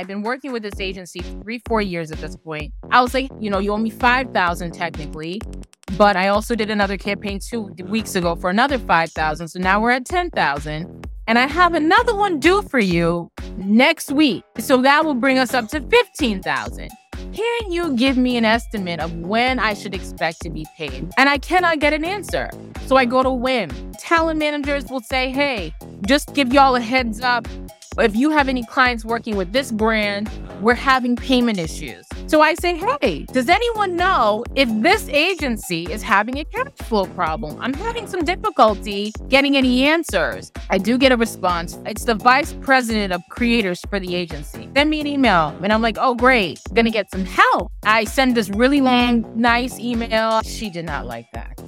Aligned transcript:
I've 0.00 0.06
been 0.06 0.22
working 0.22 0.50
with 0.50 0.62
this 0.62 0.80
agency 0.80 1.20
three, 1.20 1.60
four 1.68 1.82
years 1.82 2.10
at 2.10 2.16
this 2.22 2.34
point. 2.34 2.72
I 2.90 3.02
was 3.02 3.12
like, 3.12 3.30
you 3.38 3.50
know, 3.50 3.58
you 3.58 3.70
owe 3.70 3.76
me 3.76 3.90
5,000 3.90 4.72
technically, 4.72 5.42
but 5.98 6.16
I 6.16 6.28
also 6.28 6.54
did 6.54 6.70
another 6.70 6.96
campaign 6.96 7.38
two 7.38 7.64
weeks 7.84 8.14
ago 8.16 8.34
for 8.34 8.48
another 8.48 8.78
5,000. 8.78 9.48
So 9.48 9.58
now 9.58 9.78
we're 9.78 9.90
at 9.90 10.06
10,000. 10.06 11.06
And 11.26 11.38
I 11.38 11.46
have 11.46 11.74
another 11.74 12.16
one 12.16 12.40
due 12.40 12.62
for 12.62 12.78
you 12.78 13.30
next 13.58 14.10
week. 14.10 14.42
So 14.58 14.80
that 14.80 15.04
will 15.04 15.12
bring 15.12 15.38
us 15.38 15.52
up 15.52 15.68
to 15.68 15.82
15,000. 15.82 16.88
Can 17.34 17.70
you 17.70 17.94
give 17.94 18.16
me 18.16 18.38
an 18.38 18.46
estimate 18.46 19.00
of 19.00 19.14
when 19.18 19.58
I 19.58 19.74
should 19.74 19.94
expect 19.94 20.40
to 20.40 20.48
be 20.48 20.66
paid? 20.78 21.10
And 21.18 21.28
I 21.28 21.36
cannot 21.36 21.78
get 21.78 21.92
an 21.92 22.06
answer. 22.06 22.48
So 22.86 22.96
I 22.96 23.04
go 23.04 23.22
to 23.22 23.30
WIM. 23.30 23.68
Talent 23.98 24.38
managers 24.38 24.86
will 24.86 25.02
say, 25.02 25.30
hey, 25.30 25.74
just 26.06 26.32
give 26.32 26.54
y'all 26.54 26.74
a 26.74 26.80
heads 26.80 27.20
up 27.20 27.46
if 27.98 28.14
you 28.14 28.30
have 28.30 28.48
any 28.48 28.64
clients 28.64 29.04
working 29.04 29.36
with 29.36 29.52
this 29.52 29.72
brand, 29.72 30.30
we're 30.60 30.74
having 30.74 31.16
payment 31.16 31.58
issues. 31.58 32.06
So 32.28 32.40
I 32.40 32.54
say, 32.54 32.80
hey, 33.00 33.24
does 33.32 33.48
anyone 33.48 33.96
know 33.96 34.44
if 34.54 34.68
this 34.80 35.08
agency 35.08 35.90
is 35.90 36.00
having 36.00 36.38
a 36.38 36.44
cash 36.44 36.68
flow 36.82 37.06
problem? 37.06 37.60
I'm 37.60 37.74
having 37.74 38.06
some 38.06 38.24
difficulty 38.24 39.12
getting 39.28 39.56
any 39.56 39.84
answers. 39.84 40.52
I 40.70 40.78
do 40.78 40.98
get 40.98 41.10
a 41.10 41.16
response. 41.16 41.78
It's 41.84 42.04
the 42.04 42.14
vice 42.14 42.52
president 42.52 43.12
of 43.12 43.22
creators 43.28 43.80
for 43.90 43.98
the 43.98 44.14
agency. 44.14 44.68
Send 44.76 44.88
me 44.88 45.00
an 45.00 45.08
email. 45.08 45.56
And 45.60 45.72
I'm 45.72 45.82
like, 45.82 45.96
oh, 45.98 46.14
great. 46.14 46.60
Gonna 46.72 46.90
get 46.90 47.10
some 47.10 47.24
help. 47.24 47.72
I 47.82 48.04
send 48.04 48.36
this 48.36 48.48
really 48.50 48.80
long, 48.80 49.24
nice 49.34 49.80
email. 49.80 50.42
She 50.42 50.70
did 50.70 50.84
not 50.84 51.06
like 51.06 51.26
that. 51.32 51.60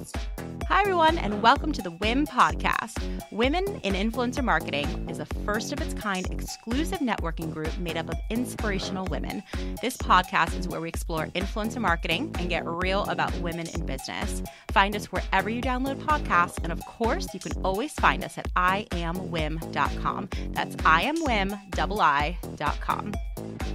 Hi, 0.73 0.81
everyone, 0.81 1.19
and 1.19 1.43
welcome 1.43 1.71
to 1.71 1.83
the 1.83 1.91
WIM 1.91 2.25
podcast. 2.25 2.99
Women 3.31 3.63
in 3.83 3.93
Influencer 3.93 4.43
Marketing 4.43 5.07
is 5.07 5.19
a 5.19 5.25
first 5.45 5.71
of 5.71 5.79
its 5.79 5.93
kind 5.93 6.25
exclusive 6.31 6.97
networking 6.97 7.53
group 7.53 7.77
made 7.77 7.95
up 7.95 8.09
of 8.09 8.15
inspirational 8.31 9.05
women. 9.05 9.43
This 9.83 9.95
podcast 9.97 10.57
is 10.57 10.67
where 10.67 10.81
we 10.81 10.89
explore 10.89 11.27
influencer 11.27 11.77
marketing 11.77 12.35
and 12.39 12.49
get 12.49 12.65
real 12.65 13.03
about 13.03 13.31
women 13.37 13.67
in 13.67 13.85
business. 13.85 14.41
Find 14.71 14.95
us 14.95 15.11
wherever 15.11 15.47
you 15.47 15.61
download 15.61 16.01
podcasts, 16.01 16.57
and 16.63 16.71
of 16.71 16.83
course, 16.87 17.31
you 17.35 17.39
can 17.39 17.51
always 17.63 17.93
find 17.93 18.23
us 18.23 18.39
at 18.39 18.51
iamwim.com. 18.55 20.29
That's 20.53 20.75
iamwim.com. 20.77 21.53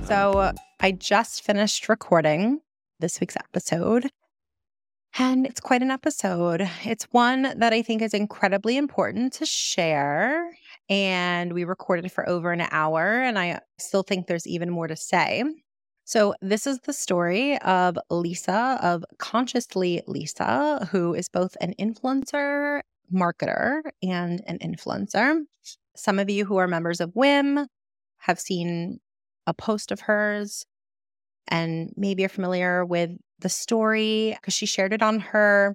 So, 0.04 0.52
I 0.80 0.90
just 0.90 1.44
finished 1.44 1.88
recording 1.88 2.60
this 2.98 3.20
week's 3.20 3.36
episode 3.36 4.10
and 5.16 5.46
it's 5.46 5.60
quite 5.60 5.82
an 5.82 5.90
episode. 5.90 6.68
It's 6.84 7.04
one 7.10 7.54
that 7.58 7.72
I 7.72 7.82
think 7.82 8.02
is 8.02 8.14
incredibly 8.14 8.76
important 8.76 9.32
to 9.34 9.46
share. 9.46 10.50
And 10.88 11.52
we 11.52 11.64
recorded 11.64 12.10
for 12.12 12.28
over 12.28 12.52
an 12.52 12.66
hour, 12.70 13.22
and 13.22 13.38
I 13.38 13.60
still 13.78 14.02
think 14.02 14.26
there's 14.26 14.46
even 14.46 14.70
more 14.70 14.86
to 14.86 14.96
say. 14.96 15.44
So, 16.04 16.34
this 16.40 16.66
is 16.66 16.78
the 16.84 16.94
story 16.94 17.58
of 17.58 17.98
Lisa, 18.10 18.78
of 18.82 19.04
Consciously 19.18 20.02
Lisa, 20.06 20.88
who 20.90 21.12
is 21.14 21.28
both 21.28 21.54
an 21.60 21.74
influencer, 21.78 22.80
marketer, 23.12 23.82
and 24.02 24.42
an 24.46 24.58
influencer. 24.60 25.42
Some 25.96 26.18
of 26.18 26.30
you 26.30 26.46
who 26.46 26.56
are 26.56 26.66
members 26.66 27.00
of 27.00 27.14
WIM 27.14 27.66
have 28.18 28.40
seen 28.40 29.00
a 29.46 29.52
post 29.52 29.92
of 29.92 30.00
hers 30.00 30.64
and 31.48 31.92
maybe 31.96 32.22
you're 32.22 32.28
familiar 32.28 32.84
with 32.84 33.10
the 33.40 33.48
story 33.48 34.36
because 34.40 34.54
she 34.54 34.66
shared 34.66 34.92
it 34.92 35.02
on 35.02 35.20
her 35.20 35.74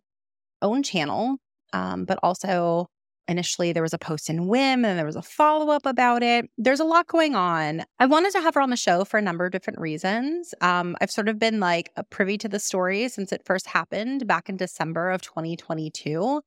own 0.62 0.84
channel, 0.84 1.38
um, 1.74 2.06
but 2.06 2.20
also 2.24 2.88
initially 3.28 3.72
there 3.72 3.84
was 3.84 3.94
a 3.94 3.98
post 3.98 4.30
in 4.30 4.48
WIM 4.48 4.84
and 4.84 4.98
there 4.98 5.06
was 5.06 5.16
a 5.16 5.22
follow 5.22 5.72
up 5.72 5.86
about 5.86 6.24
it. 6.24 6.50
There's 6.58 6.80
a 6.80 6.86
lot 6.86 7.08
going 7.08 7.36
on. 7.36 7.84
I 8.00 8.06
wanted 8.06 8.32
to 8.34 8.42
have 8.42 8.54
her 8.56 8.62
on 8.62 8.70
the 8.70 8.76
show 8.76 9.06
for 9.06 9.18
a 9.18 9.22
number 9.22 9.46
of 9.46 9.52
different 9.52 9.80
reasons. 9.80 10.54
Um, 10.62 10.98
I've 11.02 11.12
sort 11.12 11.30
of 11.30 11.40
been 11.40 11.60
like 11.60 11.92
privy 12.10 12.38
to 12.40 12.50
the 12.50 12.60
story 12.60 13.08
since 13.10 13.32
it 13.32 13.46
first 13.46 13.68
happened 13.68 14.28
back 14.28 14.50
in 14.50 14.58
December 14.58 15.12
of 15.12 15.22
2022. 15.22 16.42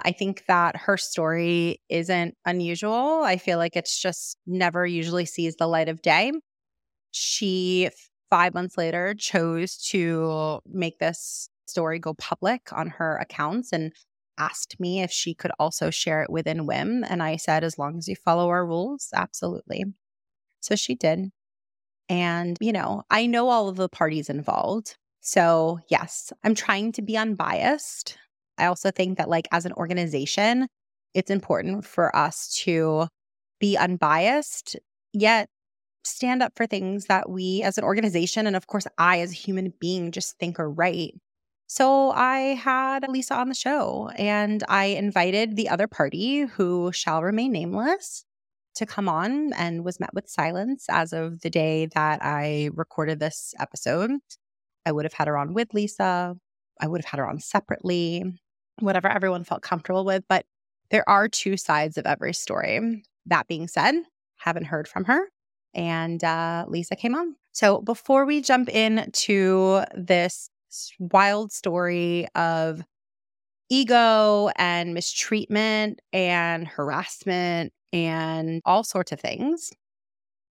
I 0.00 0.12
think 0.12 0.44
that 0.46 0.76
her 0.76 0.96
story 0.96 1.80
isn't 1.88 2.34
unusual. 2.44 3.22
I 3.22 3.36
feel 3.36 3.58
like 3.58 3.76
it's 3.76 4.00
just 4.00 4.36
never 4.46 4.86
usually 4.86 5.24
sees 5.24 5.56
the 5.56 5.66
light 5.66 5.88
of 5.88 6.02
day. 6.02 6.32
She 7.10 7.90
five 8.30 8.54
months 8.54 8.76
later 8.76 9.14
chose 9.14 9.76
to 9.90 10.60
make 10.66 10.98
this 10.98 11.48
story 11.66 11.98
go 11.98 12.14
public 12.14 12.72
on 12.72 12.88
her 12.88 13.16
accounts 13.18 13.72
and 13.72 13.92
asked 14.38 14.78
me 14.78 15.02
if 15.02 15.10
she 15.10 15.34
could 15.34 15.50
also 15.58 15.90
share 15.90 16.22
it 16.22 16.30
within 16.30 16.66
WIM. 16.66 17.04
And 17.08 17.22
I 17.22 17.36
said, 17.36 17.64
as 17.64 17.78
long 17.78 17.98
as 17.98 18.08
you 18.08 18.16
follow 18.16 18.48
our 18.48 18.64
rules, 18.64 19.08
absolutely. 19.14 19.84
So 20.60 20.76
she 20.76 20.94
did. 20.94 21.30
And, 22.08 22.56
you 22.60 22.72
know, 22.72 23.02
I 23.10 23.26
know 23.26 23.48
all 23.48 23.68
of 23.68 23.76
the 23.76 23.88
parties 23.88 24.30
involved. 24.30 24.96
So, 25.20 25.80
yes, 25.90 26.32
I'm 26.44 26.54
trying 26.54 26.92
to 26.92 27.02
be 27.02 27.16
unbiased. 27.16 28.16
I 28.56 28.66
also 28.66 28.90
think 28.90 29.18
that, 29.18 29.28
like, 29.28 29.46
as 29.52 29.66
an 29.66 29.72
organization, 29.74 30.68
it's 31.14 31.30
important 31.30 31.84
for 31.84 32.14
us 32.16 32.48
to 32.64 33.08
be 33.60 33.76
unbiased, 33.76 34.76
yet 35.12 35.48
stand 36.08 36.42
up 36.42 36.52
for 36.56 36.66
things 36.66 37.06
that 37.06 37.30
we 37.30 37.62
as 37.62 37.78
an 37.78 37.84
organization 37.84 38.46
and 38.46 38.56
of 38.56 38.66
course 38.66 38.86
I 38.98 39.20
as 39.20 39.32
a 39.32 39.34
human 39.34 39.72
being 39.80 40.12
just 40.12 40.38
think 40.38 40.58
are 40.58 40.70
right. 40.70 41.14
So 41.66 42.10
I 42.12 42.54
had 42.54 43.06
Lisa 43.08 43.34
on 43.34 43.48
the 43.50 43.54
show 43.54 44.10
and 44.16 44.64
I 44.68 44.86
invited 44.86 45.56
the 45.56 45.68
other 45.68 45.86
party 45.86 46.40
who 46.40 46.92
shall 46.92 47.22
remain 47.22 47.52
nameless 47.52 48.24
to 48.76 48.86
come 48.86 49.08
on 49.08 49.52
and 49.52 49.84
was 49.84 50.00
met 50.00 50.14
with 50.14 50.28
silence 50.28 50.86
as 50.88 51.12
of 51.12 51.40
the 51.40 51.50
day 51.50 51.86
that 51.94 52.20
I 52.22 52.70
recorded 52.74 53.20
this 53.20 53.54
episode. 53.60 54.12
I 54.86 54.92
would 54.92 55.04
have 55.04 55.12
had 55.12 55.28
her 55.28 55.36
on 55.36 55.52
with 55.52 55.74
Lisa. 55.74 56.36
I 56.80 56.86
would 56.86 57.02
have 57.02 57.10
had 57.10 57.18
her 57.18 57.28
on 57.28 57.40
separately, 57.40 58.40
whatever 58.78 59.08
everyone 59.08 59.44
felt 59.44 59.62
comfortable 59.62 60.04
with. 60.04 60.24
But 60.28 60.46
there 60.90 61.06
are 61.08 61.28
two 61.28 61.56
sides 61.56 61.98
of 61.98 62.06
every 62.06 62.32
story. 62.32 63.02
That 63.26 63.46
being 63.46 63.68
said, 63.68 63.94
haven't 64.38 64.66
heard 64.66 64.88
from 64.88 65.04
her 65.04 65.28
and 65.78 66.22
uh, 66.24 66.64
Lisa 66.66 66.96
came 66.96 67.14
on. 67.14 67.36
So 67.52 67.80
before 67.80 68.26
we 68.26 68.42
jump 68.42 68.68
into 68.68 69.82
this 69.94 70.50
wild 70.98 71.52
story 71.52 72.26
of 72.34 72.82
ego 73.70 74.50
and 74.56 74.92
mistreatment 74.92 76.00
and 76.12 76.66
harassment 76.66 77.72
and 77.92 78.60
all 78.64 78.82
sorts 78.82 79.12
of 79.12 79.20
things. 79.20 79.70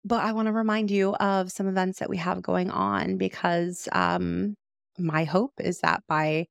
But 0.04 0.22
I 0.22 0.32
want 0.32 0.46
to 0.46 0.52
remind 0.52 0.92
you 0.92 1.14
of 1.16 1.50
some 1.50 1.66
events 1.66 1.98
that 1.98 2.08
we 2.08 2.18
have 2.18 2.40
going 2.40 2.70
on 2.70 3.16
because 3.16 3.88
um, 3.90 4.54
my 4.96 5.24
hope 5.24 5.54
is 5.58 5.80
that 5.80 6.04
by 6.08 6.46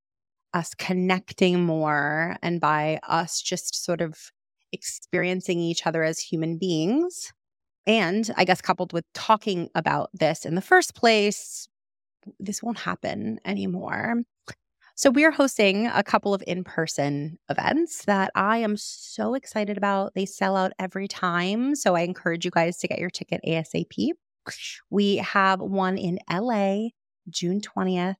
us 0.54 0.74
connecting 0.74 1.64
more 1.64 2.36
and 2.42 2.60
by 2.60 3.00
us 3.08 3.42
just 3.42 3.86
sort 3.86 4.02
of 4.02 4.18
experiencing 4.74 5.60
each 5.60 5.88
other 5.88 6.04
as 6.04 6.20
human 6.20 6.58
beings, 6.58 7.32
and 7.88 8.30
I 8.36 8.46
guess 8.46 8.62
coupled 8.62 8.94
with 8.94 9.06
talking 9.14 9.70
about 9.76 10.10
this 10.14 10.46
in 10.46 10.56
the 10.56 10.62
first 10.62 10.96
place, 10.96 11.68
this 12.40 12.64
won't 12.64 12.80
happen 12.80 13.40
anymore. 13.46 14.24
So, 14.98 15.10
we 15.10 15.26
are 15.26 15.32
hosting 15.32 15.88
a 15.88 16.04
couple 16.04 16.34
of 16.34 16.42
in 16.48 16.64
person 16.64 17.38
events 17.50 18.06
that 18.06 18.32
I 18.34 18.60
am 18.60 18.78
so 18.78 19.34
excited 19.34 19.78
about. 19.78 20.14
They 20.14 20.26
sell 20.26 20.56
out 20.56 20.72
every 20.80 21.10
time. 21.10 21.76
So, 21.76 21.96
I 21.96 22.02
encourage 22.02 22.46
you 22.46 22.52
guys 22.52 22.78
to 22.78 22.88
get 22.88 23.00
your 23.00 23.10
ticket 23.10 23.42
ASAP. 23.46 24.12
We 24.90 25.18
have 25.18 25.60
one 25.60 25.98
in 25.98 26.20
LA, 26.32 26.90
June 27.30 27.60
20th, 27.60 28.16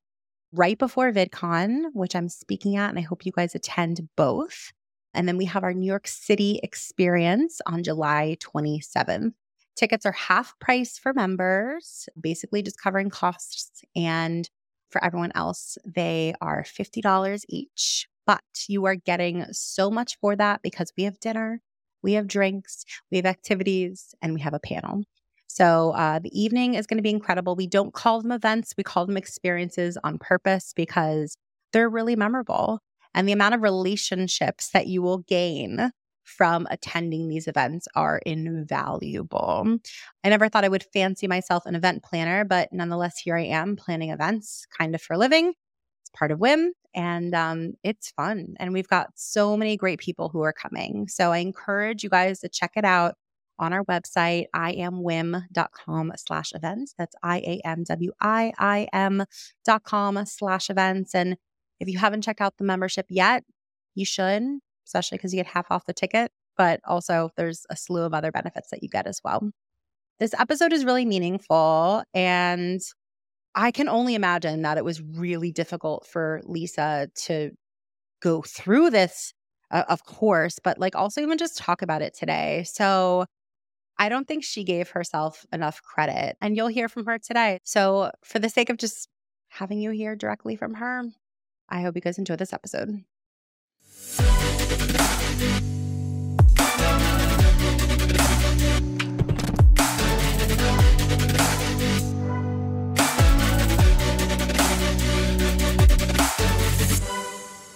right 0.52 0.78
before 0.78 1.12
VidCon, 1.14 1.86
which 1.94 2.16
I'm 2.16 2.28
speaking 2.28 2.76
at, 2.76 2.90
and 2.90 3.00
I 3.00 3.04
hope 3.04 3.26
you 3.26 3.32
guys 3.32 3.56
attend 3.56 4.10
both. 4.18 4.74
And 5.14 5.30
then 5.30 5.38
we 5.38 5.46
have 5.46 5.64
our 5.64 5.74
New 5.74 5.88
York 5.88 6.08
City 6.08 6.60
experience 6.62 7.62
on 7.66 7.84
July 7.84 8.36
27th. 8.42 9.32
Tickets 9.76 10.06
are 10.06 10.14
half 10.14 10.58
price 10.60 10.98
for 10.98 11.14
members, 11.14 12.08
basically 12.20 12.62
just 12.62 12.82
covering 12.82 13.10
costs. 13.10 13.84
And 13.96 14.50
for 14.90 15.04
everyone 15.04 15.32
else, 15.36 15.78
they 15.86 16.34
are 16.42 16.64
$50 16.64 17.44
each. 17.50 18.08
But 18.26 18.42
you 18.68 18.86
are 18.86 18.96
getting 18.96 19.46
so 19.52 19.92
much 19.92 20.18
for 20.20 20.36
that 20.36 20.62
because 20.64 20.92
we 20.98 21.04
have 21.04 21.20
dinner, 21.20 21.62
we 22.02 22.14
have 22.14 22.28
drinks, 22.28 22.86
we 23.12 23.18
have 23.18 23.26
activities, 23.26 24.16
and 24.22 24.34
we 24.34 24.42
have 24.42 24.54
a 24.54 24.60
panel. 24.60 25.04
So 25.48 25.92
uh, 25.92 26.20
the 26.20 26.38
evening 26.40 26.74
is 26.74 26.88
going 26.88 26.98
to 26.98 27.04
be 27.04 27.12
incredible. 27.12 27.56
We 27.56 27.68
don't 27.68 27.94
call 27.94 28.22
them 28.22 28.32
events, 28.32 28.74
we 28.78 28.84
call 28.84 29.06
them 29.06 29.18
experiences 29.18 29.98
on 30.04 30.18
purpose 30.18 30.74
because 30.76 31.38
they're 31.72 31.90
really 31.90 32.16
memorable. 32.16 32.80
And 33.14 33.28
the 33.28 33.34
amount 33.34 33.56
of 33.56 33.62
relationships 33.62 34.70
that 34.72 34.88
you 34.88 35.02
will 35.02 35.20
gain 35.20 35.92
from 36.26 36.68
attending 36.70 37.30
these 37.30 37.48
events 37.48 37.88
are 37.96 38.20
invaluable. 38.26 39.78
I 40.24 40.30
never 40.30 40.50
thought 40.50 40.66
I 40.66 40.70
would 40.70 40.86
fancy 40.92 41.28
myself 41.28 41.66
an 41.66 41.76
event 41.76 42.04
planner, 42.04 42.44
but 42.44 42.74
nonetheless, 42.74 43.20
here 43.20 43.38
I 43.38 43.46
am 43.46 43.78
planning 43.78 44.10
events 44.10 44.68
kind 44.78 44.94
of 44.94 45.02
for 45.02 45.14
a 45.14 45.18
living. 45.18 45.54
It's 46.02 46.10
part 46.14 46.32
of 46.32 46.40
WIM 46.40 46.74
and 46.94 47.34
um, 47.34 47.74
it's 47.84 48.12
fun. 48.12 48.56
And 48.60 48.74
we've 48.74 48.88
got 48.88 49.12
so 49.16 49.56
many 49.56 49.78
great 49.78 50.00
people 50.00 50.30
who 50.30 50.42
are 50.42 50.54
coming. 50.54 51.08
So 51.08 51.32
I 51.32 51.38
encourage 51.38 52.04
you 52.04 52.10
guys 52.10 52.42
to 52.42 52.50
check 52.50 52.72
it 52.76 52.86
out. 52.86 53.16
on 53.58 53.74
our 53.74 53.84
website, 53.86 54.46
iamwim.com 54.56 56.12
slash 56.18 56.52
events. 56.54 56.94
That's 56.98 57.16
I-A-M-W-I-I-M 57.24 59.24
dot 59.64 59.84
com 59.84 60.26
slash 60.26 60.70
events. 60.70 61.16
And 61.16 61.38
if 61.80 61.88
you 61.88 61.98
haven't 61.98 62.24
checked 62.24 62.42
out 62.42 62.58
the 62.58 62.66
membership 62.66 63.06
yet, 63.10 63.44
you 63.96 64.06
should, 64.06 64.44
especially 64.86 65.18
because 65.18 65.34
you 65.34 65.40
get 65.40 65.48
half 65.48 65.68
off 65.72 65.86
the 65.86 65.94
ticket. 65.94 66.32
But 66.58 66.80
also, 66.86 67.30
there's 67.36 67.66
a 67.70 67.76
slew 67.76 68.04
of 68.04 68.14
other 68.14 68.32
benefits 68.32 68.70
that 68.72 68.82
you 68.82 68.90
get 68.90 69.08
as 69.08 69.20
well. 69.24 69.50
This 70.20 70.34
episode 70.34 70.72
is 70.72 70.86
really 70.86 71.06
meaningful. 71.06 72.04
And 72.14 72.80
I 73.56 73.72
can 73.72 73.90
only 73.90 74.16
imagine 74.16 74.62
that 74.62 74.78
it 74.78 74.86
was 74.86 75.02
really 75.02 75.52
difficult 75.52 76.08
for 76.08 76.42
Lisa 76.46 77.10
to 77.26 77.52
go 78.22 78.42
through 78.42 78.90
this, 78.90 79.34
uh, 79.72 79.84
of 79.90 80.06
course, 80.06 80.60
but 80.64 80.80
like 80.80 80.96
also 80.96 81.22
even 81.22 81.38
just 81.38 81.58
talk 81.58 81.82
about 81.82 82.02
it 82.02 82.14
today. 82.14 82.64
So 82.66 83.26
I 83.98 84.10
don't 84.10 84.28
think 84.28 84.44
she 84.44 84.64
gave 84.64 84.90
herself 84.90 85.46
enough 85.54 85.82
credit, 85.82 86.38
and 86.42 86.56
you'll 86.56 86.68
hear 86.68 86.90
from 86.90 87.06
her 87.06 87.18
today. 87.18 87.60
So, 87.64 88.12
for 88.24 88.40
the 88.40 88.50
sake 88.50 88.70
of 88.70 88.78
just 88.78 89.08
having 89.50 89.80
you 89.80 89.92
hear 89.92 90.16
directly 90.16 90.56
from 90.56 90.76
her, 90.76 91.04
I 91.70 91.82
hope 91.82 91.96
you 91.96 92.02
guys 92.02 92.18
enjoy 92.18 92.36
this 92.36 92.54
episode. 92.54 93.04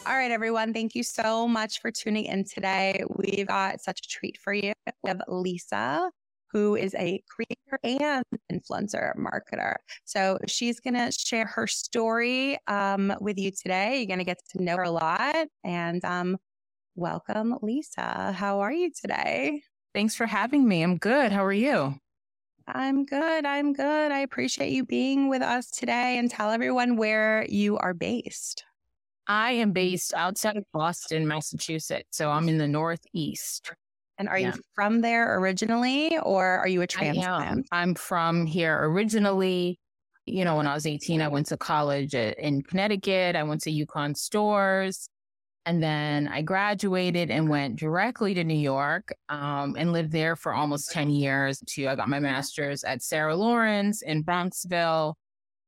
All 0.06 0.16
right, 0.16 0.32
everyone. 0.32 0.74
Thank 0.74 0.96
you 0.96 1.04
so 1.04 1.48
much 1.48 1.82
for 1.82 1.92
tuning 1.92 2.26
in 2.26 2.44
today. 2.44 3.04
We've 3.10 3.48
got 3.48 3.82
such 3.82 4.00
a 4.02 4.08
treat 4.08 4.38
for 4.38 4.54
you. 4.54 4.74
We 5.04 5.08
have 5.08 5.22
Lisa, 5.28 6.12
who 6.52 6.76
is 6.76 6.96
a 6.96 7.22
creator 7.30 7.80
and 7.84 8.24
influencer 8.52 9.14
marketer. 9.16 9.76
So 10.06 10.40
she's 10.48 10.80
going 10.80 10.96
to 10.96 11.12
share 11.12 11.46
her 11.46 11.68
story 11.68 12.58
um, 12.68 13.14
with 13.22 13.38
you 13.38 13.52
today. 13.52 13.98
You're 13.98 14.08
going 14.08 14.20
to 14.20 14.26
get 14.26 14.42
to 14.52 14.64
know 14.64 14.78
her 14.78 14.84
a 14.84 14.92
lot. 14.92 15.48
And 15.64 16.04
um, 16.06 16.38
welcome, 16.96 17.56
Lisa. 17.62 18.32
How 18.32 18.60
are 18.62 18.74
you 18.74 18.92
today? 18.92 19.62
Thanks 19.94 20.16
for 20.16 20.26
having 20.26 20.68
me. 20.68 20.84
I'm 20.84 20.98
good. 20.98 21.32
How 21.32 21.44
are 21.44 21.54
you? 21.54 21.96
I'm 22.68 23.06
good. 23.06 23.46
I'm 23.46 23.74
good. 23.74 24.12
I 24.12 24.20
appreciate 24.20 24.72
you 24.72 24.86
being 24.86 25.28
with 25.30 25.42
us 25.42 25.72
today 25.72 26.18
and 26.20 26.30
tell 26.30 26.52
everyone 26.52 26.98
where 26.98 27.46
you 27.50 27.78
are 27.78 27.94
based. 27.94 28.64
I 29.28 29.52
am 29.54 29.72
based 29.72 30.14
outside 30.14 30.58
of 30.58 30.66
Boston, 30.74 31.28
Massachusetts. 31.28 32.18
So 32.18 32.30
I'm 32.30 32.50
in 32.50 32.58
the 32.58 32.68
Northeast. 32.68 33.72
And 34.20 34.28
are 34.28 34.38
yeah. 34.38 34.54
you 34.54 34.62
from 34.76 35.00
there 35.00 35.40
originally 35.40 36.18
or 36.20 36.46
are 36.46 36.68
you 36.68 36.82
a 36.82 36.88
transplant? 36.88 37.68
I'm 37.72 37.96
from 37.96 38.46
here 38.46 38.78
originally. 38.84 39.80
You 40.26 40.44
know, 40.44 40.58
when 40.58 40.68
I 40.68 40.74
was 40.74 40.86
18, 40.86 41.22
I 41.22 41.30
went 41.30 41.48
to 41.48 41.58
college 41.58 42.14
in 42.14 42.62
Connecticut. 42.62 43.38
I 43.38 43.44
went 43.44 43.62
to 43.62 43.72
UConn 43.72 44.16
Storrs. 44.16 45.10
And 45.66 45.82
then 45.82 46.28
I 46.28 46.42
graduated 46.42 47.32
and 47.32 47.50
went 47.50 47.78
directly 47.78 48.34
to 48.34 48.44
New 48.44 48.58
York 48.58 49.14
um, 49.30 49.76
and 49.78 49.94
lived 49.94 50.12
there 50.12 50.36
for 50.36 50.54
almost 50.54 50.92
10 50.92 51.10
years. 51.10 51.64
Too. 51.66 51.88
I 51.88 51.96
got 51.96 52.10
my 52.10 52.20
master's 52.20 52.84
at 52.84 53.02
Sarah 53.02 53.36
Lawrence 53.36 54.02
in 54.02 54.24
Bronxville. 54.24 55.14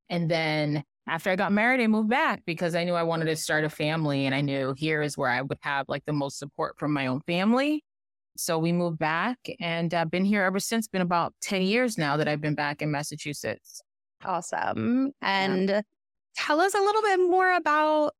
And 0.09 0.29
then 0.29 0.83
after 1.07 1.29
I 1.29 1.35
got 1.35 1.51
married, 1.51 1.81
I 1.81 1.87
moved 1.87 2.09
back 2.09 2.43
because 2.45 2.75
I 2.75 2.83
knew 2.83 2.95
I 2.95 3.03
wanted 3.03 3.25
to 3.25 3.35
start 3.35 3.63
a 3.63 3.69
family 3.69 4.25
and 4.25 4.35
I 4.35 4.41
knew 4.41 4.73
here 4.75 5.01
is 5.01 5.17
where 5.17 5.29
I 5.29 5.41
would 5.41 5.59
have 5.61 5.87
like 5.87 6.03
the 6.05 6.13
most 6.13 6.37
support 6.37 6.77
from 6.77 6.93
my 6.93 7.07
own 7.07 7.21
family. 7.21 7.83
So 8.37 8.57
we 8.57 8.71
moved 8.71 8.99
back 8.99 9.37
and 9.59 9.93
I've 9.93 10.07
uh, 10.07 10.09
been 10.09 10.25
here 10.25 10.43
ever 10.43 10.59
since. 10.59 10.87
Been 10.87 11.01
about 11.01 11.33
10 11.41 11.61
years 11.63 11.97
now 11.97 12.17
that 12.17 12.27
I've 12.27 12.41
been 12.41 12.55
back 12.55 12.81
in 12.81 12.91
Massachusetts. 12.91 13.81
Awesome. 14.23 15.11
And 15.21 15.69
yeah. 15.69 15.81
tell 16.35 16.59
us 16.59 16.73
a 16.73 16.79
little 16.79 17.01
bit 17.01 17.19
more 17.19 17.53
about, 17.53 18.13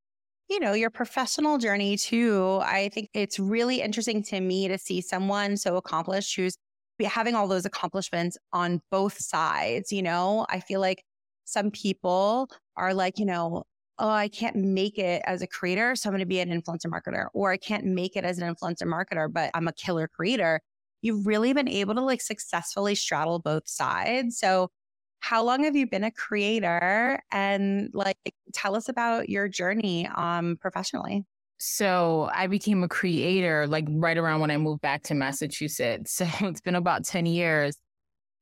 you 0.50 0.60
know, 0.60 0.74
your 0.74 0.90
professional 0.90 1.58
journey 1.58 1.98
too. 1.98 2.60
I 2.63 2.90
think 2.90 3.10
it's 3.13 3.40
really 3.40 3.81
interesting 3.81 4.24
to 4.24 4.42
me 4.42 4.68
to 4.68 4.78
see 4.78 5.02
someone 5.02 5.58
so 5.58 5.78
accomplished 5.78 6.36
who's 6.36 6.57
having 7.04 7.36
all 7.36 7.48
those 7.48 7.66
accomplishments 7.66 8.38
on 8.54 8.81
both 8.92 9.18
sides. 9.18 9.92
You 9.92 10.04
know, 10.04 10.46
I 10.50 10.60
feel 10.60 10.81
like 10.81 11.04
some 11.46 11.72
people 11.72 12.50
are 12.78 12.94
like, 12.94 13.18
you 13.18 13.25
know, 13.25 13.64
oh, 14.01 14.09
I 14.09 14.27
can't 14.27 14.56
make 14.56 14.98
it 14.98 15.21
as 15.25 15.42
a 15.44 15.48
creator. 15.48 15.95
So 15.95 16.09
I'm 16.09 16.13
going 16.13 16.21
to 16.21 16.25
be 16.25 16.39
an 16.39 16.50
influencer 16.50 16.88
marketer, 16.88 17.27
or 17.33 17.51
I 17.51 17.57
can't 17.57 17.86
make 17.86 18.15
it 18.15 18.25
as 18.25 18.39
an 18.39 18.53
influencer 18.53 18.83
marketer, 18.83 19.31
but 19.31 19.51
I'm 19.53 19.68
a 19.68 19.74
killer 19.74 20.07
creator. 20.07 20.59
You've 21.03 21.27
really 21.27 21.53
been 21.53 21.69
able 21.69 21.94
to 21.95 22.01
like 22.01 22.19
successfully 22.19 22.95
straddle 22.95 23.39
both 23.39 23.68
sides. 23.68 24.39
So, 24.39 24.69
how 25.19 25.44
long 25.44 25.63
have 25.65 25.75
you 25.75 25.88
been 25.88 26.03
a 26.03 26.09
creator? 26.09 27.21
And 27.31 27.92
like, 27.94 28.18
tell 28.53 28.75
us 28.75 28.89
about 28.89 29.30
your 29.30 29.48
journey 29.48 30.07
um, 30.07 30.57
professionally. 30.59 31.24
So 31.59 32.27
I 32.33 32.47
became 32.47 32.83
a 32.83 32.88
creator 32.88 33.68
like 33.68 33.86
right 33.88 34.18
around 34.18 34.42
when 34.42 34.50
I 34.50 34.57
moved 34.57 34.81
back 34.81 35.04
to 35.04 35.13
Massachusetts. 35.13 36.19
So 36.39 36.47
it's 36.47 36.62
been 36.62 36.74
about 36.74 37.06
10 37.06 37.27
years. 37.27 37.77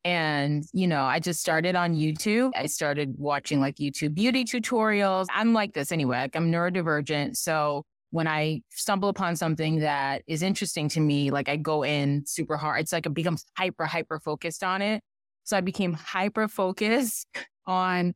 And, 0.05 0.63
you 0.73 0.87
know, 0.87 1.03
I 1.03 1.19
just 1.19 1.41
started 1.41 1.75
on 1.75 1.93
YouTube. 1.95 2.51
I 2.55 2.67
started 2.67 3.15
watching 3.17 3.59
like 3.59 3.75
YouTube 3.75 4.15
beauty 4.15 4.45
tutorials. 4.45 5.27
I'm 5.33 5.53
like 5.53 5.73
this 5.73 5.91
anyway, 5.91 6.19
like 6.19 6.35
I'm 6.35 6.51
neurodivergent. 6.51 7.35
So 7.35 7.83
when 8.11 8.27
I 8.27 8.61
stumble 8.69 9.09
upon 9.09 9.35
something 9.35 9.79
that 9.79 10.23
is 10.25 10.41
interesting 10.41 10.89
to 10.89 10.99
me, 10.99 11.31
like 11.31 11.49
I 11.49 11.57
go 11.57 11.83
in 11.83 12.23
super 12.25 12.57
hard. 12.57 12.81
It's 12.81 12.93
like 12.93 13.05
it 13.05 13.13
becomes 13.13 13.45
hyper, 13.57 13.85
hyper 13.85 14.19
focused 14.19 14.63
on 14.63 14.81
it. 14.81 15.03
So 15.43 15.57
I 15.57 15.61
became 15.61 15.93
hyper 15.93 16.47
focused 16.47 17.27
on 17.67 18.13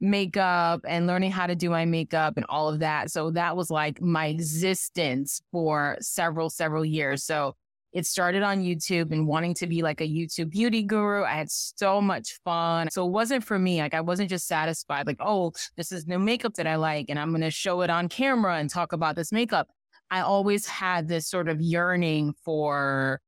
makeup 0.00 0.80
and 0.86 1.06
learning 1.06 1.30
how 1.30 1.46
to 1.46 1.54
do 1.54 1.70
my 1.70 1.84
makeup 1.84 2.34
and 2.36 2.44
all 2.48 2.68
of 2.68 2.80
that. 2.80 3.10
So 3.10 3.30
that 3.30 3.56
was 3.56 3.70
like 3.70 4.02
my 4.02 4.26
existence 4.26 5.40
for 5.50 5.96
several, 6.00 6.50
several 6.50 6.84
years. 6.84 7.24
So 7.24 7.54
it 7.92 8.06
started 8.06 8.42
on 8.42 8.62
YouTube 8.62 9.12
and 9.12 9.26
wanting 9.26 9.54
to 9.54 9.66
be 9.66 9.82
like 9.82 10.00
a 10.00 10.08
YouTube 10.08 10.50
beauty 10.50 10.82
guru. 10.82 11.24
I 11.24 11.32
had 11.34 11.50
so 11.50 12.00
much 12.00 12.38
fun. 12.44 12.90
So 12.90 13.06
it 13.06 13.10
wasn't 13.10 13.44
for 13.44 13.58
me. 13.58 13.80
Like 13.80 13.94
I 13.94 14.00
wasn't 14.00 14.30
just 14.30 14.46
satisfied, 14.46 15.06
like, 15.06 15.20
oh, 15.20 15.52
this 15.76 15.92
is 15.92 16.06
new 16.06 16.18
makeup 16.18 16.54
that 16.54 16.66
I 16.66 16.76
like 16.76 17.06
and 17.08 17.18
I'm 17.18 17.30
going 17.30 17.42
to 17.42 17.50
show 17.50 17.82
it 17.82 17.90
on 17.90 18.08
camera 18.08 18.56
and 18.56 18.70
talk 18.70 18.92
about 18.92 19.14
this 19.14 19.30
makeup. 19.30 19.68
I 20.10 20.20
always 20.20 20.66
had 20.66 21.08
this 21.08 21.28
sort 21.28 21.48
of 21.48 21.60
yearning 21.60 22.34
for 22.44 23.20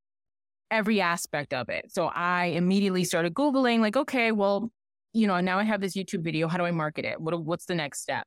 every 0.71 1.01
aspect 1.01 1.53
of 1.53 1.69
it. 1.69 1.93
So 1.93 2.07
I 2.07 2.47
immediately 2.47 3.05
started 3.05 3.35
Googling, 3.35 3.81
like, 3.81 3.97
okay, 3.97 4.33
well, 4.33 4.71
you 5.13 5.27
know, 5.27 5.41
now 5.41 5.59
I 5.59 5.65
have 5.65 5.81
this 5.81 5.95
YouTube 5.95 6.25
video. 6.25 6.49
How 6.49 6.59
do 6.59 6.65
I 6.65 6.73
market 6.73 7.05
it? 7.05 7.21
What, 7.21 7.39
what's 7.45 7.67
the 7.67 7.75
next 7.75 8.01
step? 8.01 8.27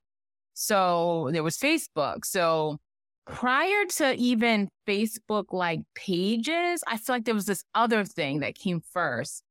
So 0.53 1.29
there 1.31 1.43
was 1.43 1.57
Facebook. 1.57 2.25
So 2.25 2.77
prior 3.27 3.85
to 3.97 4.13
even 4.13 4.69
Facebook 4.87 5.45
like 5.51 5.81
pages, 5.95 6.83
I 6.87 6.97
feel 6.97 7.15
like 7.15 7.25
there 7.25 7.35
was 7.35 7.45
this 7.45 7.63
other 7.75 8.05
thing 8.05 8.39
that 8.39 8.55
came 8.55 8.81
first. 8.91 9.43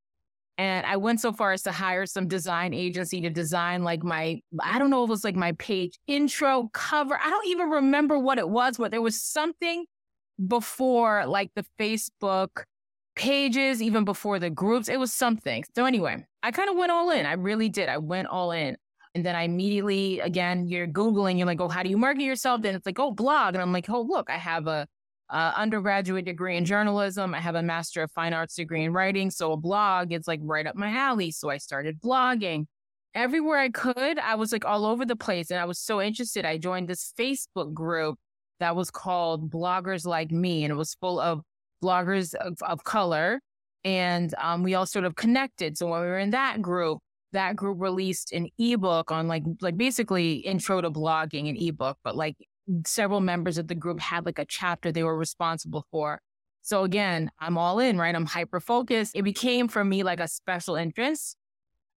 And 0.58 0.86
I 0.86 0.96
went 0.96 1.20
so 1.20 1.32
far 1.32 1.52
as 1.52 1.62
to 1.64 1.72
hire 1.72 2.06
some 2.06 2.28
design 2.28 2.72
agency 2.72 3.20
to 3.20 3.28
design 3.28 3.84
like 3.84 4.02
my, 4.02 4.40
I 4.60 4.78
don't 4.78 4.88
know 4.88 5.04
if 5.04 5.08
it 5.08 5.10
was 5.10 5.24
like 5.24 5.36
my 5.36 5.52
page 5.52 5.98
intro 6.06 6.70
cover. 6.72 7.18
I 7.22 7.28
don't 7.28 7.46
even 7.48 7.68
remember 7.68 8.18
what 8.18 8.38
it 8.38 8.48
was, 8.48 8.78
but 8.78 8.90
there 8.90 9.02
was 9.02 9.22
something 9.22 9.84
before 10.46 11.26
like 11.26 11.50
the 11.54 11.66
Facebook 11.78 12.62
pages, 13.16 13.82
even 13.82 14.04
before 14.04 14.38
the 14.38 14.48
groups. 14.48 14.88
It 14.88 14.98
was 14.98 15.12
something. 15.12 15.64
So 15.74 15.84
anyway, 15.84 16.24
I 16.42 16.52
kind 16.52 16.70
of 16.70 16.76
went 16.76 16.92
all 16.92 17.10
in. 17.10 17.26
I 17.26 17.34
really 17.34 17.68
did. 17.68 17.90
I 17.90 17.98
went 17.98 18.28
all 18.28 18.52
in. 18.52 18.78
And 19.16 19.24
then 19.24 19.34
I 19.34 19.44
immediately, 19.44 20.20
again, 20.20 20.68
you're 20.68 20.86
Googling, 20.86 21.38
you're 21.38 21.46
like, 21.46 21.58
oh, 21.58 21.68
how 21.68 21.82
do 21.82 21.88
you 21.88 21.96
market 21.96 22.20
yourself? 22.20 22.60
Then 22.60 22.74
it's 22.74 22.84
like, 22.84 22.98
oh, 22.98 23.12
blog. 23.12 23.54
And 23.54 23.62
I'm 23.62 23.72
like, 23.72 23.88
oh, 23.88 24.02
look, 24.02 24.28
I 24.28 24.36
have 24.36 24.66
a, 24.66 24.86
a 25.30 25.54
undergraduate 25.56 26.26
degree 26.26 26.58
in 26.58 26.66
journalism. 26.66 27.34
I 27.34 27.40
have 27.40 27.54
a 27.54 27.62
master 27.62 28.02
of 28.02 28.12
fine 28.12 28.34
arts 28.34 28.56
degree 28.56 28.84
in 28.84 28.92
writing. 28.92 29.30
So 29.30 29.52
a 29.52 29.56
blog 29.56 30.12
is 30.12 30.28
like 30.28 30.40
right 30.42 30.66
up 30.66 30.76
my 30.76 30.90
alley. 30.90 31.30
So 31.30 31.48
I 31.48 31.56
started 31.56 31.98
blogging. 31.98 32.66
Everywhere 33.14 33.58
I 33.58 33.70
could, 33.70 34.18
I 34.18 34.34
was 34.34 34.52
like 34.52 34.66
all 34.66 34.84
over 34.84 35.06
the 35.06 35.16
place. 35.16 35.50
And 35.50 35.58
I 35.58 35.64
was 35.64 35.78
so 35.78 36.02
interested. 36.02 36.44
I 36.44 36.58
joined 36.58 36.86
this 36.86 37.14
Facebook 37.18 37.72
group 37.72 38.18
that 38.60 38.76
was 38.76 38.90
called 38.90 39.50
Bloggers 39.50 40.04
Like 40.04 40.30
Me. 40.30 40.62
And 40.62 40.70
it 40.70 40.76
was 40.76 40.94
full 41.00 41.18
of 41.18 41.40
bloggers 41.82 42.34
of, 42.34 42.58
of 42.60 42.84
color. 42.84 43.40
And 43.82 44.34
um, 44.36 44.62
we 44.62 44.74
all 44.74 44.84
sort 44.84 45.06
of 45.06 45.16
connected. 45.16 45.78
So 45.78 45.86
when 45.86 46.02
we 46.02 46.06
were 46.06 46.18
in 46.18 46.32
that 46.32 46.60
group, 46.60 46.98
that 47.36 47.54
group 47.54 47.80
released 47.80 48.32
an 48.32 48.48
ebook 48.58 49.12
on 49.12 49.28
like 49.28 49.44
like 49.60 49.76
basically 49.76 50.36
intro 50.36 50.80
to 50.80 50.90
blogging 50.90 51.50
an 51.50 51.56
ebook, 51.56 51.98
but 52.02 52.16
like 52.16 52.36
several 52.86 53.20
members 53.20 53.58
of 53.58 53.68
the 53.68 53.74
group 53.74 54.00
had 54.00 54.24
like 54.24 54.38
a 54.38 54.46
chapter 54.46 54.90
they 54.90 55.02
were 55.02 55.16
responsible 55.16 55.86
for. 55.90 56.20
So 56.62 56.82
again, 56.82 57.30
I'm 57.38 57.58
all 57.58 57.78
in, 57.78 57.98
right? 57.98 58.14
I'm 58.14 58.24
hyper 58.24 58.58
focused. 58.58 59.14
It 59.14 59.22
became 59.22 59.68
for 59.68 59.84
me 59.84 60.02
like 60.02 60.18
a 60.18 60.26
special 60.26 60.76
interest. 60.76 61.36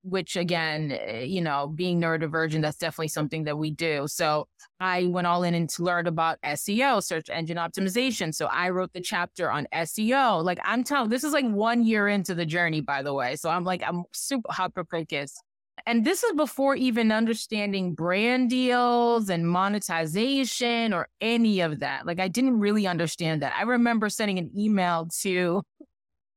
Which 0.04 0.36
again, 0.36 0.92
eh, 0.92 1.22
you 1.22 1.42
know, 1.42 1.68
being 1.68 2.02
neurodivergent, 2.02 2.62
that's 2.62 2.78
definitely 2.78 3.10
something 3.10 3.44
that 3.46 3.58
we 3.58 3.72
do. 3.72 4.08
So 4.08 4.48
I 4.80 5.06
went 5.06 5.28
all 5.28 5.44
in 5.44 5.54
and 5.54 5.70
learned 5.80 6.08
about 6.08 6.40
SEO, 6.44 7.04
search 7.04 7.30
engine 7.30 7.58
optimization. 7.58 8.34
So 8.34 8.46
I 8.48 8.70
wrote 8.70 8.94
the 8.94 9.02
chapter 9.02 9.52
on 9.52 9.68
SEO. 9.74 10.44
Like 10.44 10.60
I'm 10.64 10.84
telling, 10.84 11.10
this 11.10 11.24
is 11.24 11.34
like 11.34 11.46
one 11.46 11.84
year 11.84 12.08
into 12.08 12.36
the 12.36 12.46
journey, 12.46 12.82
by 12.82 13.02
the 13.02 13.14
way. 13.14 13.36
So 13.36 13.50
I'm 13.50 13.64
like, 13.64 13.82
I'm 13.86 14.04
super 14.14 14.52
hyper 14.52 14.86
focused. 14.86 15.42
And 15.86 16.04
this 16.04 16.24
is 16.24 16.34
before 16.34 16.76
even 16.76 17.12
understanding 17.12 17.94
brand 17.94 18.50
deals 18.50 19.30
and 19.30 19.48
monetization 19.48 20.94
or 20.94 21.08
any 21.22 21.62
of 21.62 21.80
that. 21.80 22.06
Like 22.06 22.20
I 22.20 22.28
didn't 22.28 22.60
really 22.60 22.88
understand 22.88 23.42
that. 23.42 23.54
I 23.58 23.64
remember 23.64 24.10
sending 24.10 24.40
an 24.40 24.52
email 24.58 25.08
to 25.22 25.62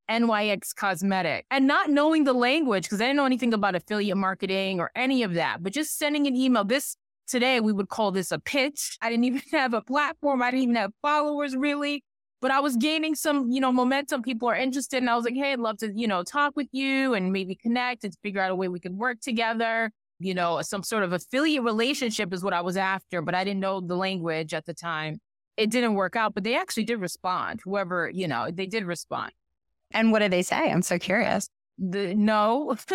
NYX 0.09 0.75
Cosmetic 0.75 1.45
and 1.51 1.67
not 1.67 1.89
knowing 1.89 2.23
the 2.23 2.33
language 2.33 2.83
because 2.83 3.01
I 3.01 3.05
didn't 3.05 3.17
know 3.17 3.25
anything 3.25 3.53
about 3.53 3.75
affiliate 3.75 4.17
marketing 4.17 4.79
or 4.79 4.91
any 4.95 5.23
of 5.23 5.33
that, 5.35 5.63
but 5.63 5.73
just 5.73 5.97
sending 5.97 6.27
an 6.27 6.35
email. 6.35 6.63
This 6.63 6.95
today 7.27 7.59
we 7.59 7.71
would 7.71 7.89
call 7.89 8.11
this 8.11 8.31
a 8.31 8.39
pitch. 8.39 8.97
I 9.01 9.09
didn't 9.09 9.25
even 9.25 9.41
have 9.51 9.73
a 9.73 9.81
platform. 9.81 10.41
I 10.41 10.51
didn't 10.51 10.63
even 10.63 10.75
have 10.75 10.91
followers 11.01 11.55
really, 11.55 12.03
but 12.41 12.51
I 12.51 12.59
was 12.59 12.75
gaining 12.75 13.15
some, 13.15 13.49
you 13.49 13.61
know, 13.61 13.71
momentum. 13.71 14.21
People 14.21 14.49
are 14.49 14.55
interested. 14.55 14.97
And 14.97 15.09
I 15.09 15.15
was 15.15 15.25
like, 15.25 15.35
Hey, 15.35 15.53
I'd 15.53 15.59
love 15.59 15.77
to, 15.77 15.91
you 15.95 16.07
know, 16.07 16.23
talk 16.23 16.53
with 16.55 16.67
you 16.71 17.13
and 17.13 17.31
maybe 17.31 17.55
connect 17.55 18.03
and 18.03 18.13
figure 18.21 18.41
out 18.41 18.51
a 18.51 18.55
way 18.55 18.67
we 18.67 18.79
could 18.79 18.97
work 18.97 19.21
together. 19.21 19.91
You 20.19 20.35
know, 20.35 20.61
some 20.61 20.83
sort 20.83 21.03
of 21.03 21.13
affiliate 21.13 21.63
relationship 21.63 22.31
is 22.33 22.43
what 22.43 22.53
I 22.53 22.61
was 22.61 22.77
after, 22.77 23.21
but 23.21 23.33
I 23.33 23.43
didn't 23.43 23.59
know 23.59 23.81
the 23.81 23.95
language 23.95 24.53
at 24.53 24.65
the 24.65 24.73
time. 24.73 25.19
It 25.57 25.69
didn't 25.69 25.95
work 25.95 26.15
out, 26.15 26.33
but 26.33 26.43
they 26.43 26.55
actually 26.55 26.85
did 26.85 26.99
respond. 26.99 27.61
Whoever, 27.63 28.09
you 28.13 28.27
know, 28.27 28.49
they 28.51 28.67
did 28.67 28.85
respond. 28.85 29.31
And 29.93 30.11
what 30.11 30.19
did 30.19 30.31
they 30.31 30.41
say? 30.41 30.71
I'm 30.71 30.81
so 30.81 30.97
curious. 30.97 31.47
The 31.77 32.13
no. 32.15 32.75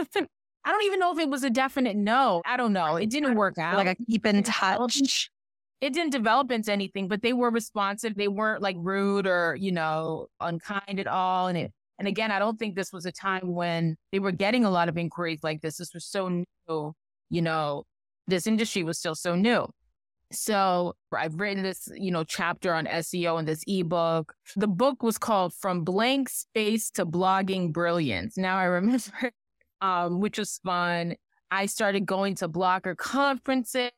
I 0.66 0.72
don't 0.72 0.84
even 0.84 0.98
know 0.98 1.12
if 1.12 1.18
it 1.18 1.28
was 1.28 1.44
a 1.44 1.50
definite 1.50 1.96
no. 1.96 2.42
I 2.44 2.56
don't 2.56 2.72
know. 2.72 2.96
It 2.96 3.08
didn't 3.08 3.36
work 3.36 3.56
out. 3.56 3.76
Like 3.76 3.86
a 3.86 4.04
keep 4.04 4.26
in 4.26 4.42
touch. 4.42 5.30
It 5.80 5.92
didn't 5.92 6.10
develop 6.10 6.50
into 6.50 6.72
anything, 6.72 7.06
but 7.06 7.22
they 7.22 7.32
were 7.32 7.50
responsive. 7.50 8.16
They 8.16 8.28
weren't 8.28 8.62
like 8.62 8.76
rude 8.78 9.26
or, 9.26 9.56
you 9.60 9.70
know, 9.70 10.26
unkind 10.40 10.98
at 10.98 11.06
all. 11.06 11.46
And 11.46 11.56
it, 11.56 11.72
and 11.98 12.08
again, 12.08 12.30
I 12.32 12.38
don't 12.38 12.58
think 12.58 12.74
this 12.74 12.92
was 12.92 13.06
a 13.06 13.12
time 13.12 13.54
when 13.54 13.96
they 14.10 14.18
were 14.18 14.32
getting 14.32 14.64
a 14.64 14.70
lot 14.70 14.88
of 14.88 14.98
inquiries 14.98 15.40
like 15.44 15.60
this. 15.60 15.76
This 15.76 15.94
was 15.94 16.04
so 16.04 16.28
new, 16.28 16.92
you 17.30 17.42
know, 17.42 17.84
this 18.26 18.46
industry 18.46 18.82
was 18.82 18.98
still 18.98 19.14
so 19.14 19.36
new. 19.36 19.68
So 20.32 20.96
I've 21.12 21.38
written 21.40 21.62
this, 21.62 21.88
you 21.94 22.10
know, 22.10 22.24
chapter 22.24 22.74
on 22.74 22.86
SEO 22.86 23.38
in 23.38 23.44
this 23.44 23.62
ebook. 23.66 24.34
The 24.56 24.66
book 24.66 25.02
was 25.02 25.18
called 25.18 25.54
From 25.54 25.84
Blank 25.84 26.28
Space 26.28 26.90
to 26.92 27.06
Blogging 27.06 27.72
Brilliance. 27.72 28.36
Now 28.36 28.58
I 28.58 28.64
remember, 28.64 29.30
um, 29.80 30.20
which 30.20 30.38
was 30.38 30.58
fun. 30.64 31.14
I 31.50 31.66
started 31.66 32.06
going 32.06 32.34
to 32.36 32.48
blogger 32.48 32.96
conferences. 32.96 33.92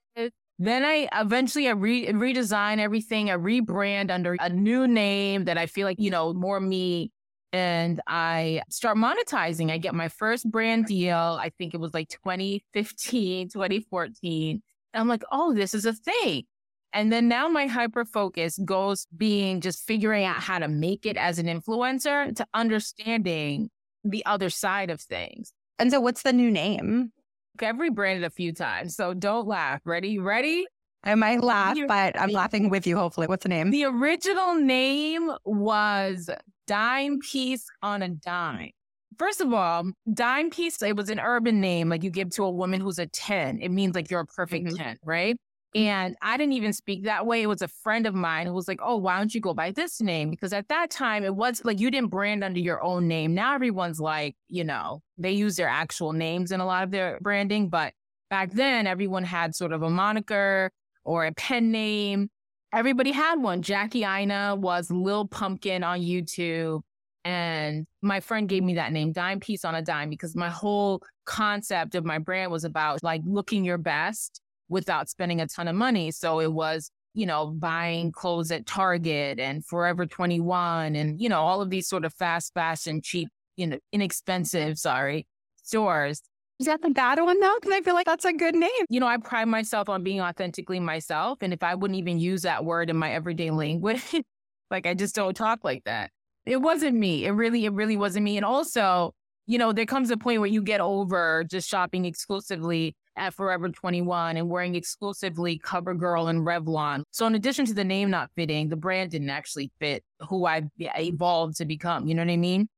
Then 0.61 0.85
I 0.85 1.09
eventually 1.15 1.69
I 1.69 1.73
re- 1.73 2.09
redesign 2.09 2.79
everything. 2.79 3.31
I 3.31 3.37
rebrand 3.37 4.11
under 4.11 4.37
a 4.41 4.51
new 4.51 4.87
name 4.89 5.45
that 5.45 5.57
I 5.57 5.67
feel 5.67 5.87
like, 5.87 6.01
you 6.01 6.11
know, 6.11 6.35
more 6.35 6.61
me. 6.61 7.13
And 7.53 8.01
I 8.07 8.63
start 8.69 8.99
monetizing. 8.99 9.71
I 9.71 9.79
get 9.79 9.95
my 9.95 10.09
first 10.09 10.51
brand 10.51 10.87
deal. 10.87 11.17
I 11.41 11.51
think 11.57 11.73
it 11.73 11.81
was 11.81 11.95
like 11.95 12.09
2015, 12.09 13.49
2014 13.49 14.51
and 14.51 14.63
I'm 14.95 15.09
like, 15.09 15.23
oh, 15.31 15.55
this 15.55 15.75
is 15.75 15.85
a 15.85 15.93
thing. 15.93 16.45
And 16.93 17.13
then 17.13 17.29
now 17.29 17.49
my 17.49 17.67
hyper 17.67 18.05
focus 18.05 18.59
goes 18.65 19.07
being 19.17 19.61
just 19.61 19.87
figuring 19.87 20.25
out 20.25 20.37
how 20.37 20.59
to 20.59 20.69
make 20.69 21.05
it 21.05 21.17
as 21.17 21.39
an 21.39 21.47
influencer 21.47 22.35
to 22.35 22.47
understanding 22.55 23.71
the 24.05 24.25
other 24.25 24.49
side 24.49 24.91
of 24.91 25.01
things. 25.01 25.53
And 25.79 25.91
so 25.91 26.01
what's 26.01 26.23
the 26.23 26.33
new 26.33 26.51
name? 26.51 27.13
I've 27.61 27.79
rebranded 27.79 28.25
a 28.25 28.31
few 28.31 28.53
times. 28.53 28.97
So 28.97 29.15
don't 29.15 29.47
laugh. 29.47 29.81
Ready? 29.85 30.19
Ready? 30.19 30.67
I 31.05 31.15
might 31.15 31.43
laugh, 31.43 31.77
but 31.87 32.21
I'm 32.21 32.31
laughing 32.31 32.71
with 32.71 32.87
you, 32.87 32.97
hopefully. 32.97 33.27
What's 33.27 33.45
the 33.45 33.49
name? 33.49 33.71
The 33.71 33.85
original 33.85 34.55
name 34.55 35.31
was 35.45 36.29
Dime 36.67 37.21
Piece 37.21 37.67
on 37.83 38.03
a 38.03 38.09
Dime. 38.09 38.71
First 39.19 39.41
of 39.41 39.53
all, 39.53 39.91
dime 40.15 40.51
piece, 40.51 40.81
it 40.81 40.97
was 40.97 41.11
an 41.11 41.19
urban 41.19 41.61
name 41.61 41.89
like 41.89 42.05
you 42.05 42.11
give 42.11 42.31
to 42.31 42.45
a 42.45 42.51
woman 42.51 42.81
who's 42.81 43.01
a 43.01 43.07
10. 43.07 43.59
It 43.61 43.71
means 43.71 43.95
like 43.95 44.11
you're 44.11 44.21
a 44.21 44.27
perfect 44.27 44.67
mm-hmm. 44.67 44.77
10, 44.77 44.99
right? 45.05 45.37
And 45.75 46.17
I 46.23 46.37
didn't 46.37 46.55
even 46.55 46.73
speak 46.73 47.05
that 47.05 47.27
way. 47.27 47.43
It 47.43 47.47
was 47.47 47.61
a 47.61 47.69
friend 47.69 48.07
of 48.07 48.15
mine 48.15 48.47
who 48.47 48.55
was 48.55 48.69
like, 48.69 48.81
Oh, 48.83 48.97
why 48.97 49.19
don't 49.19 49.35
you 49.35 49.41
go 49.41 49.53
by 49.53 49.71
this 49.71 50.01
name? 50.01 50.31
Because 50.31 50.53
at 50.53 50.69
that 50.69 50.91
time, 50.91 51.25
it 51.25 51.35
was 51.35 51.63
like 51.65 51.79
you 51.79 51.91
didn't 51.91 52.11
brand 52.11 52.43
under 52.43 52.61
your 52.61 52.83
own 52.83 53.07
name. 53.07 53.35
Now 53.35 53.55
everyone's 53.55 54.01
like, 54.01 54.35
you 54.49 54.65
know, 54.65 55.03
they 55.19 55.33
use 55.33 55.57
their 55.57 55.69
actual 55.69 56.13
names 56.13 56.53
in 56.53 56.61
a 56.61 56.67
lot 56.67 56.85
of 56.85 56.91
their 56.91 57.19
branding. 57.21 57.69
But 57.69 57.93
back 58.31 58.53
then, 58.53 58.87
everyone 58.87 59.25
had 59.25 59.55
sort 59.55 59.73
of 59.73 59.83
a 59.83 59.91
moniker 59.91 60.71
or 61.05 61.27
a 61.27 61.33
pen 61.35 61.71
name. 61.71 62.31
Everybody 62.73 63.13
had 63.13 63.37
one. 63.37 63.63
Jackie 63.63 64.05
Aina 64.05 64.57
was 64.57 64.91
Lil 64.91 65.27
Pumpkin 65.27 65.83
on 65.83 66.01
YouTube. 66.01 66.81
And 67.29 67.87
my 68.01 68.21
friend 68.21 68.49
gave 68.49 68.63
me 68.63 68.77
that 68.77 68.91
name, 68.91 69.13
Dime 69.13 69.39
Piece 69.39 69.63
on 69.63 69.75
a 69.75 69.83
Dime, 69.83 70.09
because 70.09 70.35
my 70.35 70.49
whole 70.49 71.03
concept 71.27 71.95
of 71.95 72.03
my 72.07 72.17
brand 72.17 72.51
was 72.51 72.65
about 72.65 73.03
like 73.03 73.21
looking 73.27 73.67
your 73.67 73.77
best 73.77 74.41
without 74.71 75.11
spending 75.11 75.39
a 75.39 75.47
ton 75.47 75.69
of 75.69 75.77
money. 75.77 76.11
So 76.11 76.41
it 76.41 76.51
was, 76.51 76.91
you 77.13 77.27
know, 77.27 77.49
buying 77.49 78.13
clothes 78.13 78.51
at 78.51 78.65
Target 78.65 79.39
and 79.39 79.63
Forever 79.67 80.07
21 80.07 80.97
and, 80.97 81.21
you 81.21 81.29
know, 81.29 81.43
all 81.43 81.61
of 81.61 81.69
these 81.69 81.87
sort 81.87 82.07
of 82.07 82.15
fast 82.15 82.55
fashion, 82.55 83.03
cheap, 83.03 83.29
you 83.59 83.67
know, 83.67 83.79
inexpensive, 83.93 84.79
sorry, 84.79 85.27
stores. 85.63 86.23
Is 86.59 86.65
that 86.65 86.81
the 86.81 86.89
bad 86.89 87.21
one 87.21 87.39
though? 87.39 87.59
Because 87.61 87.77
I 87.77 87.83
feel 87.83 87.93
like 87.93 88.07
that's 88.07 88.25
a 88.25 88.33
good 88.33 88.55
name. 88.55 88.71
You 88.89 89.01
know, 89.01 89.07
I 89.07 89.19
pride 89.19 89.49
myself 89.49 89.91
on 89.91 90.03
being 90.03 90.23
authentically 90.23 90.81
myself. 90.81 91.41
And 91.43 91.53
if 91.53 91.63
I 91.63 91.75
wouldn't 91.75 91.99
even 91.99 92.19
use 92.19 92.41
that 92.43 92.65
word 92.65 92.89
in 92.89 92.97
my 92.97 93.13
everyday 93.13 93.51
language, 93.51 94.15
like 94.71 94.87
I 94.87 94.95
just 94.95 95.15
don't 95.15 95.37
talk 95.37 95.63
like 95.63 95.85
that 95.85 96.11
it 96.49 96.63
wasn't 96.63 96.97
me. 96.97 97.27
It 97.27 97.31
really, 97.33 97.67
it 97.67 97.73
really 97.73 97.97
wasn't 97.97 98.25
me. 98.25 98.37
And 98.37 98.45
also, 98.45 99.13
you 99.47 99.59
know, 99.59 99.73
there 99.73 99.87
comes 99.87 100.11
a 100.11 100.17
point 100.17 100.41
where 100.41 100.49
you 100.49 100.63
get 100.63 100.81
over 100.81 101.45
just 101.45 101.69
shopping 101.69 102.05
exclusively 102.05 102.97
at 103.17 103.35
Forever 103.35 103.69
21 103.69 104.37
and 104.37 104.49
wearing 104.49 104.75
exclusively 104.75 105.59
CoverGirl 105.59 106.31
and 106.31 106.47
Revlon. 106.47 107.03
So 107.11 107.27
in 107.27 107.35
addition 107.35 107.67
to 107.67 107.75
the 107.75 107.85
name 107.85 108.11
not 108.11 108.31
fitting, 108.35 108.69
the 108.69 108.77
brand 108.77 109.11
didn't 109.11 109.31
actually 109.31 109.71
fit 109.79 110.05
who 110.21 110.47
I 110.47 110.63
evolved 110.79 111.57
to 111.59 111.65
become. 111.65 112.07
You 112.07 112.15
know 112.15 112.23
what 112.23 112.33
I 112.33 112.37
mean? 112.37 112.69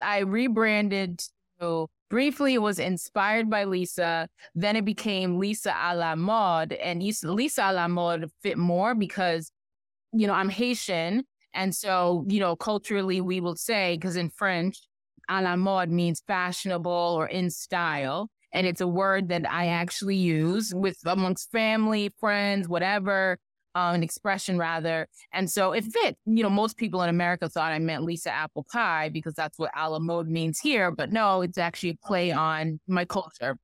I 0.00 0.18
rebranded 0.18 1.22
to 1.58 1.88
briefly 2.10 2.54
it 2.54 2.62
was 2.62 2.78
inspired 2.78 3.50
by 3.50 3.64
Lisa. 3.64 4.28
Then 4.54 4.76
it 4.76 4.84
became 4.84 5.38
Lisa 5.38 5.74
a 5.82 5.96
la 5.96 6.14
mode 6.14 6.74
and 6.74 7.02
Lisa 7.24 7.62
a 7.64 7.72
la 7.72 7.88
mode 7.88 8.30
fit 8.42 8.58
more 8.58 8.94
because, 8.94 9.50
you 10.12 10.26
know, 10.26 10.34
I'm 10.34 10.50
Haitian 10.50 11.24
and 11.56 11.74
so, 11.74 12.24
you 12.28 12.38
know, 12.38 12.54
culturally, 12.54 13.20
we 13.20 13.40
will 13.40 13.56
say, 13.56 13.96
because 13.96 14.16
in 14.16 14.30
French, 14.30 14.78
à 15.28 15.42
la 15.42 15.56
mode 15.56 15.90
means 15.90 16.22
fashionable 16.26 16.92
or 16.92 17.26
in 17.26 17.50
style. 17.50 18.30
And 18.52 18.66
it's 18.66 18.80
a 18.80 18.86
word 18.86 19.30
that 19.30 19.50
I 19.50 19.68
actually 19.68 20.16
use 20.16 20.72
with 20.74 20.98
amongst 21.04 21.50
family, 21.50 22.12
friends, 22.20 22.68
whatever, 22.68 23.38
uh, 23.74 23.92
an 23.94 24.02
expression 24.02 24.56
rather. 24.56 25.08
And 25.32 25.50
so 25.50 25.72
it 25.72 25.84
fit. 25.84 26.16
You 26.26 26.42
know, 26.42 26.50
most 26.50 26.76
people 26.76 27.02
in 27.02 27.08
America 27.08 27.48
thought 27.48 27.72
I 27.72 27.78
meant 27.78 28.04
Lisa 28.04 28.30
Apple 28.30 28.66
Pie 28.70 29.08
because 29.08 29.34
that's 29.34 29.58
what 29.58 29.70
a 29.76 29.90
la 29.90 29.98
mode 29.98 30.28
means 30.28 30.60
here. 30.60 30.90
But 30.90 31.10
no, 31.10 31.42
it's 31.42 31.58
actually 31.58 31.90
a 31.90 32.06
play 32.06 32.32
on 32.32 32.80
my 32.86 33.04
culture. 33.04 33.58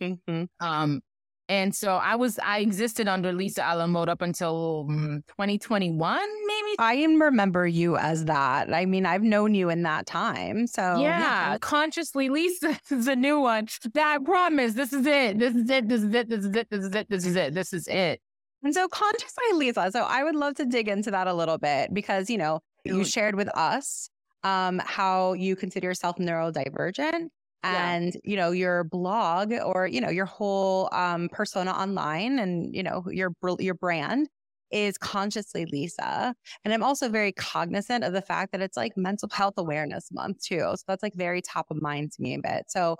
Mm-hmm. 0.00 0.44
Um, 0.60 1.00
and 1.48 1.74
so 1.74 1.96
I 1.96 2.14
was, 2.16 2.38
I 2.38 2.60
existed 2.60 3.08
under 3.08 3.32
Lisa 3.32 3.62
a 3.66 3.76
la 3.76 3.86
mode 3.86 4.08
up 4.08 4.22
until 4.22 4.86
mm, 4.88 5.26
2021, 5.26 6.20
maybe. 6.46 6.76
I 6.78 7.04
remember 7.04 7.66
you 7.66 7.96
as 7.96 8.26
that. 8.26 8.72
I 8.72 8.86
mean, 8.86 9.06
I've 9.06 9.22
known 9.22 9.54
you 9.54 9.68
in 9.68 9.82
that 9.82 10.06
time. 10.06 10.66
So 10.66 10.82
yeah, 11.00 11.52
yeah. 11.52 11.58
consciously 11.58 12.28
Lisa 12.28 12.78
is 12.90 13.08
a 13.08 13.16
new 13.16 13.40
one. 13.40 13.68
That 13.94 14.20
I 14.20 14.24
promise. 14.24 14.74
This 14.74 14.92
is 14.92 15.04
it. 15.06 15.38
This 15.38 15.54
is 15.54 15.68
it. 15.68 15.88
This 15.88 16.02
is 16.02 16.14
it. 16.14 16.28
This 16.28 16.44
is 16.44 16.54
it. 16.54 16.68
This 16.70 16.84
is 16.84 16.94
it. 16.94 17.08
This 17.10 17.26
is 17.26 17.36
it. 17.36 17.54
This 17.54 17.72
is 17.72 17.88
it. 17.88 18.20
And 18.62 18.72
so 18.72 18.86
consciously 18.88 19.44
Lisa. 19.54 19.90
So 19.92 20.02
I 20.02 20.22
would 20.22 20.36
love 20.36 20.54
to 20.54 20.64
dig 20.64 20.88
into 20.88 21.10
that 21.10 21.26
a 21.26 21.34
little 21.34 21.58
bit 21.58 21.92
because, 21.92 22.30
you 22.30 22.38
know, 22.38 22.60
you 22.84 23.04
shared 23.04 23.34
with 23.34 23.48
us 23.56 24.08
um, 24.44 24.80
how 24.84 25.32
you 25.34 25.56
consider 25.56 25.88
yourself 25.88 26.16
neurodivergent 26.16 27.28
and 27.62 28.14
yeah. 28.14 28.20
you 28.24 28.36
know 28.36 28.50
your 28.50 28.84
blog 28.84 29.52
or 29.52 29.86
you 29.86 30.00
know 30.00 30.10
your 30.10 30.26
whole 30.26 30.88
um, 30.92 31.28
persona 31.30 31.70
online 31.70 32.38
and 32.38 32.74
you 32.74 32.82
know 32.82 33.04
your 33.10 33.32
your 33.58 33.74
brand 33.74 34.28
is 34.72 34.98
consciously 34.98 35.66
Lisa. 35.66 36.34
And 36.64 36.74
I'm 36.74 36.82
also 36.82 37.08
very 37.08 37.32
cognizant 37.32 38.04
of 38.04 38.12
the 38.12 38.22
fact 38.22 38.52
that 38.52 38.62
it's 38.62 38.76
like 38.76 38.96
mental 38.96 39.28
health 39.30 39.54
awareness 39.58 40.10
month 40.10 40.42
too. 40.42 40.60
So 40.74 40.82
that's 40.88 41.02
like 41.02 41.14
very 41.14 41.42
top 41.42 41.66
of 41.70 41.80
mind 41.80 42.12
to 42.12 42.22
me 42.22 42.34
a 42.34 42.40
bit. 42.40 42.64
So, 42.68 42.96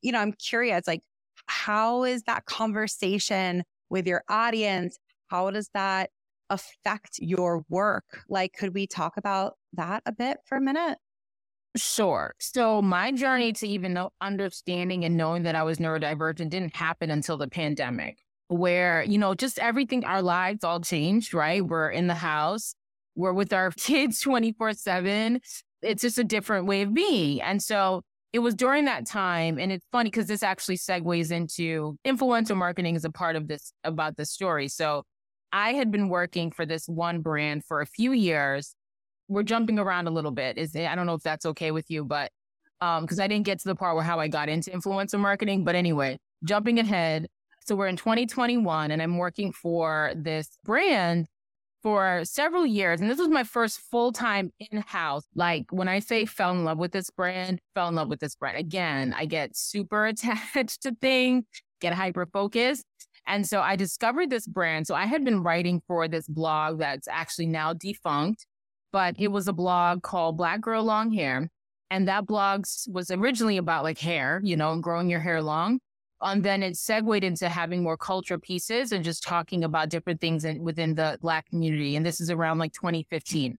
you 0.00 0.12
know, 0.12 0.20
I'm 0.20 0.32
curious, 0.32 0.86
like, 0.86 1.02
how 1.46 2.04
is 2.04 2.22
that 2.22 2.46
conversation 2.46 3.64
with 3.90 4.06
your 4.06 4.22
audience? 4.28 4.96
How 5.26 5.50
does 5.50 5.70
that 5.74 6.10
affect 6.50 7.18
your 7.18 7.64
work? 7.68 8.22
Like, 8.28 8.52
could 8.52 8.74
we 8.74 8.86
talk 8.86 9.16
about 9.16 9.54
that 9.74 10.02
a 10.06 10.12
bit 10.12 10.38
for 10.46 10.56
a 10.56 10.60
minute? 10.60 10.98
Sure. 11.76 12.34
So 12.40 12.82
my 12.82 13.12
journey 13.12 13.52
to 13.54 13.68
even 13.68 13.92
know, 13.92 14.10
understanding 14.20 15.04
and 15.04 15.16
knowing 15.16 15.44
that 15.44 15.54
I 15.54 15.62
was 15.62 15.78
neurodivergent 15.78 16.50
didn't 16.50 16.74
happen 16.74 17.10
until 17.10 17.36
the 17.36 17.48
pandemic, 17.48 18.18
where, 18.48 19.02
you 19.02 19.18
know, 19.18 19.34
just 19.34 19.58
everything, 19.58 20.04
our 20.04 20.22
lives 20.22 20.64
all 20.64 20.80
changed, 20.80 21.34
right? 21.34 21.64
We're 21.64 21.90
in 21.90 22.06
the 22.06 22.14
house, 22.14 22.74
we're 23.14 23.32
with 23.32 23.52
our 23.52 23.70
kids 23.76 24.20
24 24.20 24.72
7. 24.72 25.40
It's 25.82 26.02
just 26.02 26.18
a 26.18 26.24
different 26.24 26.66
way 26.66 26.82
of 26.82 26.92
being. 26.92 27.40
And 27.40 27.62
so 27.62 28.02
it 28.32 28.40
was 28.40 28.54
during 28.54 28.86
that 28.86 29.06
time, 29.06 29.58
and 29.58 29.70
it's 29.72 29.86
funny 29.92 30.10
because 30.10 30.26
this 30.26 30.42
actually 30.42 30.76
segues 30.76 31.30
into 31.30 31.96
influencer 32.04 32.56
marketing 32.56 32.96
as 32.96 33.04
a 33.04 33.10
part 33.10 33.36
of 33.36 33.48
this 33.48 33.72
about 33.84 34.16
this 34.16 34.30
story. 34.30 34.68
So 34.68 35.04
I 35.52 35.72
had 35.74 35.90
been 35.90 36.08
working 36.08 36.50
for 36.50 36.66
this 36.66 36.86
one 36.88 37.20
brand 37.20 37.64
for 37.64 37.80
a 37.80 37.86
few 37.86 38.12
years. 38.12 38.74
We're 39.28 39.42
jumping 39.42 39.78
around 39.78 40.06
a 40.06 40.10
little 40.10 40.30
bit. 40.30 40.58
Is 40.58 40.74
I 40.74 40.94
don't 40.94 41.06
know 41.06 41.14
if 41.14 41.22
that's 41.22 41.46
okay 41.46 41.70
with 41.70 41.90
you, 41.90 42.04
but 42.04 42.30
um, 42.80 43.04
because 43.04 43.20
I 43.20 43.26
didn't 43.26 43.44
get 43.44 43.58
to 43.60 43.68
the 43.68 43.74
part 43.74 43.94
where 43.94 44.04
how 44.04 44.20
I 44.20 44.28
got 44.28 44.48
into 44.48 44.70
influencer 44.70 45.18
marketing. 45.18 45.64
But 45.64 45.74
anyway, 45.74 46.18
jumping 46.44 46.78
ahead. 46.78 47.28
So 47.66 47.76
we're 47.76 47.88
in 47.88 47.96
2021 47.96 48.90
and 48.90 49.02
I'm 49.02 49.18
working 49.18 49.52
for 49.52 50.12
this 50.16 50.58
brand 50.64 51.26
for 51.82 52.22
several 52.24 52.66
years. 52.66 53.00
And 53.00 53.10
this 53.10 53.18
was 53.18 53.28
my 53.28 53.44
first 53.44 53.80
full 53.80 54.12
time 54.12 54.52
in 54.58 54.82
house. 54.82 55.24
Like 55.34 55.66
when 55.70 55.88
I 55.88 55.98
say 56.00 56.24
fell 56.24 56.50
in 56.52 56.64
love 56.64 56.78
with 56.78 56.92
this 56.92 57.10
brand, 57.10 57.60
fell 57.74 57.88
in 57.88 57.94
love 57.94 58.08
with 58.08 58.20
this 58.20 58.34
brand. 58.34 58.56
Again, 58.58 59.14
I 59.16 59.26
get 59.26 59.56
super 59.56 60.06
attached 60.08 60.82
to 60.82 60.96
things, 61.00 61.44
get 61.80 61.92
hyper 61.92 62.26
focused. 62.26 62.84
And 63.26 63.46
so 63.46 63.60
I 63.60 63.76
discovered 63.76 64.30
this 64.30 64.46
brand. 64.46 64.86
So 64.86 64.94
I 64.94 65.04
had 65.04 65.24
been 65.24 65.42
writing 65.42 65.82
for 65.86 66.08
this 66.08 66.26
blog 66.26 66.78
that's 66.78 67.06
actually 67.06 67.46
now 67.46 67.74
defunct, 67.74 68.46
but 68.98 69.14
it 69.16 69.28
was 69.28 69.46
a 69.46 69.52
blog 69.52 70.02
called 70.02 70.36
Black 70.36 70.60
Girl 70.60 70.82
Long 70.82 71.12
Hair. 71.12 71.48
And 71.88 72.08
that 72.08 72.26
blog 72.26 72.66
was 72.88 73.12
originally 73.12 73.56
about 73.56 73.84
like 73.84 74.00
hair, 74.00 74.40
you 74.42 74.56
know, 74.56 74.72
and 74.72 74.82
growing 74.82 75.08
your 75.08 75.20
hair 75.20 75.40
long. 75.40 75.78
And 76.20 76.42
then 76.42 76.64
it 76.64 76.76
segued 76.76 77.22
into 77.22 77.48
having 77.48 77.84
more 77.84 77.96
culture 77.96 78.40
pieces 78.40 78.90
and 78.90 79.04
just 79.04 79.22
talking 79.22 79.62
about 79.62 79.88
different 79.88 80.20
things 80.20 80.44
in, 80.44 80.64
within 80.64 80.96
the 80.96 81.16
Black 81.22 81.48
community. 81.48 81.94
And 81.94 82.04
this 82.04 82.20
is 82.20 82.28
around 82.28 82.58
like 82.58 82.72
2015. 82.72 83.56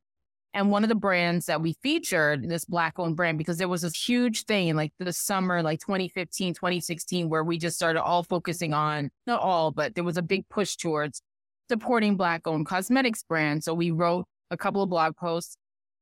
And 0.54 0.72
one 0.72 0.84
of 0.84 0.90
the 0.90 0.96
brands 0.96 1.46
that 1.46 1.62
we 1.62 1.74
featured, 1.82 2.50
this 2.50 2.66
Black 2.66 3.00
owned 3.00 3.16
brand, 3.16 3.38
because 3.38 3.60
there 3.60 3.70
was 3.70 3.84
this 3.84 3.96
huge 3.96 4.44
thing 4.44 4.76
like 4.76 4.92
the 5.00 5.14
summer, 5.14 5.64
like 5.64 5.80
2015, 5.80 6.54
2016, 6.54 7.30
where 7.30 7.46
we 7.46 7.58
just 7.58 7.78
started 7.78 8.04
all 8.04 8.24
focusing 8.24 8.74
on, 8.74 9.10
not 9.26 9.40
all, 9.40 9.72
but 9.72 9.96
there 9.96 10.04
was 10.04 10.18
a 10.18 10.22
big 10.22 10.50
push 10.50 10.76
towards 10.76 11.22
supporting 11.70 12.18
Black 12.18 12.46
owned 12.46 12.66
cosmetics 12.66 13.24
brands. 13.24 13.64
So 13.64 13.74
we 13.74 13.92
wrote 13.92 14.26
a 14.52 14.58
couple 14.58 14.82
of 14.82 14.90
blog 14.90 15.16
posts. 15.16 15.58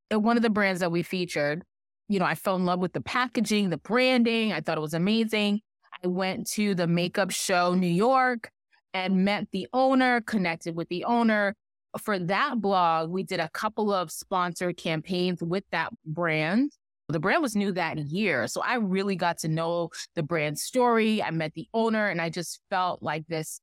And 0.10 0.24
one 0.24 0.38
of 0.38 0.44
the 0.44 0.50
brands 0.50 0.80
that 0.80 0.92
we 0.92 1.04
featured, 1.04 1.64
you 2.08 2.20
know, 2.20 2.26
I 2.26 2.36
fell 2.36 2.56
in 2.56 2.66
love 2.66 2.80
with 2.80 2.94
the 2.94 3.02
packaging, 3.02 3.70
the 3.70 3.78
branding. 3.78 4.54
I 4.54 4.62
thought 4.62 4.78
it 4.78 4.82
was 4.82 4.94
amazing. 4.94 5.62
I 6.04 6.08
went 6.08 6.48
to 6.52 6.76
the 6.76 6.88
makeup 6.88 7.32
show 7.32 7.74
New 7.74 7.88
York 7.88 8.52
and 8.94 9.26
met 9.26 9.48
the 9.52 9.68
owner, 9.74 10.22
connected 10.22 10.76
with 10.76 10.88
the 10.90 11.04
owner. 11.06 11.56
For 12.02 12.20
that 12.20 12.62
blog, 12.62 13.10
we 13.10 13.24
did 13.24 13.40
a 13.40 13.50
couple 13.50 13.92
of 13.92 14.12
sponsored 14.12 14.78
campaigns 14.78 15.42
with 15.42 15.64
that 15.72 15.92
brand. 16.06 16.72
The 17.10 17.20
brand 17.20 17.42
was 17.42 17.56
new 17.56 17.72
that 17.72 17.98
year. 17.98 18.48
So 18.48 18.62
I 18.62 18.76
really 18.76 19.16
got 19.16 19.40
to 19.40 19.48
know 19.48 19.90
the 20.16 20.24
brand 20.24 20.60
story. 20.60 21.24
I 21.24 21.32
met 21.32 21.54
the 21.54 21.68
owner 21.74 22.08
and 22.08 22.22
I 22.22 22.30
just 22.30 22.60
felt 22.70 23.02
like 23.02 23.26
this 23.28 23.62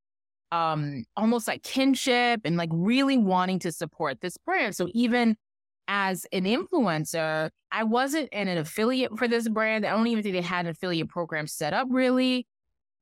um 0.54 1.04
almost 1.16 1.48
like 1.48 1.62
kinship 1.64 2.42
and 2.44 2.56
like 2.56 2.70
really 2.72 3.18
wanting 3.18 3.58
to 3.58 3.72
support 3.72 4.20
this 4.20 4.36
brand. 4.38 4.76
So 4.76 4.88
even 4.94 5.36
as 5.88 6.26
an 6.32 6.44
influencer, 6.44 7.50
I 7.72 7.82
wasn't 7.82 8.28
an 8.32 8.46
affiliate 8.48 9.18
for 9.18 9.26
this 9.26 9.48
brand. 9.48 9.84
I 9.84 9.90
don't 9.90 10.06
even 10.06 10.22
think 10.22 10.34
they 10.34 10.42
had 10.42 10.66
an 10.66 10.70
affiliate 10.70 11.08
program 11.08 11.48
set 11.48 11.72
up 11.72 11.88
really. 11.90 12.46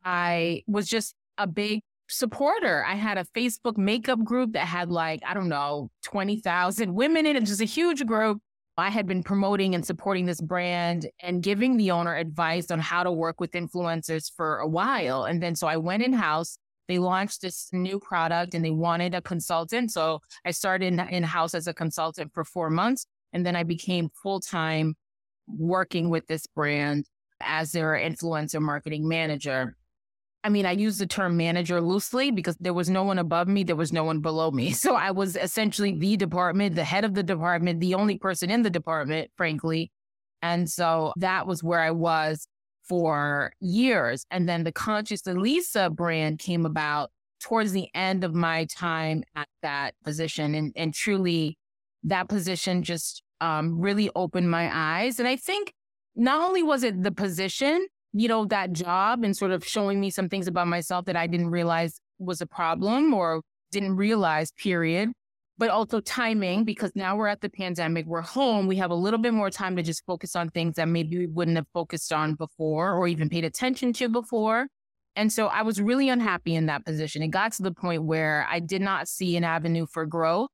I 0.03 0.63
was 0.67 0.89
just 0.89 1.15
a 1.37 1.47
big 1.47 1.83
supporter. 2.09 2.85
I 2.87 2.95
had 2.95 3.19
a 3.19 3.27
Facebook 3.37 3.77
makeup 3.77 4.25
group 4.25 4.55
that 4.55 4.67
had 4.67 4.91
like, 4.91 5.21
I 5.27 5.35
don't 5.35 5.49
know, 5.49 5.91
20,000 6.05 6.95
women 6.95 7.27
in 7.27 7.37
it, 7.37 7.45
just 7.45 7.61
a 7.61 7.67
huge 7.67 8.05
group. 8.07 8.39
I 8.79 8.89
had 8.89 9.07
been 9.07 9.23
promoting 9.23 9.75
and 9.75 9.85
supporting 9.85 10.25
this 10.25 10.41
brand 10.41 11.07
and 11.21 11.43
giving 11.43 11.77
the 11.77 11.91
owner 11.91 12.17
advice 12.17 12.71
on 12.71 12.81
how 12.81 13.03
to 13.03 13.13
work 13.13 13.39
with 13.39 13.53
influencers 13.53 14.33
for 14.35 14.59
a 14.59 14.67
while. 14.67 15.25
And 15.25 15.43
then 15.43 15.55
so 15.55 15.67
I 15.67 15.77
went 15.77 16.03
in 16.03 16.15
house 16.15 16.57
they 16.89 16.99
launched 16.99 17.43
this 17.43 17.69
new 17.73 17.99
product 17.99 18.55
and 18.55 18.65
they 18.65 18.71
wanted 18.71 19.15
a 19.15 19.23
consultant. 19.23 19.91
So 19.91 20.21
I 20.45 20.51
started 20.51 20.93
in 20.93 21.23
house 21.23 21.55
as 21.55 21.67
a 21.67 21.75
consultant 21.75 22.33
for 22.35 22.45
four 22.45 22.71
months. 22.71 23.07
And 23.33 23.47
then 23.47 23.57
I 23.57 23.63
became 23.63 24.11
full 24.23 24.41
time 24.41 24.95
working 25.47 26.11
with 26.11 26.27
this 26.27 26.47
brand 26.47 27.07
as 27.41 27.73
their 27.73 27.93
influencer 27.93 28.61
marketing 28.61 29.09
manager. 29.09 29.77
I 30.45 30.49
mean, 30.49 30.67
I 30.67 30.73
use 30.73 30.99
the 30.99 31.07
term 31.07 31.37
manager 31.37 31.81
loosely 31.81 32.33
because 32.33 32.57
there 32.59 32.75
was 32.75 32.91
no 32.91 33.05
one 33.05 33.19
above 33.19 33.47
me, 33.47 33.63
there 33.63 33.77
was 33.77 33.93
no 33.93 34.05
one 34.05 34.21
below 34.21 34.51
me. 34.51 34.73
So 34.83 34.97
I 34.97 35.13
was 35.13 35.37
essentially 35.37 35.97
the 35.97 36.17
department, 36.17 36.75
the 36.75 36.85
head 36.85 37.05
of 37.05 37.15
the 37.15 37.23
department, 37.23 37.81
the 37.81 37.95
only 37.95 38.19
person 38.19 38.51
in 38.51 38.63
the 38.63 38.71
department, 38.71 39.31
frankly. 39.37 39.93
And 40.43 40.69
so 40.69 41.13
that 41.17 41.47
was 41.47 41.63
where 41.63 41.81
I 41.81 41.93
was 41.93 42.49
for 42.89 43.53
years. 43.61 44.27
And 44.31 44.49
then 44.49 44.65
the 44.65 44.73
Consciously 44.73 45.35
Lisa 45.35 45.91
brand 45.91 46.39
came 46.39 46.67
about 46.67 47.11
towards 47.41 47.73
the 47.73 47.89
end 47.95 48.25
of 48.25 48.35
my 48.35 48.67
time 48.67 49.25
at 49.35 49.49
that 49.63 49.95
position. 50.05 50.55
And, 50.55 50.73
and 50.77 50.95
truly, 50.95 51.59
that 52.05 52.29
position 52.29 52.83
just 52.83 53.23
um, 53.41 53.81
really 53.81 54.11
opened 54.15 54.51
my 54.51 54.71
eyes. 54.73 55.19
And 55.19 55.29
I 55.29 55.37
think 55.37 55.73
not 56.15 56.47
only 56.47 56.63
was 56.63 56.85
it 56.85 57.03
the 57.03 57.13
position, 57.13 57.87
you 58.13 58.29
know, 58.29 58.45
that 58.47 58.73
job 58.73 59.25
and 59.25 59.37
sort 59.37 59.51
of 59.51 59.67
showing 59.67 60.01
me 60.01 60.11
some 60.11 60.29
things 60.29 60.47
about 60.47 60.69
myself 60.69 61.07
that 61.07 61.17
I 61.17 61.27
didn't 61.27 61.51
realize 61.51 61.99
was 62.19 62.41
a 62.41 62.47
problem 62.47 63.15
or 63.15 63.43
didn't 63.71 63.97
realize, 63.97 64.53
period 64.53 65.11
but 65.59 65.71
also 65.71 66.01
timing 66.01 66.65
because 66.65 66.91
now 66.95 67.17
we're 67.17 67.27
at 67.27 67.41
the 67.41 67.49
pandemic, 67.49 68.07
we're 68.07 68.21
home, 68.21 68.67
we 68.67 68.77
have 68.77 68.91
a 68.91 68.95
little 68.95 69.19
bit 69.19 69.35
more 69.35 69.51
time 69.51 69.77
to 69.77 69.83
just 69.83 70.05
focus 70.07 70.35
on 70.35 70.49
things 70.51 70.75
that 70.77 70.89
maybe 70.89 71.19
we 71.19 71.27
wouldn't 71.27 71.57
have 71.57 71.67
focused 71.73 72.13
on 72.13 72.35
before 72.35 72.93
or 72.95 73.07
even 73.07 73.29
paid 73.29 73.45
attention 73.45 73.93
to 73.93 74.09
before. 74.09 74.67
And 75.15 75.31
so 75.31 75.49
I 75.49 75.63
was 75.63 75.81
really 75.81 76.09
unhappy 76.09 76.55
in 76.55 76.67
that 76.67 76.87
position. 76.87 77.23
It 77.23 77.29
got 77.29 77.53
to 77.53 77.63
the 77.63 77.73
point 77.73 78.05
where 78.05 78.47
I 78.51 78.61
did 78.61 78.81
not 78.81 79.09
see 79.09 79.37
an 79.37 79.45
avenue 79.45 79.87
for 79.87 80.07
growth. 80.07 80.49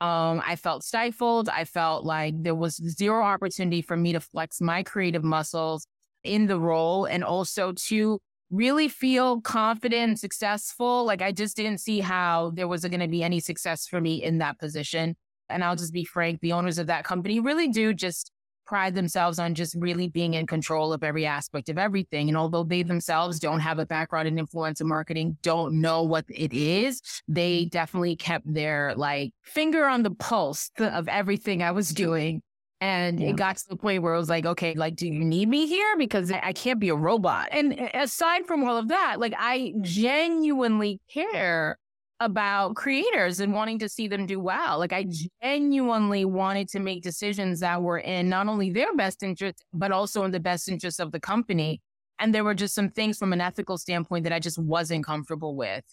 Um, 0.00 0.42
I 0.46 0.56
felt 0.56 0.84
stifled. 0.84 1.48
I 1.48 1.64
felt 1.64 2.04
like 2.04 2.34
there 2.42 2.54
was 2.54 2.76
zero 2.76 3.24
opportunity 3.24 3.82
for 3.82 3.96
me 3.96 4.12
to 4.12 4.20
flex 4.20 4.60
my 4.60 4.82
creative 4.82 5.24
muscles 5.24 5.86
in 6.22 6.46
the 6.46 6.60
role 6.60 7.06
and 7.06 7.24
also 7.24 7.72
to 7.72 8.20
really 8.50 8.88
feel 8.88 9.40
confident 9.40 10.10
and 10.10 10.18
successful. 10.18 11.04
Like 11.04 11.22
I 11.22 11.32
just 11.32 11.56
didn't 11.56 11.78
see 11.78 12.00
how 12.00 12.52
there 12.54 12.68
was 12.68 12.82
going 12.82 13.00
to 13.00 13.08
be 13.08 13.22
any 13.22 13.40
success 13.40 13.86
for 13.86 14.00
me 14.00 14.22
in 14.22 14.38
that 14.38 14.58
position. 14.58 15.16
And 15.48 15.62
I'll 15.64 15.76
just 15.76 15.92
be 15.92 16.04
frank, 16.04 16.40
the 16.40 16.52
owners 16.52 16.78
of 16.78 16.86
that 16.88 17.04
company 17.04 17.40
really 17.40 17.68
do 17.68 17.94
just 17.94 18.32
pride 18.66 18.94
themselves 18.94 19.38
on 19.38 19.54
just 19.54 19.74
really 19.78 20.08
being 20.08 20.34
in 20.34 20.46
control 20.46 20.92
of 20.92 21.04
every 21.04 21.24
aspect 21.24 21.68
of 21.68 21.78
everything. 21.78 22.28
And 22.28 22.36
although 22.36 22.64
they 22.64 22.82
themselves 22.82 23.38
don't 23.38 23.60
have 23.60 23.78
a 23.78 23.86
background 23.86 24.28
in 24.28 24.34
influencer 24.34 24.84
marketing, 24.84 25.38
don't 25.42 25.80
know 25.80 26.02
what 26.02 26.24
it 26.28 26.52
is, 26.52 27.00
they 27.28 27.66
definitely 27.66 28.16
kept 28.16 28.52
their 28.52 28.94
like 28.96 29.32
finger 29.44 29.86
on 29.86 30.02
the 30.02 30.10
pulse 30.10 30.70
of 30.78 31.08
everything 31.08 31.62
I 31.62 31.70
was 31.70 31.90
doing 31.90 32.42
and 32.80 33.18
yeah. 33.18 33.28
it 33.28 33.36
got 33.36 33.56
to 33.56 33.68
the 33.68 33.76
point 33.76 34.02
where 34.02 34.14
it 34.14 34.18
was 34.18 34.28
like, 34.28 34.44
okay, 34.44 34.74
like, 34.74 34.96
do 34.96 35.06
you 35.06 35.24
need 35.24 35.48
me 35.48 35.66
here? 35.66 35.96
Because 35.96 36.30
I 36.30 36.52
can't 36.52 36.78
be 36.78 36.90
a 36.90 36.94
robot. 36.94 37.48
And 37.50 37.78
eh, 37.78 37.90
aside 37.94 38.46
from 38.46 38.64
all 38.64 38.76
of 38.76 38.88
that, 38.88 39.18
like, 39.18 39.34
I 39.38 39.72
genuinely 39.80 41.00
care 41.10 41.78
about 42.20 42.76
creators 42.76 43.40
and 43.40 43.52
wanting 43.52 43.78
to 43.78 43.88
see 43.88 44.08
them 44.08 44.26
do 44.26 44.40
well. 44.40 44.78
Like, 44.78 44.92
I 44.92 45.06
genuinely 45.42 46.24
wanted 46.24 46.68
to 46.70 46.78
make 46.78 47.02
decisions 47.02 47.60
that 47.60 47.82
were 47.82 47.98
in 47.98 48.28
not 48.28 48.46
only 48.46 48.70
their 48.70 48.94
best 48.94 49.22
interest, 49.22 49.64
but 49.72 49.90
also 49.90 50.24
in 50.24 50.30
the 50.30 50.40
best 50.40 50.68
interest 50.68 51.00
of 51.00 51.12
the 51.12 51.20
company. 51.20 51.80
And 52.18 52.34
there 52.34 52.44
were 52.44 52.54
just 52.54 52.74
some 52.74 52.90
things 52.90 53.18
from 53.18 53.32
an 53.32 53.40
ethical 53.40 53.78
standpoint 53.78 54.24
that 54.24 54.32
I 54.32 54.38
just 54.38 54.58
wasn't 54.58 55.04
comfortable 55.04 55.56
with 55.56 55.84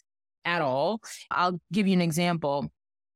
at 0.46 0.62
all. 0.62 1.02
I'll 1.32 1.60
give 1.72 1.88
you 1.88 1.93
an 1.93 2.02
example. 2.02 2.72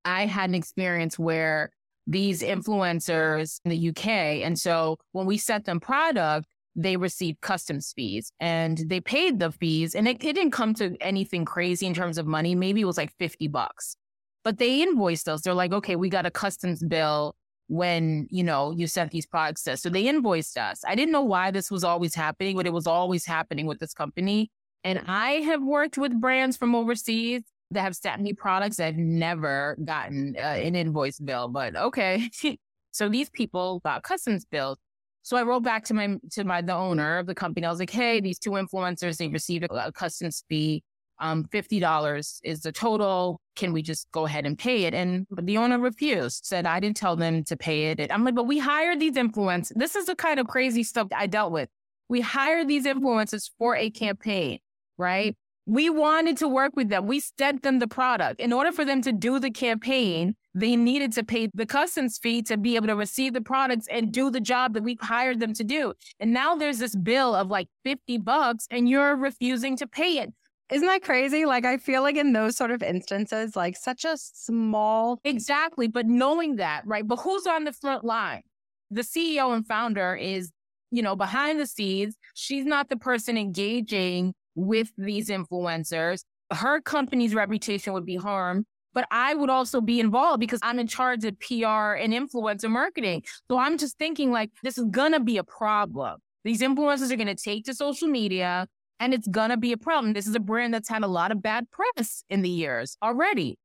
I 0.06 0.26
had 0.26 0.50
an 0.50 0.56
experience 0.56 1.20
where 1.20 1.72
these 2.08 2.42
influencers 2.42 3.60
in 3.66 3.72
the 3.72 3.90
UK. 3.90 4.08
And 4.08 4.58
so 4.58 4.98
when 5.12 5.26
we 5.26 5.38
sent 5.38 5.66
them 5.66 5.80
product, 5.80 6.48
they 6.76 6.96
received 6.96 7.42
customs 7.42 7.92
fees 7.96 8.32
and 8.40 8.78
they 8.88 9.02
paid 9.02 9.40
the 9.40 9.52
fees 9.52 9.96
and 9.96 10.08
it, 10.08 10.24
it 10.24 10.34
didn't 10.34 10.52
come 10.52 10.74
to 10.76 10.96
anything 11.02 11.44
crazy 11.44 11.86
in 11.86 11.94
terms 11.94 12.18
of 12.18 12.28
money. 12.28 12.56
Maybe 12.56 12.82
it 12.82 12.86
was 12.86 12.98
like 12.98 13.12
50 13.18 13.48
bucks, 13.48 13.98
but 14.44 14.60
they 14.60 14.82
invoiced 14.82 15.28
us. 15.28 15.42
They're 15.42 15.56
like, 15.56 15.74
okay, 15.74 15.96
we 15.96 16.10
got 16.10 16.28
a 16.28 16.32
customs 16.32 16.84
bill 16.84 17.36
when, 17.68 18.28
you 18.30 18.44
know, 18.44 18.72
you 18.72 18.88
sent 18.88 19.12
these 19.12 19.26
products 19.26 19.64
to 19.64 19.74
us. 19.74 19.82
So 19.82 19.90
they 19.90 20.08
invoiced 20.08 20.58
us. 20.58 20.84
I 20.88 20.96
didn't 20.96 21.12
know 21.12 21.24
why 21.24 21.52
this 21.52 21.70
was 21.70 21.84
always 21.84 22.16
happening, 22.16 22.56
but 22.56 22.68
it 22.68 22.74
was 22.74 22.88
always 22.88 23.26
happening 23.26 23.66
with 23.66 23.80
this 23.80 23.94
company. 23.94 24.52
And 24.84 25.02
I 25.08 25.32
have 25.42 25.64
worked 25.64 25.98
with 25.98 26.22
brands 26.22 26.56
from 26.56 26.76
overseas 26.76 27.42
that 27.72 27.82
have 27.82 27.96
sent 27.96 28.22
me 28.22 28.34
products 28.34 28.78
have 28.78 28.96
never 28.96 29.78
gotten 29.84 30.36
uh, 30.38 30.42
an 30.42 30.76
invoice 30.76 31.20
bill, 31.20 31.48
but 31.48 31.76
okay. 31.76 32.30
so 32.92 33.10
these 33.10 33.30
people 33.30 33.82
got 33.84 34.04
customs 34.04 34.46
bills. 34.46 34.78
So 35.24 35.36
I 35.36 35.44
wrote 35.44 35.64
back 35.64 35.84
to 35.86 35.94
my 35.94 36.18
to 36.32 36.46
my 36.46 36.62
the 36.62 36.74
owner 36.74 37.18
of 37.18 37.28
the 37.28 37.36
company. 37.36 37.66
I 37.66 37.70
was 37.70 37.80
like, 37.80 37.90
"Hey, 37.90 38.22
these 38.22 38.40
two 38.40 38.52
influencers 38.52 39.18
they 39.18 39.28
received 39.28 39.66
a, 39.66 39.88
a 39.88 39.92
customs 39.92 40.44
fee. 40.48 40.84
Um, 41.20 41.46
fifty 41.52 41.80
dollars 41.82 42.40
is 42.46 42.62
the 42.62 42.72
total. 42.72 43.42
Can 43.58 43.74
we 43.74 43.82
just 43.82 44.10
go 44.12 44.26
ahead 44.26 44.46
and 44.46 44.58
pay 44.58 44.86
it?" 44.86 44.94
And 44.94 45.28
the 45.30 45.58
owner 45.58 45.80
refused. 45.80 46.46
Said 46.46 46.66
I 46.66 46.80
didn't 46.80 46.96
tell 46.96 47.18
them 47.18 47.44
to 47.44 47.58
pay 47.58 47.92
it. 47.92 48.10
I'm 48.10 48.24
like, 48.24 48.36
"But 48.36 48.48
we 48.48 48.58
hired 48.60 49.02
these 49.02 49.16
influencers. 49.16 49.74
This 49.76 49.98
is 49.98 50.06
the 50.06 50.16
kind 50.16 50.40
of 50.40 50.48
crazy 50.48 50.84
stuff 50.84 51.10
I 51.14 51.28
dealt 51.28 51.52
with. 51.52 51.68
We 52.08 52.22
hired 52.22 52.70
these 52.70 52.86
influencers 52.86 53.50
for 53.58 53.76
a 53.76 53.90
campaign, 53.90 54.60
right? 54.98 55.36
We 55.70 55.90
wanted 55.90 56.38
to 56.38 56.48
work 56.48 56.78
with 56.78 56.88
them. 56.88 57.08
We 57.08 57.20
sent 57.20 57.62
them 57.62 57.80
the 57.80 57.90
product. 57.90 58.40
In 58.40 58.54
order 58.54 58.72
for 58.72 58.86
them 58.86 59.02
to 59.02 59.12
do 59.12 59.38
the 59.38 59.52
campaign, 59.52 60.38
they 60.54 60.78
needed 60.78 61.12
to 61.14 61.26
pay 61.26 61.50
the 61.54 61.66
customs 61.66 62.18
fee 62.18 62.42
to 62.44 62.56
be 62.56 62.78
able 62.78 62.88
to 62.88 62.96
receive 62.96 63.34
the 63.34 63.42
products 63.42 63.86
and 63.92 64.14
do 64.14 64.32
the 64.32 64.40
job 64.40 64.74
that 64.76 64.84
we 64.84 64.98
hired 65.02 65.42
them 65.42 65.54
to 65.56 65.66
do. 65.66 65.94
And 66.22 66.32
now 66.32 66.56
there's 66.56 66.80
this 66.80 66.96
bill 66.96 67.36
of 67.36 67.50
like 67.50 67.68
50 67.84 68.18
bucks 68.20 68.66
and 68.72 68.88
you're 68.88 69.18
refusing 69.18 69.76
to 69.78 69.88
pay 69.88 70.20
it. 70.20 70.34
Isn't 70.72 70.88
that 70.88 71.04
crazy? 71.04 71.46
Like, 71.46 71.66
I 71.66 71.78
feel 71.78 72.02
like 72.02 72.16
in 72.16 72.32
those 72.32 72.56
sort 72.56 72.72
of 72.72 72.82
instances, 72.82 73.56
like 73.56 73.76
such 73.76 74.06
a 74.06 74.16
small. 74.16 75.20
Exactly. 75.26 75.88
But 75.88 76.06
knowing 76.08 76.56
that, 76.58 76.84
right? 76.86 77.06
But 77.06 77.18
who's 77.18 77.46
on 77.46 77.66
the 77.66 77.74
front 77.74 78.06
line? 78.06 78.42
The 78.90 79.02
CEO 79.02 79.54
and 79.54 79.68
founder 79.68 80.16
is, 80.16 80.50
you 80.92 81.02
know, 81.02 81.18
behind 81.18 81.60
the 81.60 81.68
scenes. 81.68 82.16
She's 82.36 82.66
not 82.66 82.88
the 82.88 82.98
person 82.98 83.38
engaging 83.38 84.34
with 84.58 84.92
these 84.98 85.30
influencers. 85.30 86.24
Her 86.52 86.82
company's 86.82 87.34
reputation 87.34 87.94
would 87.94 88.06
be 88.06 88.18
harmed 88.18 88.66
but 88.98 89.08
I 89.12 89.36
would 89.36 89.52
also 89.52 89.80
be 89.80 90.00
involved 90.00 90.40
because 90.40 90.60
I'm 90.64 90.80
in 90.80 90.88
charge 90.88 91.24
of 91.24 91.40
PR 91.40 91.94
and 91.94 92.14
influencer 92.14 92.68
marketing. 92.68 93.22
So 93.48 93.60
I'm 93.60 93.78
just 93.78 94.00
thinking 94.00 94.32
like, 94.32 94.50
this 94.64 94.80
is 94.80 94.86
to 95.12 95.20
be 95.20 95.38
a 95.38 95.44
problem. 95.44 96.18
These 96.44 96.62
influencers 96.62 97.12
are 97.12 97.18
to 97.28 97.36
take 97.36 97.66
to 97.66 97.76
social 97.76 98.08
media 98.08 98.66
and 99.00 99.14
it's 99.14 99.28
to 99.28 99.58
be 99.58 99.72
a 99.72 99.78
problem. 99.78 100.14
This 100.14 100.26
is 100.26 100.34
a 100.34 100.40
brand 100.40 100.74
that's 100.74 100.90
had 100.90 101.04
a 101.04 101.08
lot 101.08 101.32
of 101.32 101.44
bad 101.44 101.68
press 101.70 102.24
in 102.28 102.42
the 102.42 102.50
years 102.50 102.98
already. 103.04 103.60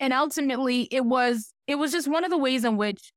And 0.00 0.12
ultimately 0.12 0.88
it 0.90 1.04
was, 1.04 1.52
it 1.68 1.76
was 1.76 1.92
just 1.92 2.08
one 2.08 2.24
of 2.24 2.30
the 2.32 2.38
ways 2.38 2.64
in 2.64 2.76
which 2.76 3.12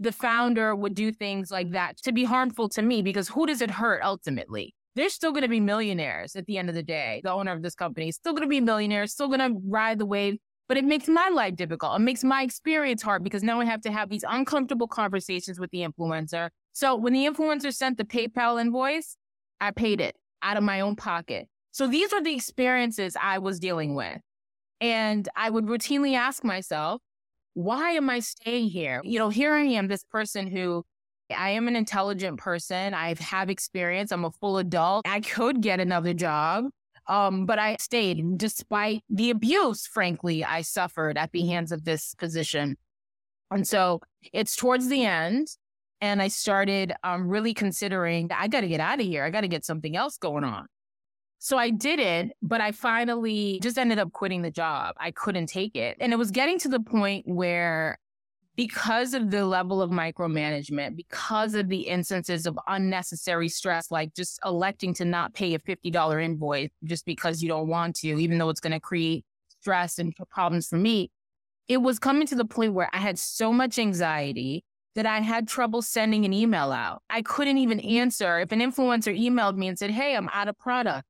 the 0.00 0.10
founder 0.10 0.74
would 0.74 0.94
do 0.94 1.12
things 1.12 1.50
like 1.50 1.72
that 1.72 1.98
to 2.04 2.12
be 2.12 2.24
harmful 2.24 2.70
to 2.70 2.80
me 2.80 3.02
because 3.02 3.28
who 3.28 3.44
does 3.44 3.60
it 3.60 3.70
hurt 3.70 4.00
ultimately? 4.02 4.74
They're 4.96 5.08
still 5.08 5.32
going 5.32 5.42
to 5.42 5.48
be 5.48 5.60
millionaires 5.60 6.36
at 6.36 6.46
the 6.46 6.58
end 6.58 6.68
of 6.68 6.74
the 6.74 6.82
day. 6.82 7.20
The 7.24 7.32
owner 7.32 7.52
of 7.52 7.62
this 7.62 7.74
company 7.74 8.08
is 8.08 8.16
still 8.16 8.32
going 8.32 8.42
to 8.42 8.48
be 8.48 8.60
millionaires, 8.60 9.12
still 9.12 9.28
going 9.28 9.40
to 9.40 9.60
ride 9.66 9.98
the 9.98 10.06
wave 10.06 10.38
but 10.68 10.76
it 10.76 10.84
makes 10.84 11.08
my 11.08 11.28
life 11.28 11.56
difficult. 11.56 11.96
It 11.96 12.02
makes 12.02 12.24
my 12.24 12.42
experience 12.42 13.02
hard 13.02 13.22
because 13.22 13.42
now 13.42 13.60
I 13.60 13.64
have 13.64 13.82
to 13.82 13.92
have 13.92 14.08
these 14.08 14.24
uncomfortable 14.26 14.88
conversations 14.88 15.60
with 15.60 15.70
the 15.70 15.80
influencer. 15.80 16.50
So 16.72 16.96
when 16.96 17.12
the 17.12 17.26
influencer 17.26 17.72
sent 17.72 17.98
the 17.98 18.04
PayPal 18.04 18.60
invoice, 18.60 19.16
I 19.60 19.70
paid 19.72 20.00
it 20.00 20.16
out 20.42 20.56
of 20.56 20.62
my 20.62 20.80
own 20.80 20.96
pocket. 20.96 21.48
So 21.72 21.86
these 21.86 22.12
are 22.12 22.22
the 22.22 22.34
experiences 22.34 23.16
I 23.20 23.38
was 23.38 23.58
dealing 23.58 23.94
with. 23.94 24.20
And 24.80 25.28
I 25.36 25.50
would 25.50 25.66
routinely 25.66 26.16
ask 26.16 26.44
myself, 26.44 27.00
why 27.54 27.92
am 27.92 28.10
I 28.10 28.20
staying 28.20 28.70
here? 28.70 29.00
You 29.04 29.18
know, 29.18 29.28
here 29.28 29.52
I 29.52 29.62
am, 29.62 29.88
this 29.88 30.04
person 30.04 30.46
who 30.46 30.84
I 31.30 31.50
am 31.50 31.68
an 31.68 31.76
intelligent 31.76 32.38
person. 32.38 32.94
I 32.94 33.14
have 33.18 33.50
experience. 33.50 34.12
I'm 34.12 34.24
a 34.24 34.30
full 34.30 34.58
adult. 34.58 35.06
I 35.06 35.20
could 35.20 35.60
get 35.60 35.80
another 35.80 36.14
job. 36.14 36.66
Um, 37.06 37.44
but 37.46 37.58
I 37.58 37.76
stayed 37.80 38.38
despite 38.38 39.02
the 39.10 39.30
abuse, 39.30 39.86
frankly, 39.86 40.42
I 40.42 40.62
suffered 40.62 41.18
at 41.18 41.32
the 41.32 41.46
hands 41.46 41.70
of 41.70 41.84
this 41.84 42.14
position. 42.14 42.76
And 43.50 43.68
so 43.68 44.00
it's 44.32 44.56
towards 44.56 44.88
the 44.88 45.04
end. 45.04 45.48
And 46.00 46.20
I 46.20 46.28
started 46.28 46.92
um, 47.02 47.28
really 47.28 47.54
considering 47.54 48.30
I 48.32 48.48
got 48.48 48.62
to 48.62 48.68
get 48.68 48.80
out 48.80 49.00
of 49.00 49.06
here. 49.06 49.24
I 49.24 49.30
got 49.30 49.42
to 49.42 49.48
get 49.48 49.64
something 49.64 49.96
else 49.96 50.18
going 50.18 50.44
on. 50.44 50.66
So 51.38 51.58
I 51.58 51.70
did 51.70 52.00
it, 52.00 52.32
but 52.42 52.62
I 52.62 52.72
finally 52.72 53.60
just 53.62 53.78
ended 53.78 53.98
up 53.98 54.12
quitting 54.12 54.42
the 54.42 54.50
job. 54.50 54.94
I 54.98 55.10
couldn't 55.10 55.46
take 55.46 55.76
it. 55.76 55.96
And 56.00 56.12
it 56.12 56.16
was 56.16 56.30
getting 56.30 56.58
to 56.60 56.68
the 56.68 56.80
point 56.80 57.26
where 57.28 57.98
because 58.56 59.14
of 59.14 59.30
the 59.30 59.44
level 59.44 59.82
of 59.82 59.90
micromanagement, 59.90 60.96
because 60.96 61.54
of 61.54 61.68
the 61.68 61.82
instances 61.82 62.46
of 62.46 62.58
unnecessary 62.68 63.48
stress, 63.48 63.90
like 63.90 64.14
just 64.14 64.38
electing 64.44 64.94
to 64.94 65.04
not 65.04 65.34
pay 65.34 65.54
a 65.54 65.58
$50 65.58 66.24
invoice 66.24 66.70
just 66.84 67.04
because 67.04 67.42
you 67.42 67.48
don't 67.48 67.68
want 67.68 67.96
to, 67.96 68.08
even 68.08 68.38
though 68.38 68.50
it's 68.50 68.60
going 68.60 68.72
to 68.72 68.80
create 68.80 69.24
stress 69.60 69.98
and 69.98 70.14
problems 70.30 70.68
for 70.68 70.76
me, 70.76 71.10
it 71.66 71.78
was 71.78 71.98
coming 71.98 72.26
to 72.26 72.34
the 72.34 72.44
point 72.44 72.74
where 72.74 72.90
I 72.92 72.98
had 72.98 73.18
so 73.18 73.52
much 73.52 73.78
anxiety 73.78 74.64
that 74.94 75.06
I 75.06 75.20
had 75.20 75.48
trouble 75.48 75.82
sending 75.82 76.24
an 76.24 76.32
email 76.32 76.70
out. 76.70 77.02
I 77.10 77.22
couldn't 77.22 77.58
even 77.58 77.80
answer 77.80 78.38
if 78.38 78.52
an 78.52 78.60
influencer 78.60 79.18
emailed 79.18 79.56
me 79.56 79.66
and 79.66 79.78
said, 79.78 79.90
Hey, 79.90 80.14
I'm 80.14 80.28
out 80.32 80.46
of 80.46 80.56
product. 80.58 81.08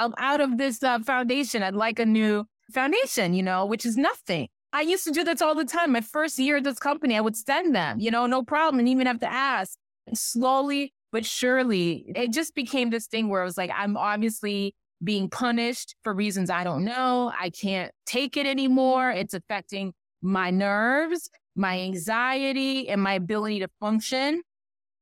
I'm 0.00 0.14
out 0.18 0.40
of 0.40 0.58
this 0.58 0.82
uh, 0.82 0.98
foundation. 1.00 1.62
I'd 1.62 1.74
like 1.74 1.98
a 1.98 2.06
new 2.06 2.44
foundation, 2.72 3.34
you 3.34 3.42
know, 3.42 3.66
which 3.66 3.86
is 3.86 3.96
nothing. 3.96 4.48
I 4.72 4.82
used 4.82 5.04
to 5.04 5.10
do 5.10 5.24
this 5.24 5.40
all 5.40 5.54
the 5.54 5.64
time. 5.64 5.92
My 5.92 6.00
first 6.00 6.38
year 6.38 6.58
at 6.58 6.64
this 6.64 6.78
company, 6.78 7.16
I 7.16 7.20
would 7.20 7.36
send 7.36 7.74
them, 7.74 8.00
you 8.00 8.10
know, 8.10 8.26
no 8.26 8.42
problem, 8.42 8.78
and 8.78 8.88
even 8.88 9.06
have 9.06 9.20
to 9.20 9.32
ask. 9.32 9.78
And 10.06 10.18
slowly 10.18 10.92
but 11.10 11.24
surely, 11.24 12.04
it 12.14 12.32
just 12.32 12.54
became 12.54 12.90
this 12.90 13.06
thing 13.06 13.28
where 13.28 13.42
it 13.42 13.46
was 13.46 13.56
like, 13.56 13.70
I'm 13.74 13.96
obviously 13.96 14.74
being 15.02 15.30
punished 15.30 15.94
for 16.02 16.12
reasons 16.12 16.50
I 16.50 16.64
don't 16.64 16.84
know. 16.84 17.32
I 17.38 17.50
can't 17.50 17.92
take 18.04 18.36
it 18.36 18.46
anymore. 18.46 19.10
It's 19.10 19.34
affecting 19.34 19.94
my 20.20 20.50
nerves, 20.50 21.30
my 21.56 21.80
anxiety, 21.80 22.88
and 22.88 23.00
my 23.00 23.14
ability 23.14 23.60
to 23.60 23.68
function. 23.80 24.42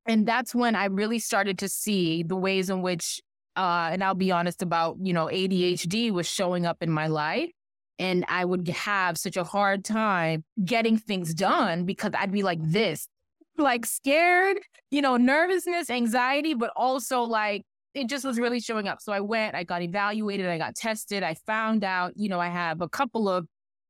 And 0.06 0.26
that's 0.26 0.54
when 0.54 0.76
I 0.76 0.84
really 0.84 1.18
started 1.18 1.58
to 1.58 1.68
see 1.68 2.22
the 2.22 2.36
ways 2.36 2.70
in 2.70 2.82
which, 2.82 3.20
uh, 3.56 3.88
and 3.90 4.04
I'll 4.04 4.14
be 4.14 4.30
honest 4.30 4.62
about, 4.62 4.98
you 5.00 5.12
know, 5.12 5.26
ADHD 5.26 6.12
was 6.12 6.28
showing 6.28 6.66
up 6.66 6.82
in 6.82 6.90
my 6.90 7.08
life. 7.08 7.50
And 7.98 8.24
I 8.28 8.44
would 8.44 8.68
have 8.68 9.16
such 9.16 9.36
a 9.36 9.44
hard 9.44 9.84
time 9.84 10.44
getting 10.64 10.98
things 10.98 11.32
done 11.32 11.84
because 11.84 12.12
I'd 12.18 12.32
be 12.32 12.42
like 12.42 12.58
this, 12.62 13.08
like 13.56 13.86
scared, 13.86 14.58
you 14.90 15.00
know, 15.00 15.16
nervousness, 15.16 15.88
anxiety, 15.88 16.54
but 16.54 16.70
also 16.76 17.22
like 17.22 17.64
it 17.94 18.08
just 18.08 18.26
was 18.26 18.38
really 18.38 18.60
showing 18.60 18.88
up. 18.88 19.00
So 19.00 19.12
I 19.12 19.20
went, 19.20 19.54
I 19.54 19.64
got 19.64 19.80
evaluated, 19.80 20.46
I 20.46 20.58
got 20.58 20.74
tested. 20.74 21.22
I 21.22 21.34
found 21.46 21.82
out, 21.82 22.12
you 22.16 22.28
know, 22.28 22.38
I 22.38 22.48
have 22.48 22.82
a 22.82 22.88
couple 22.88 23.28
of 23.28 23.46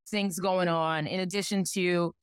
things 0.09 0.39
going 0.39 0.69
on 0.69 1.09
in 1.09 1.19
addition 1.19 1.65
to 1.75 2.15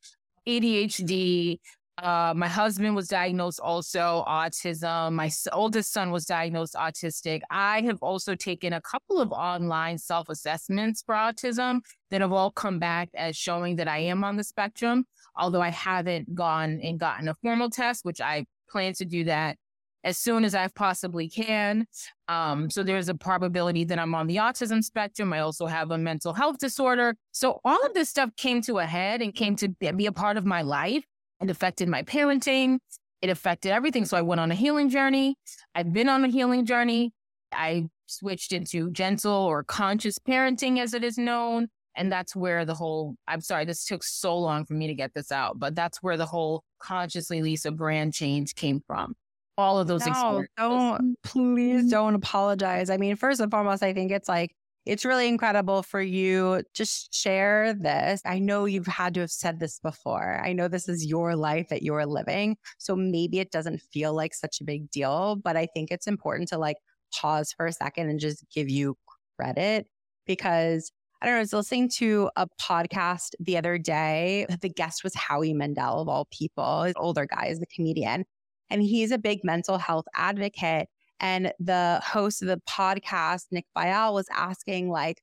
ADHD, 0.47 1.59
uh, 1.99 2.33
my 2.35 2.47
husband 2.47 2.95
was 2.95 3.07
diagnosed 3.07 3.59
also 3.59 4.23
autism. 4.27 5.13
My 5.13 5.29
oldest 5.51 5.93
son 5.93 6.09
was 6.09 6.25
diagnosed 6.25 6.73
autistic. 6.73 7.41
I 7.51 7.81
have 7.81 7.99
also 8.01 8.33
taken 8.33 8.73
a 8.73 8.81
couple 8.81 9.21
of 9.21 9.31
online 9.31 9.99
self 9.99 10.27
assessments 10.29 11.03
for 11.05 11.13
autism 11.13 11.81
that 12.09 12.21
have 12.21 12.31
all 12.31 12.51
come 12.51 12.79
back 12.79 13.09
as 13.13 13.35
showing 13.35 13.75
that 13.75 13.87
I 13.87 13.99
am 13.99 14.23
on 14.23 14.37
the 14.37 14.43
spectrum, 14.43 15.05
although 15.35 15.61
I 15.61 15.69
haven't 15.69 16.33
gone 16.33 16.79
and 16.81 16.99
gotten 16.99 17.27
a 17.27 17.35
formal 17.35 17.69
test, 17.69 18.05
which 18.05 18.21
I 18.21 18.45
plan 18.69 18.93
to 18.93 19.05
do 19.05 19.25
that 19.25 19.57
as 20.03 20.17
soon 20.17 20.43
as 20.43 20.55
I 20.55 20.67
possibly 20.69 21.29
can. 21.29 21.85
Um, 22.27 22.69
so 22.69 22.83
there's 22.83 23.07
a 23.07 23.15
probability 23.15 23.83
that 23.85 23.99
I'm 23.99 24.15
on 24.15 24.27
the 24.27 24.37
autism 24.37 24.83
spectrum. 24.83 25.31
I 25.31 25.39
also 25.39 25.67
have 25.67 25.91
a 25.91 25.97
mental 25.97 26.33
health 26.33 26.57
disorder. 26.57 27.15
So 27.31 27.59
all 27.63 27.85
of 27.85 27.93
this 27.93 28.09
stuff 28.09 28.31
came 28.35 28.61
to 28.63 28.79
a 28.79 28.85
head 28.85 29.21
and 29.21 29.33
came 29.33 29.55
to 29.57 29.69
be 29.69 30.07
a 30.07 30.11
part 30.11 30.37
of 30.37 30.45
my 30.45 30.63
life. 30.63 31.05
It 31.43 31.49
affected 31.49 31.89
my 31.89 32.03
parenting. 32.03 32.79
It 33.21 33.29
affected 33.29 33.71
everything. 33.71 34.05
So 34.05 34.17
I 34.17 34.21
went 34.21 34.41
on 34.41 34.51
a 34.51 34.55
healing 34.55 34.89
journey. 34.89 35.35
I've 35.75 35.91
been 35.91 36.09
on 36.09 36.23
a 36.23 36.29
healing 36.29 36.65
journey. 36.65 37.11
I 37.51 37.87
switched 38.07 38.53
into 38.53 38.89
gentle 38.91 39.33
or 39.33 39.63
conscious 39.63 40.17
parenting 40.19 40.79
as 40.79 40.93
it 40.93 41.03
is 41.03 41.17
known. 41.17 41.67
And 41.95 42.11
that's 42.11 42.35
where 42.35 42.65
the 42.65 42.73
whole, 42.73 43.15
I'm 43.27 43.41
sorry, 43.41 43.65
this 43.65 43.85
took 43.85 44.03
so 44.03 44.37
long 44.37 44.65
for 44.65 44.73
me 44.73 44.87
to 44.87 44.95
get 44.95 45.13
this 45.13 45.31
out, 45.31 45.59
but 45.59 45.75
that's 45.75 46.01
where 46.01 46.17
the 46.17 46.25
whole 46.25 46.63
consciously 46.79 47.41
Lisa 47.41 47.71
brand 47.71 48.13
change 48.13 48.55
came 48.55 48.81
from. 48.87 49.13
All 49.57 49.79
of 49.79 49.87
those 49.87 50.03
no, 50.07 50.43
Don't, 50.57 51.15
please 51.23 51.81
mm-hmm. 51.81 51.89
don't 51.89 52.15
apologize. 52.15 52.89
I 52.89 52.97
mean, 52.97 53.15
first 53.15 53.39
and 53.41 53.51
foremost, 53.51 53.83
I 53.83 53.93
think 53.93 54.11
it's 54.11 54.27
like 54.27 54.55
it's 54.85 55.05
really 55.05 55.27
incredible 55.27 55.83
for 55.83 56.01
you 56.01 56.61
to 56.73 56.85
share 56.85 57.73
this. 57.73 58.21
I 58.25 58.39
know 58.39 58.65
you've 58.65 58.87
had 58.87 59.13
to 59.13 59.21
have 59.21 59.31
said 59.31 59.59
this 59.59 59.79
before. 59.79 60.41
I 60.43 60.53
know 60.53 60.67
this 60.67 60.89
is 60.89 61.05
your 61.05 61.35
life 61.35 61.69
that 61.69 61.83
you're 61.83 62.05
living. 62.05 62.57
So 62.79 62.95
maybe 62.95 63.39
it 63.39 63.51
doesn't 63.51 63.81
feel 63.93 64.13
like 64.13 64.33
such 64.33 64.59
a 64.59 64.65
big 64.65 64.91
deal, 64.91 65.37
but 65.37 65.55
I 65.55 65.67
think 65.73 65.89
it's 65.91 66.07
important 66.07 66.49
to 66.49 66.57
like 66.57 66.77
pause 67.13 67.53
for 67.55 67.65
a 67.65 67.73
second 67.73 68.09
and 68.09 68.19
just 68.19 68.43
give 68.53 68.69
you 68.69 68.97
credit 69.37 69.87
because 70.25 70.91
I 71.21 71.25
don't 71.25 71.35
know. 71.35 71.39
I 71.39 71.41
was 71.41 71.53
listening 71.53 71.89
to 71.99 72.29
a 72.35 72.47
podcast 72.61 73.29
the 73.39 73.57
other 73.57 73.77
day. 73.77 74.45
The 74.59 74.67
guest 74.67 75.05
was 75.05 75.15
Howie 75.15 75.53
Mandel 75.53 76.01
of 76.01 76.09
all 76.09 76.27
people, 76.31 76.83
his 76.83 76.95
older 76.97 77.25
guy 77.25 77.45
is 77.45 77.59
the 77.61 77.65
comedian. 77.73 78.25
And 78.69 78.81
he's 78.81 79.11
a 79.11 79.17
big 79.17 79.39
mental 79.43 79.77
health 79.77 80.05
advocate. 80.15 80.89
And 81.19 81.53
the 81.59 82.01
host 82.03 82.41
of 82.41 82.47
the 82.47 82.61
podcast, 82.69 83.45
Nick 83.51 83.65
Viall, 83.77 84.13
was 84.13 84.27
asking 84.33 84.89
like, 84.89 85.21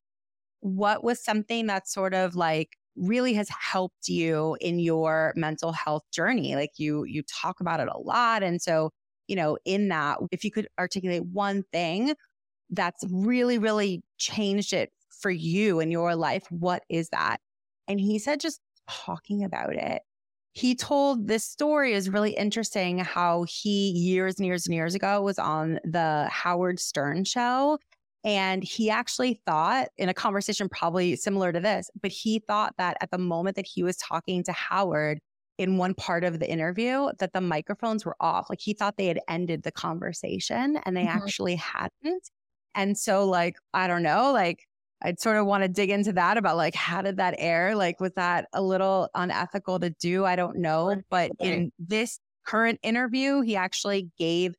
what 0.61 1.03
was 1.03 1.23
something 1.23 1.67
that 1.67 1.89
sort 1.89 2.15
of 2.15 2.37
like 2.37 2.77
really 2.97 3.35
has 3.35 3.49
helped 3.49 4.09
you 4.09 4.57
in 4.61 4.79
your 4.79 5.33
mental 5.37 5.73
health 5.73 6.03
journey. 6.13 6.55
Like 6.55 6.73
you, 6.77 7.05
you 7.05 7.23
talk 7.23 7.61
about 7.61 7.81
it 7.81 7.89
a 7.89 7.99
lot. 7.99 8.43
And 8.43 8.61
so, 8.61 8.91
you 9.27 9.37
know, 9.37 9.57
in 9.65 9.89
that, 9.89 10.19
if 10.33 10.45
you 10.45 10.51
could 10.51 10.69
articulate 10.79 11.25
one 11.25 11.65
thing 11.73 12.15
that's 12.71 13.05
really, 13.11 13.59
really 13.59 14.03
changed 14.19 14.73
it 14.73 14.91
for 15.21 15.31
you 15.31 15.81
in 15.81 15.91
your 15.91 16.15
life, 16.15 16.47
what 16.51 16.83
is 16.89 17.09
that? 17.11 17.39
And 17.89 18.01
he 18.01 18.19
said, 18.19 18.41
just 18.41 18.61
talking 18.89 19.45
about 19.45 19.75
it. 19.75 20.03
He 20.53 20.75
told 20.75 21.29
this 21.29 21.45
story 21.45 21.93
is 21.93 22.11
really 22.11 22.33
interesting 22.33 22.99
how 22.99 23.45
he 23.49 23.91
years 23.91 24.37
and 24.39 24.47
years 24.47 24.67
and 24.67 24.75
years 24.75 24.95
ago 24.95 25.23
was 25.23 25.39
on 25.39 25.79
the 25.85 26.29
Howard 26.31 26.81
Stern 26.81 27.25
show 27.25 27.79
and 28.25 28.63
he 28.63 28.91
actually 28.91 29.41
thought 29.47 29.89
in 29.97 30.09
a 30.09 30.15
conversation 30.15 30.69
probably 30.69 31.17
similar 31.17 31.53
to 31.53 31.61
this, 31.61 31.91
but 32.01 32.11
he 32.11 32.39
thought 32.41 32.75
that 32.77 32.97
at 33.01 33.11
the 33.11 33.19
moment 33.19 33.57
that 33.57 33.67
he 33.67 33.83
was 33.83 33.97
talking 33.97 34.43
to 34.45 34.53
Howard 34.53 35.21
in 35.57 35.79
one 35.79 35.95
part 35.95 36.25
of 36.25 36.39
the 36.39 36.51
interview, 36.51 37.09
that 37.19 37.33
the 37.33 37.41
microphones 37.41 38.05
were 38.05 38.17
off. 38.21 38.51
Like 38.51 38.61
he 38.61 38.75
thought 38.75 38.97
they 38.97 39.07
had 39.07 39.21
ended 39.29 39.63
the 39.63 39.73
conversation 39.73 40.79
and 40.85 40.97
they 40.97 41.05
mm-hmm. 41.05 41.19
actually 41.19 41.57
hadn't. 41.57 42.31
And 42.75 42.97
so, 42.97 43.27
like, 43.27 43.57
I 43.75 43.89
don't 43.89 44.03
know, 44.03 44.33
like, 44.33 44.67
I'd 45.03 45.21
sort 45.21 45.37
of 45.37 45.47
want 45.47 45.63
to 45.63 45.69
dig 45.69 45.91
into 45.91 46.13
that 46.13 46.37
about 46.37 46.57
like, 46.57 46.75
how 46.75 47.03
did 47.03 47.17
that 47.17 47.35
air? 47.39 47.75
Like, 47.75 48.01
was 48.01 48.13
that 48.17 48.47
a 48.53 48.63
little 48.63 49.09
unethical 49.15 49.81
to 49.81 49.91
do? 49.91 50.25
I 50.25 50.37
don't 50.37 50.59
know. 50.59 51.01
But 51.09 51.33
in 51.41 51.73
this 51.79 52.19
current 52.47 52.81
interview, 52.83 53.41
he 53.41 53.57
actually 53.57 54.11
gave 54.19 54.55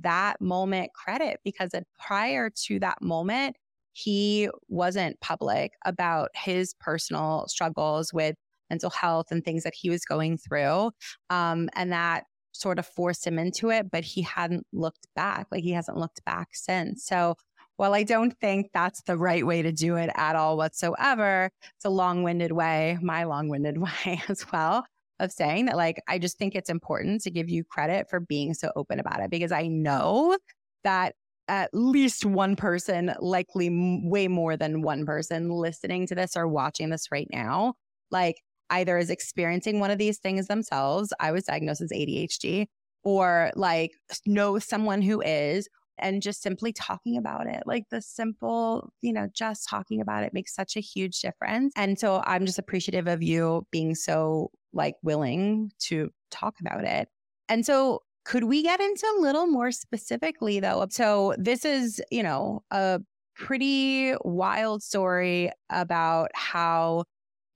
that 0.00 0.40
moment 0.40 0.90
credit 0.94 1.40
because 1.44 1.70
prior 1.98 2.50
to 2.66 2.78
that 2.80 3.02
moment, 3.02 3.56
he 3.92 4.48
wasn't 4.68 5.20
public 5.20 5.72
about 5.84 6.30
his 6.34 6.74
personal 6.80 7.46
struggles 7.48 8.12
with 8.12 8.36
mental 8.70 8.90
health 8.90 9.26
and 9.30 9.44
things 9.44 9.64
that 9.64 9.74
he 9.74 9.90
was 9.90 10.04
going 10.04 10.38
through. 10.38 10.92
Um, 11.28 11.68
and 11.74 11.92
that 11.92 12.24
sort 12.52 12.78
of 12.78 12.86
forced 12.86 13.26
him 13.26 13.38
into 13.38 13.70
it, 13.70 13.90
but 13.90 14.04
he 14.04 14.22
hadn't 14.22 14.66
looked 14.72 15.06
back. 15.16 15.46
Like 15.50 15.62
he 15.62 15.72
hasn't 15.72 15.96
looked 15.96 16.24
back 16.24 16.48
since. 16.52 17.04
So 17.04 17.34
while 17.80 17.94
I 17.94 18.02
don't 18.02 18.38
think 18.40 18.66
that's 18.74 19.00
the 19.04 19.16
right 19.16 19.46
way 19.46 19.62
to 19.62 19.72
do 19.72 19.96
it 19.96 20.10
at 20.14 20.36
all 20.36 20.58
whatsoever, 20.58 21.50
it's 21.76 21.86
a 21.86 21.88
long 21.88 22.22
winded 22.22 22.52
way, 22.52 22.98
my 23.00 23.24
long 23.24 23.48
winded 23.48 23.78
way 24.04 24.20
as 24.28 24.44
well 24.52 24.84
of 25.18 25.32
saying 25.32 25.64
that 25.64 25.78
like 25.78 25.98
I 26.06 26.18
just 26.18 26.36
think 26.36 26.54
it's 26.54 26.68
important 26.68 27.22
to 27.22 27.30
give 27.30 27.48
you 27.48 27.64
credit 27.64 28.10
for 28.10 28.20
being 28.20 28.52
so 28.52 28.70
open 28.76 29.00
about 29.00 29.20
it 29.20 29.30
because 29.30 29.50
I 29.50 29.66
know 29.68 30.36
that 30.84 31.14
at 31.48 31.70
least 31.72 32.26
one 32.26 32.54
person, 32.54 33.14
likely 33.18 33.70
way 34.04 34.28
more 34.28 34.58
than 34.58 34.82
one 34.82 35.06
person 35.06 35.48
listening 35.48 36.06
to 36.08 36.14
this 36.14 36.36
or 36.36 36.46
watching 36.46 36.90
this 36.90 37.06
right 37.10 37.28
now, 37.32 37.72
like 38.10 38.42
either 38.68 38.98
is 38.98 39.08
experiencing 39.08 39.80
one 39.80 39.90
of 39.90 39.96
these 39.96 40.18
things 40.18 40.48
themselves. 40.48 41.14
I 41.18 41.32
was 41.32 41.44
diagnosed 41.44 41.80
as 41.80 41.92
ADHD 41.92 42.66
or 43.04 43.52
like 43.56 43.92
know 44.26 44.58
someone 44.58 45.00
who 45.00 45.22
is 45.22 45.66
and 46.00 46.22
just 46.22 46.42
simply 46.42 46.72
talking 46.72 47.16
about 47.16 47.46
it. 47.46 47.62
Like 47.66 47.84
the 47.90 48.00
simple, 48.00 48.92
you 49.00 49.12
know, 49.12 49.28
just 49.32 49.68
talking 49.68 50.00
about 50.00 50.24
it 50.24 50.34
makes 50.34 50.54
such 50.54 50.76
a 50.76 50.80
huge 50.80 51.20
difference. 51.20 51.72
And 51.76 51.98
so 51.98 52.22
I'm 52.26 52.46
just 52.46 52.58
appreciative 52.58 53.06
of 53.06 53.22
you 53.22 53.66
being 53.70 53.94
so 53.94 54.50
like 54.72 54.96
willing 55.02 55.72
to 55.80 56.10
talk 56.30 56.54
about 56.60 56.84
it. 56.84 57.08
And 57.48 57.66
so 57.66 58.02
could 58.24 58.44
we 58.44 58.62
get 58.62 58.80
into 58.80 59.06
a 59.18 59.20
little 59.20 59.46
more 59.46 59.72
specifically 59.72 60.60
though? 60.60 60.86
So 60.90 61.34
this 61.38 61.64
is, 61.64 62.00
you 62.10 62.22
know, 62.22 62.62
a 62.70 63.00
pretty 63.34 64.14
wild 64.22 64.82
story 64.82 65.50
about 65.70 66.30
how 66.34 67.04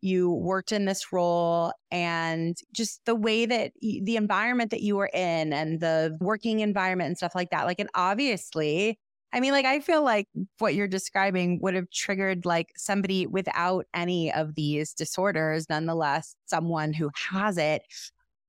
you 0.05 0.31
worked 0.31 0.71
in 0.71 0.85
this 0.85 1.13
role 1.13 1.73
and 1.91 2.57
just 2.73 3.01
the 3.07 3.15
way 3.15 3.47
that 3.47 3.73
the 3.81 4.17
environment 4.17 4.71
that 4.71 4.83
you 4.83 4.97
were 4.97 5.11
in 5.15 5.53
and 5.53 5.81
the 5.81 6.17
working 6.21 6.61
environment 6.61 7.09
and 7.09 7.17
stuff 7.17 7.35
like 7.35 7.51
that. 7.51 7.65
Like, 7.65 7.81
and 7.81 7.89
obviously, 7.95 8.99
I 9.33 9.41
mean, 9.41 9.53
like, 9.53 9.65
I 9.65 9.81
feel 9.81 10.05
like 10.05 10.29
what 10.59 10.75
you're 10.75 10.87
describing 10.87 11.59
would 11.63 11.75
have 11.75 11.91
triggered 11.91 12.47
like 12.47 12.69
somebody 12.77 13.27
without 13.27 13.87
any 13.95 14.33
of 14.33 14.55
these 14.55 14.93
disorders, 14.93 15.69
nonetheless, 15.69 16.37
someone 16.47 16.93
who 16.93 17.11
has 17.33 17.59
it. 17.59 17.83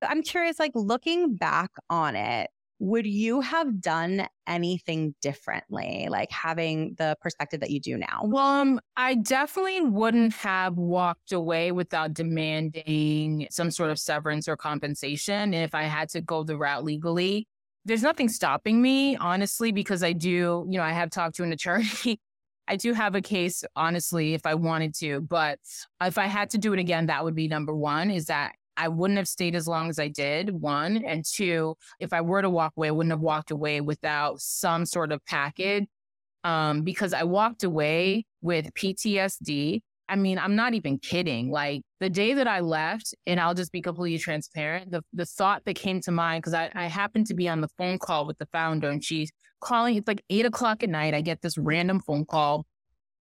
I'm 0.03 0.21
curious, 0.21 0.59
like, 0.59 0.73
looking 0.75 1.35
back 1.35 1.71
on 1.89 2.15
it, 2.15 2.51
would 2.79 3.05
you 3.05 3.41
have 3.41 3.79
done 3.79 4.27
anything 4.47 5.15
differently, 5.21 6.07
like 6.09 6.31
having 6.31 6.95
the 6.97 7.15
perspective 7.21 7.61
that 7.61 7.69
you 7.69 7.79
do 7.79 7.97
now? 7.97 8.21
Well, 8.23 8.45
um, 8.45 8.79
I 8.97 9.15
definitely 9.15 9.81
wouldn't 9.81 10.33
have 10.33 10.75
walked 10.75 11.31
away 11.31 11.71
without 11.71 12.13
demanding 12.13 13.47
some 13.49 13.71
sort 13.71 13.91
of 13.91 13.99
severance 13.99 14.47
or 14.47 14.57
compensation 14.57 15.53
if 15.53 15.73
I 15.73 15.83
had 15.83 16.09
to 16.09 16.21
go 16.21 16.43
the 16.43 16.57
route 16.57 16.83
legally. 16.83 17.47
There's 17.85 18.03
nothing 18.03 18.29
stopping 18.29 18.81
me, 18.81 19.15
honestly, 19.15 19.71
because 19.71 20.03
I 20.03 20.13
do, 20.13 20.65
you 20.69 20.77
know, 20.77 20.83
I 20.83 20.91
have 20.91 21.11
talked 21.11 21.35
to 21.35 21.43
an 21.43 21.51
attorney. 21.53 22.19
I 22.67 22.75
do 22.77 22.93
have 22.93 23.15
a 23.15 23.21
case, 23.21 23.63
honestly, 23.75 24.33
if 24.33 24.45
I 24.45 24.55
wanted 24.55 24.95
to, 24.95 25.21
but 25.21 25.59
if 26.01 26.17
I 26.17 26.25
had 26.25 26.49
to 26.51 26.57
do 26.57 26.73
it 26.73 26.79
again, 26.79 27.05
that 27.05 27.23
would 27.23 27.35
be 27.35 27.47
number 27.47 27.75
one 27.75 28.09
is 28.09 28.25
that 28.25 28.53
I 28.77 28.87
wouldn't 28.87 29.17
have 29.17 29.27
stayed 29.27 29.55
as 29.55 29.67
long 29.67 29.89
as 29.89 29.99
I 29.99 30.07
did, 30.07 30.49
one. 30.49 31.03
And 31.05 31.23
two, 31.25 31.75
if 31.99 32.13
I 32.13 32.21
were 32.21 32.41
to 32.41 32.49
walk 32.49 32.73
away, 32.77 32.89
I 32.89 32.91
wouldn't 32.91 33.11
have 33.11 33.21
walked 33.21 33.51
away 33.51 33.81
without 33.81 34.39
some 34.41 34.85
sort 34.85 35.11
of 35.11 35.23
package 35.25 35.85
um, 36.43 36.83
because 36.83 37.13
I 37.13 37.23
walked 37.23 37.63
away 37.63 38.25
with 38.41 38.73
PTSD. 38.73 39.81
I 40.07 40.15
mean, 40.15 40.37
I'm 40.37 40.55
not 40.55 40.75
even 40.75 40.99
kidding. 40.99 41.49
Like 41.49 41.81
the 41.99 42.09
day 42.09 42.33
that 42.33 42.47
I 42.47 42.59
left, 42.59 43.15
and 43.25 43.39
I'll 43.39 43.55
just 43.55 43.71
be 43.71 43.81
completely 43.81 44.19
transparent, 44.19 44.91
the, 44.91 45.01
the 45.13 45.25
thought 45.25 45.63
that 45.65 45.75
came 45.75 46.01
to 46.01 46.11
mind, 46.11 46.43
because 46.43 46.53
I, 46.53 46.69
I 46.75 46.85
happened 46.85 47.27
to 47.27 47.33
be 47.33 47.49
on 47.49 47.61
the 47.61 47.69
phone 47.77 47.97
call 47.97 48.27
with 48.27 48.37
the 48.37 48.45
founder 48.51 48.89
and 48.89 49.03
she's 49.03 49.31
calling, 49.61 49.95
it's 49.95 50.07
like 50.07 50.23
eight 50.29 50.45
o'clock 50.45 50.83
at 50.83 50.89
night. 50.89 51.15
I 51.15 51.21
get 51.21 51.41
this 51.41 51.57
random 51.57 51.99
phone 51.99 52.25
call 52.25 52.67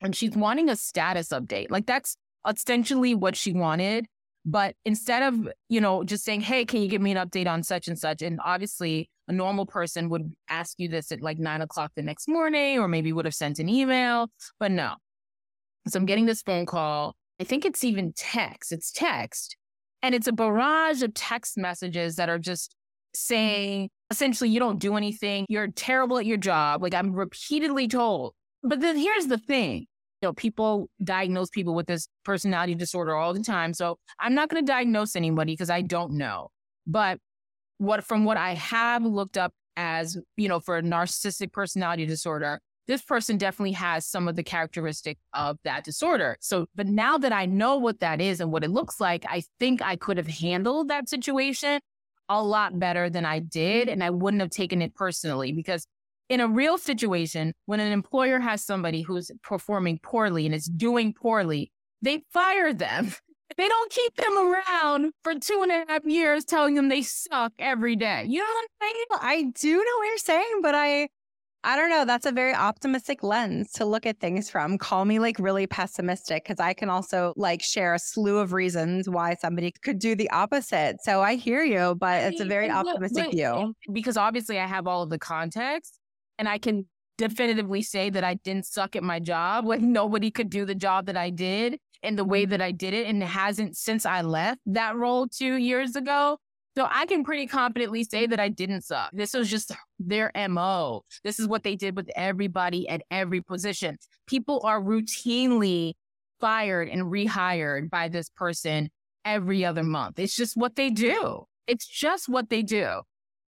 and 0.03 0.15
she's 0.15 0.37
wanting 0.37 0.69
a 0.69 0.77
status 0.77 1.29
update. 1.31 1.71
Like 1.71 1.87
that's 1.87 2.17
essentially 2.47 3.15
what 3.15 3.37
she 3.37 3.53
wanted. 3.53 4.07
But 4.47 4.77
instead 4.85 5.23
of, 5.23 5.49
you 5.69 5.81
know, 5.81 6.05
just 6.05 6.25
saying, 6.25 6.43
hey, 6.43 6.65
can 6.65 6.83
you 6.83 6.89
give 6.89 7.01
me 7.01 7.13
an 7.13 7.29
update 7.29 7.47
on 7.47 7.63
such 7.63 7.89
and 7.89 7.99
such? 7.99 8.21
And 8.21 8.41
obviously, 8.45 9.09
a 9.27 9.33
normal 9.33 9.65
person 9.65 10.11
would 10.11 10.35
ask 10.49 10.75
you 10.79 10.89
this 10.89 11.11
at 11.11 11.23
like 11.23 11.39
nine 11.39 11.63
o'clock 11.63 11.93
the 11.97 12.03
next 12.03 12.29
morning, 12.29 12.79
or 12.79 12.89
maybe 12.89 13.13
would 13.13 13.25
have 13.25 13.35
sent 13.35 13.59
an 13.59 13.69
email, 13.69 14.29
but 14.61 14.71
no. 14.71 14.95
So 15.89 15.99
I'm 15.99 16.07
getting 16.07 16.27
this 16.27 16.43
phone 16.43 16.67
call. 16.67 17.15
I 17.41 17.45
think 17.45 17.65
it's 17.65 17.85
even 17.85 18.13
text. 18.15 18.71
It's 18.71 18.93
text. 18.93 19.57
And 20.03 20.15
it's 20.15 20.27
a 20.27 20.33
barrage 20.33 21.03
of 21.03 21.15
text 21.15 21.57
messages 21.57 22.17
that 22.17 22.29
are 22.29 22.39
just 22.39 22.75
saying, 23.15 23.89
essentially, 24.11 24.51
you 24.51 24.61
don't 24.61 24.79
do 24.79 24.97
anything. 24.97 25.47
You're 25.49 25.69
terrible 25.69 26.19
at 26.19 26.27
your 26.27 26.37
job. 26.37 26.83
Like 26.83 26.95
I'm 26.95 27.13
repeatedly 27.13 27.89
told. 27.89 28.35
But 28.63 28.81
then 28.81 28.97
here's 28.97 29.27
the 29.27 29.39
thing 29.39 29.87
know, 30.25 30.33
people 30.33 30.89
diagnose 31.03 31.51
people 31.51 31.75
with 31.75 31.87
this 31.87 32.09
personality 32.25 32.75
disorder 32.75 33.15
all 33.15 33.33
the 33.33 33.43
time. 33.43 33.75
So 33.75 33.99
I'm 34.19 34.35
not 34.35 34.49
going 34.49 34.65
to 34.65 34.67
diagnose 34.67 35.17
anybody 35.17 35.53
because 35.53 35.71
I 35.71 35.83
don't 35.83 36.13
know. 36.13 36.51
But 36.87 37.19
what 37.79 38.05
from 38.05 38.25
what 38.25 38.37
I 38.37 38.55
have 38.55 39.05
looked 39.05 39.37
up 39.37 39.53
as, 39.77 40.19
you 40.37 40.49
know, 40.49 40.61
for 40.61 40.79
a 40.79 40.83
narcissistic 40.83 41.53
personality 41.53 42.07
disorder, 42.07 42.61
this 42.87 43.03
person 43.03 43.39
definitely 43.39 43.73
has 43.73 44.07
some 44.07 44.29
of 44.29 44.37
the 44.37 44.43
characteristic 44.43 45.19
of 45.33 45.59
that 45.65 45.85
disorder. 45.85 46.37
So, 46.41 46.67
but 46.75 46.87
now 46.87 47.17
that 47.19 47.33
I 47.33 47.47
know 47.47 47.79
what 47.79 48.01
that 48.01 48.21
is 48.21 48.41
and 48.41 48.53
what 48.53 48.65
it 48.65 48.71
looks 48.71 49.01
like, 49.01 49.25
I 49.29 49.43
think 49.59 49.81
I 49.83 49.97
could 49.97 50.19
have 50.19 50.27
handled 50.27 50.89
that 50.89 51.09
situation 51.09 51.81
a 52.29 52.43
lot 52.43 52.79
better 52.79 53.09
than 53.09 53.25
I 53.25 53.39
did. 53.39 53.89
And 53.89 54.05
I 54.05 54.11
wouldn't 54.11 54.43
have 54.43 54.51
taken 54.51 54.83
it 54.83 54.95
personally 54.95 55.53
because 55.53 55.87
in 56.29 56.41
a 56.41 56.49
real 56.49 56.79
situation, 56.79 57.53
when 57.67 57.81
an 57.81 57.93
employer 57.93 58.41
has 58.41 58.65
somebody 58.65 59.03
who's 59.03 59.31
performing 59.43 59.99
poorly 60.03 60.47
and 60.47 60.55
is 60.55 60.67
doing 60.67 61.13
poorly, 61.13 61.71
they 62.03 62.23
fire 62.33 62.73
them. 62.73 63.13
They 63.57 63.69
don't 63.69 63.93
keep 63.93 64.17
them 64.17 64.37
around 64.37 65.13
for 65.23 65.35
two 65.35 65.61
and 65.63 65.71
a 65.71 65.85
half 65.87 66.05
years 66.07 66.45
telling 66.45 66.75
them 66.75 66.89
they 66.89 67.03
suck 67.03 67.53
every 67.61 67.95
day. 67.95 68.25
You 68.27 68.39
know 68.39 68.45
what 68.45 68.69
I'm 68.81 68.89
saying? 68.89 69.05
I 69.21 69.53
do 69.61 69.77
know 69.77 69.99
what 69.99 70.07
you're 70.07 70.19
saying, 70.19 70.61
but 70.61 70.75
I 70.75 71.09
I 71.63 71.77
don't 71.77 71.89
know. 71.89 72.05
That's 72.05 72.27
a 72.27 72.33
very 72.33 72.55
optimistic 72.55 73.23
lens 73.23 73.71
to 73.73 73.85
look 73.85 74.07
at 74.07 74.19
things 74.19 74.51
from. 74.51 74.77
Call 74.77 75.05
me 75.05 75.19
like 75.19 75.39
really 75.39 75.67
pessimistic 75.67 76.45
because 76.45 76.59
I 76.59 76.75
can 76.75 76.91
also 76.91 77.33
like 77.37 77.63
share 77.63 77.95
a 77.95 77.99
slew 77.99 78.39
of 78.39 78.53
reasons 78.53 79.09
why 79.09 79.35
somebody 79.35 79.73
could 79.83 79.99
do 79.99 80.17
the 80.17 80.29
opposite. 80.31 80.97
So 81.03 81.23
I 81.23 81.37
hear 81.37 81.63
you, 81.63 81.95
but 81.95 82.23
it's 82.25 82.41
a 82.41 82.45
very 82.45 82.71
optimistic 82.71 83.31
view. 83.31 83.75
Because 83.93 84.17
obviously 84.17 84.59
I 84.59 84.67
have 84.67 84.87
all 84.87 85.03
of 85.03 85.11
the 85.11 85.19
context 85.19 86.01
and 86.39 86.49
I 86.49 86.59
can 86.59 86.87
definitively 87.17 87.83
say 87.83 88.11
that 88.11 88.25
I 88.25 88.35
didn't 88.35 88.67
suck 88.67 88.97
at 88.97 89.03
my 89.03 89.21
job. 89.21 89.67
Like 89.67 89.81
nobody 89.81 90.31
could 90.31 90.51
do 90.51 90.65
the 90.65 90.75
job 90.75 91.07
that 91.07 91.17
I 91.17 91.31
did 91.31 91.79
in 92.03 92.17
the 92.17 92.25
way 92.25 92.43
mm-hmm. 92.43 92.51
that 92.51 92.61
I 92.61 92.73
did 92.73 92.95
it. 92.95 93.07
And 93.07 93.23
it 93.23 93.27
hasn't 93.27 93.77
since 93.77 94.05
I 94.05 94.23
left 94.23 94.61
that 94.67 94.97
role 94.97 95.27
two 95.27 95.55
years 95.57 95.97
ago. 95.97 96.39
So 96.77 96.89
I 96.91 97.07
can 97.07 97.23
pretty 97.23 97.47
confidently 97.47 98.03
say 98.03 98.27
that 98.27 98.41
I 98.41 98.49
didn't 98.49 98.83
suck. 98.83 99.11
This 99.13 99.33
was 99.33 99.49
just 99.49 99.71
their 100.01 100.33
MO. 100.49 101.03
This 101.23 101.39
is 101.39 101.47
what 101.47 101.63
they 101.63 101.77
did 101.77 101.95
with 101.95 102.11
everybody 102.17 102.89
at 102.89 103.03
every 103.13 103.41
position. 103.41 103.97
People 104.27 104.61
are 104.65 104.81
routinely 104.81 105.93
fired 106.41 106.89
and 106.89 107.05
rehired 107.05 107.91
by 107.91 108.09
this 108.09 108.29
person 108.29 108.91
every 109.25 109.65
other 109.65 109.85
month. 109.85 110.19
It's 110.19 110.35
just 110.35 110.57
what 110.57 110.75
they 110.75 110.91
do. 110.91 111.45
It's 111.69 111.87
just 111.87 112.29
what 112.29 112.51
they 112.51 112.63
do. 112.63 113.03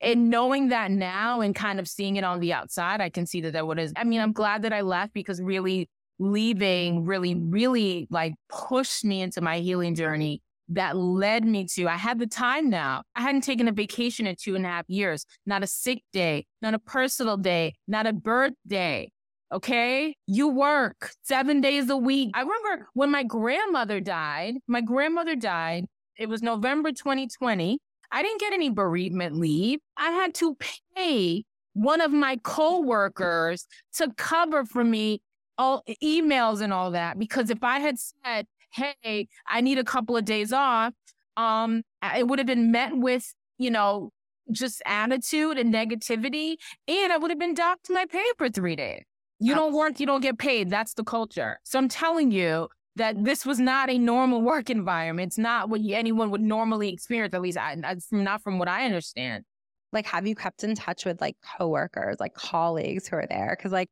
And 0.06 0.30
knowing 0.30 0.70
that 0.70 0.92
now 0.92 1.42
and 1.42 1.54
kind 1.54 1.80
of 1.80 1.88
seeing 1.88 2.16
it 2.16 2.24
on 2.24 2.40
the 2.40 2.54
outside, 2.54 3.02
I 3.02 3.10
can 3.10 3.26
see 3.26 3.42
that 3.42 3.54
that 3.54 3.68
what 3.68 3.80
is. 3.80 3.92
I 3.98 4.06
mean, 4.06 4.22
I'm 4.22 4.32
glad 4.32 4.62
that 4.62 4.72
I 4.72 4.82
left 4.82 5.14
because 5.14 5.42
really 5.42 5.90
leaving 6.20 7.06
really, 7.06 7.36
really 7.36 8.08
like 8.10 8.36
pushed 8.50 9.04
me 9.04 9.22
into 9.22 9.42
my 9.42 9.60
healing 9.60 9.96
journey 9.96 10.42
that 10.70 10.98
led 10.98 11.46
me 11.46 11.66
to 11.66 11.88
I 11.88 11.96
had 11.96 12.20
the 12.20 12.28
time 12.28 12.70
now. 12.70 13.04
I 13.16 13.22
hadn't 13.22 13.42
taken 13.42 13.68
a 13.68 13.72
vacation 13.72 14.26
in 14.26 14.36
two 14.36 14.56
and 14.56 14.66
a 14.66 14.70
half 14.70 14.86
years, 14.88 15.26
not 15.46 15.64
a 15.64 15.68
sick 15.68 16.02
day, 16.12 16.46
not 16.62 16.74
a 16.74 16.80
personal 16.80 17.38
day, 17.38 17.76
not 17.88 18.08
a 18.08 18.14
birthday. 18.14 19.12
Okay. 19.52 20.16
You 20.26 20.48
work 20.50 21.12
seven 21.22 21.62
days 21.62 21.90
a 21.90 21.98
week. 21.98 22.32
I 22.34 22.42
remember 22.42 22.88
when 22.94 23.12
my 23.12 23.24
grandmother 23.24 24.00
died, 24.00 24.56
my 24.68 24.82
grandmother 24.82 25.36
died. 25.36 25.86
It 26.18 26.30
was 26.30 26.42
November 26.42 26.92
2020. 26.92 27.78
I 28.12 28.24
didn't 28.24 28.40
get 28.40 28.54
any 28.54 28.70
bereavement 28.70 29.38
leave. 29.38 29.80
I 29.98 30.12
had 30.12 30.34
to 30.36 30.58
pay 30.96 31.44
one 31.74 32.02
of 32.02 32.12
my 32.12 32.38
coworkers 32.38 33.68
to 33.96 34.12
cover 34.18 34.66
for 34.66 34.84
me 34.84 35.22
all 35.58 35.84
emails 36.04 36.62
and 36.62 36.74
all 36.74 36.92
that 36.92 37.18
because 37.20 37.50
if 37.50 37.64
I 37.64 37.80
had 37.80 37.98
said, 38.00 38.48
"Hey, 38.72 39.28
I 39.48 39.62
need 39.62 39.78
a 39.78 39.84
couple 39.84 40.18
of 40.18 40.26
days 40.26 40.52
off," 40.54 40.94
um, 41.38 41.84
it 42.16 42.28
would 42.28 42.40
have 42.40 42.46
been 42.48 42.72
met 42.72 42.96
with, 42.96 43.34
you 43.58 43.72
know, 43.72 44.12
just 44.52 44.82
attitude 44.86 45.58
and 45.58 45.74
negativity, 45.74 46.56
and 46.88 47.12
I 47.12 47.18
would 47.18 47.32
have 47.32 47.40
been 47.40 47.54
docked 47.54 47.90
my 47.90 48.06
pay 48.06 48.26
for 48.38 48.50
three 48.50 48.76
days. 48.76 49.04
You 49.40 49.54
don't 49.54 49.74
work, 49.74 50.00
you 50.00 50.06
don't 50.06 50.22
get 50.22 50.38
paid. 50.38 50.70
That's 50.70 50.94
the 50.94 51.04
culture. 51.04 51.60
So 51.64 51.78
I'm 51.78 51.90
telling 51.90 52.32
you 52.32 52.70
that 52.96 53.24
this 53.24 53.46
was 53.46 53.60
not 53.60 53.90
a 53.90 53.98
normal 53.98 54.42
work 54.42 54.70
environment. 54.70 55.28
It's 55.28 55.38
not 55.38 55.70
what 55.70 55.82
anyone 55.88 56.32
would 56.32 56.42
normally 56.42 56.94
experience, 56.94 57.34
at 57.34 57.42
least 57.42 57.58
I, 57.58 57.76
not 58.12 58.42
from 58.42 58.58
what 58.60 58.68
I 58.68 58.86
understand. 58.86 59.44
Like, 59.92 60.06
have 60.08 60.28
you 60.28 60.36
kept 60.36 60.64
in 60.64 60.76
touch 60.76 61.06
with 61.06 61.22
like 61.22 61.38
coworkers, 61.58 62.18
like 62.20 62.34
colleagues 62.34 63.08
who 63.08 63.18
are 63.18 63.28
there? 63.30 63.56
Because 63.58 63.72
like 63.72 63.90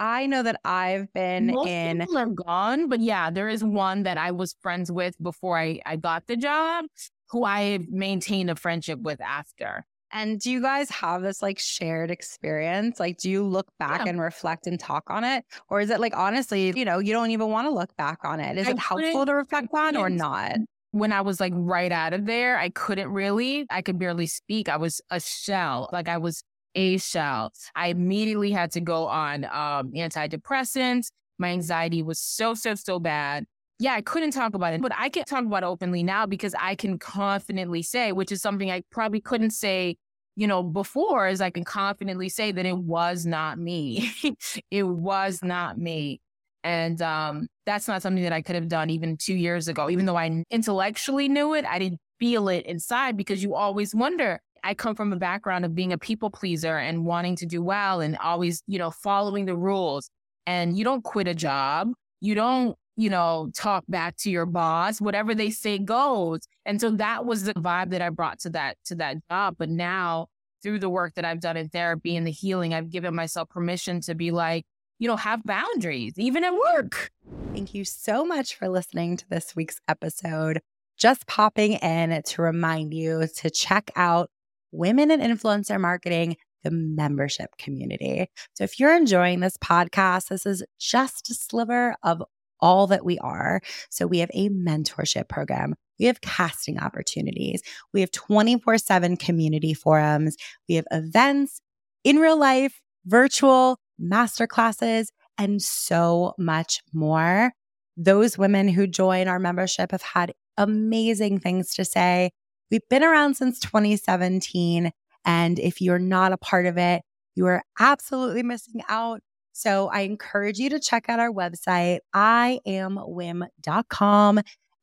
I 0.00 0.26
know 0.26 0.42
that 0.42 0.60
I've 0.64 1.12
been 1.12 1.48
Most 1.48 1.68
in. 1.68 2.00
People 2.00 2.18
are 2.18 2.26
gone, 2.26 2.88
but 2.88 3.00
yeah, 3.00 3.30
there 3.30 3.48
is 3.48 3.64
one 3.64 4.04
that 4.04 4.16
I 4.16 4.30
was 4.30 4.54
friends 4.60 4.92
with 4.92 5.20
before 5.22 5.58
I, 5.58 5.80
I 5.84 5.96
got 5.96 6.26
the 6.26 6.36
job, 6.36 6.84
who 7.30 7.44
I 7.44 7.80
maintained 7.90 8.50
a 8.50 8.56
friendship 8.56 9.00
with 9.00 9.20
after. 9.20 9.84
And 10.12 10.40
do 10.40 10.50
you 10.50 10.62
guys 10.62 10.88
have 10.90 11.22
this 11.22 11.42
like 11.42 11.58
shared 11.58 12.10
experience? 12.10 12.98
Like, 12.98 13.18
do 13.18 13.30
you 13.30 13.42
look 13.42 13.68
back 13.78 14.04
yeah. 14.04 14.10
and 14.10 14.20
reflect 14.20 14.66
and 14.66 14.80
talk 14.80 15.04
on 15.08 15.24
it? 15.24 15.44
Or 15.68 15.80
is 15.80 15.90
it 15.90 16.00
like, 16.00 16.16
honestly, 16.16 16.72
you 16.76 16.84
know, 16.84 16.98
you 16.98 17.12
don't 17.12 17.30
even 17.30 17.48
want 17.50 17.66
to 17.66 17.70
look 17.70 17.94
back 17.96 18.18
on 18.24 18.40
it? 18.40 18.56
Is 18.56 18.66
I 18.66 18.72
it 18.72 18.78
helpful 18.78 19.26
to 19.26 19.34
reflect 19.34 19.68
on 19.74 19.96
or 19.96 20.08
not? 20.08 20.56
When 20.92 21.12
I 21.12 21.20
was 21.20 21.40
like 21.40 21.52
right 21.54 21.92
out 21.92 22.14
of 22.14 22.24
there, 22.24 22.58
I 22.58 22.70
couldn't 22.70 23.08
really, 23.08 23.66
I 23.68 23.82
could 23.82 23.98
barely 23.98 24.26
speak. 24.26 24.70
I 24.70 24.78
was 24.78 25.02
a 25.10 25.20
shell. 25.20 25.90
Like 25.92 26.08
I 26.08 26.16
was 26.16 26.42
a 26.74 26.96
shell. 26.96 27.52
I 27.74 27.88
immediately 27.88 28.50
had 28.50 28.72
to 28.72 28.80
go 28.80 29.06
on 29.06 29.44
um, 29.44 29.92
antidepressants. 29.92 31.08
My 31.38 31.50
anxiety 31.50 32.02
was 32.02 32.18
so, 32.18 32.54
so, 32.54 32.74
so 32.74 32.98
bad. 32.98 33.44
Yeah, 33.80 33.94
I 33.94 34.00
couldn't 34.00 34.32
talk 34.32 34.54
about 34.54 34.74
it, 34.74 34.82
but 34.82 34.92
I 34.96 35.08
can 35.08 35.24
talk 35.24 35.44
about 35.44 35.62
it 35.62 35.66
openly 35.66 36.02
now 36.02 36.26
because 36.26 36.54
I 36.58 36.74
can 36.74 36.98
confidently 36.98 37.82
say, 37.82 38.10
which 38.10 38.32
is 38.32 38.42
something 38.42 38.70
I 38.70 38.82
probably 38.90 39.20
couldn't 39.20 39.50
say, 39.50 39.96
you 40.34 40.48
know, 40.48 40.64
before, 40.64 41.28
is 41.28 41.40
I 41.40 41.50
can 41.50 41.64
confidently 41.64 42.28
say 42.28 42.50
that 42.50 42.66
it 42.66 42.76
was 42.76 43.24
not 43.24 43.58
me. 43.58 44.10
it 44.70 44.82
was 44.82 45.42
not 45.44 45.78
me. 45.78 46.20
And 46.64 47.00
um, 47.00 47.46
that's 47.66 47.86
not 47.86 48.02
something 48.02 48.24
that 48.24 48.32
I 48.32 48.42
could 48.42 48.56
have 48.56 48.68
done 48.68 48.90
even 48.90 49.16
two 49.16 49.34
years 49.34 49.68
ago. 49.68 49.88
Even 49.88 50.06
though 50.06 50.16
I 50.16 50.42
intellectually 50.50 51.28
knew 51.28 51.54
it, 51.54 51.64
I 51.64 51.78
didn't 51.78 52.00
feel 52.18 52.48
it 52.48 52.66
inside 52.66 53.16
because 53.16 53.44
you 53.44 53.54
always 53.54 53.94
wonder. 53.94 54.40
I 54.64 54.74
come 54.74 54.96
from 54.96 55.12
a 55.12 55.16
background 55.16 55.64
of 55.64 55.76
being 55.76 55.92
a 55.92 55.98
people 55.98 56.30
pleaser 56.30 56.76
and 56.76 57.04
wanting 57.04 57.36
to 57.36 57.46
do 57.46 57.62
well 57.62 58.00
and 58.00 58.16
always, 58.18 58.60
you 58.66 58.78
know, 58.78 58.90
following 58.90 59.46
the 59.46 59.56
rules. 59.56 60.10
And 60.48 60.76
you 60.76 60.82
don't 60.82 61.04
quit 61.04 61.28
a 61.28 61.34
job. 61.34 61.92
You 62.20 62.34
don't 62.34 62.76
you 62.98 63.08
know, 63.08 63.48
talk 63.54 63.84
back 63.86 64.16
to 64.16 64.28
your 64.28 64.44
boss, 64.44 65.00
whatever 65.00 65.32
they 65.32 65.50
say 65.50 65.78
goes. 65.78 66.40
And 66.66 66.80
so 66.80 66.90
that 66.90 67.24
was 67.24 67.44
the 67.44 67.54
vibe 67.54 67.90
that 67.90 68.02
I 68.02 68.08
brought 68.08 68.40
to 68.40 68.50
that 68.50 68.76
to 68.86 68.96
that 68.96 69.18
job. 69.30 69.54
But 69.56 69.68
now 69.68 70.26
through 70.64 70.80
the 70.80 70.90
work 70.90 71.14
that 71.14 71.24
I've 71.24 71.38
done 71.38 71.56
in 71.56 71.68
therapy 71.68 72.16
and 72.16 72.26
the 72.26 72.32
healing, 72.32 72.74
I've 72.74 72.90
given 72.90 73.14
myself 73.14 73.50
permission 73.50 74.00
to 74.02 74.16
be 74.16 74.32
like, 74.32 74.64
you 74.98 75.06
know, 75.06 75.14
have 75.14 75.44
boundaries, 75.44 76.14
even 76.16 76.42
at 76.42 76.52
work. 76.52 77.12
Thank 77.52 77.72
you 77.72 77.84
so 77.84 78.24
much 78.24 78.56
for 78.56 78.68
listening 78.68 79.16
to 79.18 79.28
this 79.30 79.54
week's 79.54 79.80
episode. 79.86 80.60
Just 80.98 81.28
popping 81.28 81.74
in 81.74 82.20
to 82.20 82.42
remind 82.42 82.92
you 82.92 83.28
to 83.36 83.48
check 83.48 83.92
out 83.94 84.28
Women 84.72 85.12
in 85.12 85.20
Influencer 85.20 85.80
Marketing, 85.80 86.36
the 86.64 86.72
membership 86.72 87.50
community. 87.58 88.28
So 88.54 88.64
if 88.64 88.80
you're 88.80 88.96
enjoying 88.96 89.38
this 89.38 89.56
podcast, 89.56 90.30
this 90.30 90.44
is 90.44 90.64
just 90.80 91.30
a 91.30 91.34
sliver 91.34 91.94
of 92.02 92.24
all 92.60 92.86
that 92.88 93.04
we 93.04 93.18
are. 93.18 93.60
So 93.90 94.06
we 94.06 94.18
have 94.18 94.30
a 94.34 94.48
mentorship 94.48 95.28
program. 95.28 95.74
We 95.98 96.06
have 96.06 96.20
casting 96.20 96.78
opportunities. 96.78 97.62
We 97.92 98.00
have 98.00 98.10
24 98.12 98.78
7 98.78 99.16
community 99.16 99.74
forums. 99.74 100.36
We 100.68 100.76
have 100.76 100.86
events 100.90 101.60
in 102.04 102.16
real 102.16 102.38
life, 102.38 102.80
virtual, 103.04 103.78
masterclasses, 104.00 105.08
and 105.36 105.60
so 105.60 106.34
much 106.38 106.82
more. 106.92 107.52
Those 107.96 108.38
women 108.38 108.68
who 108.68 108.86
join 108.86 109.28
our 109.28 109.38
membership 109.38 109.90
have 109.90 110.02
had 110.02 110.34
amazing 110.56 111.40
things 111.40 111.74
to 111.74 111.84
say. 111.84 112.30
We've 112.70 112.88
been 112.90 113.04
around 113.04 113.34
since 113.34 113.58
2017. 113.60 114.92
And 115.24 115.58
if 115.58 115.80
you're 115.80 115.98
not 115.98 116.32
a 116.32 116.38
part 116.38 116.66
of 116.66 116.76
it, 116.76 117.02
you 117.34 117.46
are 117.46 117.62
absolutely 117.78 118.42
missing 118.42 118.82
out. 118.88 119.20
So 119.58 119.88
I 119.88 120.02
encourage 120.02 120.60
you 120.60 120.70
to 120.70 120.78
check 120.78 121.08
out 121.08 121.18
our 121.18 121.32
website, 121.32 121.98
iamwim.com, 122.14 123.40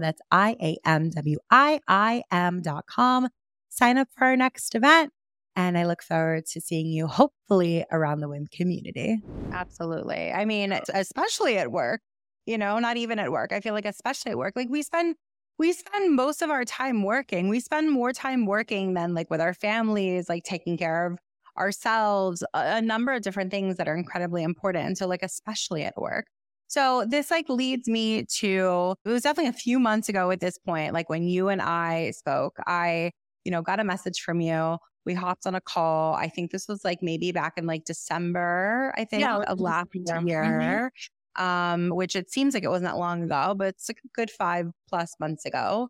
That's 0.00 0.20
I 0.32 0.56
A 0.60 0.76
M 0.84 1.10
W 1.10 1.38
I 1.50 1.80
I 1.86 2.22
M.com 2.32 3.28
sign 3.74 3.98
up 3.98 4.08
for 4.16 4.24
our 4.24 4.36
next 4.36 4.74
event. 4.74 5.12
And 5.56 5.78
I 5.78 5.84
look 5.84 6.02
forward 6.02 6.46
to 6.46 6.60
seeing 6.60 6.86
you 6.86 7.06
hopefully 7.06 7.84
around 7.92 8.20
the 8.20 8.28
WIM 8.28 8.46
community. 8.52 9.20
Absolutely. 9.52 10.32
I 10.32 10.44
mean, 10.44 10.72
especially 10.92 11.58
at 11.58 11.70
work, 11.70 12.00
you 12.46 12.58
know, 12.58 12.78
not 12.78 12.96
even 12.96 13.18
at 13.18 13.30
work. 13.30 13.52
I 13.52 13.60
feel 13.60 13.72
like, 13.74 13.84
especially 13.84 14.32
at 14.32 14.38
work, 14.38 14.54
like 14.56 14.68
we 14.68 14.82
spend 14.82 15.16
we 15.58 15.72
spend 15.72 16.16
most 16.16 16.42
of 16.42 16.50
our 16.50 16.64
time 16.64 17.04
working. 17.04 17.48
We 17.48 17.60
spend 17.60 17.92
more 17.92 18.12
time 18.12 18.46
working 18.46 18.94
than 18.94 19.14
like 19.14 19.30
with 19.30 19.40
our 19.40 19.54
families, 19.54 20.28
like 20.28 20.42
taking 20.42 20.76
care 20.76 21.06
of 21.06 21.18
ourselves, 21.56 22.42
a, 22.54 22.76
a 22.76 22.82
number 22.82 23.12
of 23.12 23.22
different 23.22 23.52
things 23.52 23.76
that 23.76 23.86
are 23.86 23.96
incredibly 23.96 24.42
important. 24.42 24.98
So, 24.98 25.06
like, 25.06 25.22
especially 25.22 25.84
at 25.84 25.96
work. 25.96 26.26
So, 26.66 27.04
this 27.08 27.30
like 27.30 27.48
leads 27.48 27.86
me 27.88 28.24
to 28.38 28.96
it 29.04 29.08
was 29.08 29.22
definitely 29.22 29.50
a 29.50 29.52
few 29.52 29.78
months 29.78 30.08
ago 30.08 30.30
at 30.32 30.40
this 30.40 30.58
point, 30.58 30.92
like 30.92 31.08
when 31.08 31.22
you 31.22 31.48
and 31.48 31.62
I 31.62 32.10
spoke, 32.12 32.56
I 32.66 33.12
you 33.44 33.52
know, 33.52 33.62
got 33.62 33.80
a 33.80 33.84
message 33.84 34.20
from 34.20 34.40
you. 34.40 34.78
We 35.06 35.14
hopped 35.14 35.46
on 35.46 35.54
a 35.54 35.60
call. 35.60 36.14
I 36.14 36.28
think 36.28 36.50
this 36.50 36.66
was 36.66 36.84
like 36.84 37.00
maybe 37.02 37.30
back 37.30 37.54
in 37.56 37.66
like 37.66 37.84
December, 37.84 38.94
I 38.96 39.04
think, 39.04 39.20
yeah, 39.20 39.38
of 39.38 39.60
last 39.60 39.88
year. 39.94 40.90
Mm-hmm. 41.36 41.44
Um, 41.44 41.88
which 41.88 42.14
it 42.14 42.30
seems 42.30 42.54
like 42.54 42.62
it 42.62 42.68
wasn't 42.68 42.92
that 42.92 42.96
long 42.96 43.24
ago, 43.24 43.54
but 43.58 43.66
it's 43.66 43.88
like 43.88 43.98
a 44.04 44.08
good 44.14 44.30
five 44.30 44.70
plus 44.88 45.14
months 45.18 45.44
ago. 45.44 45.88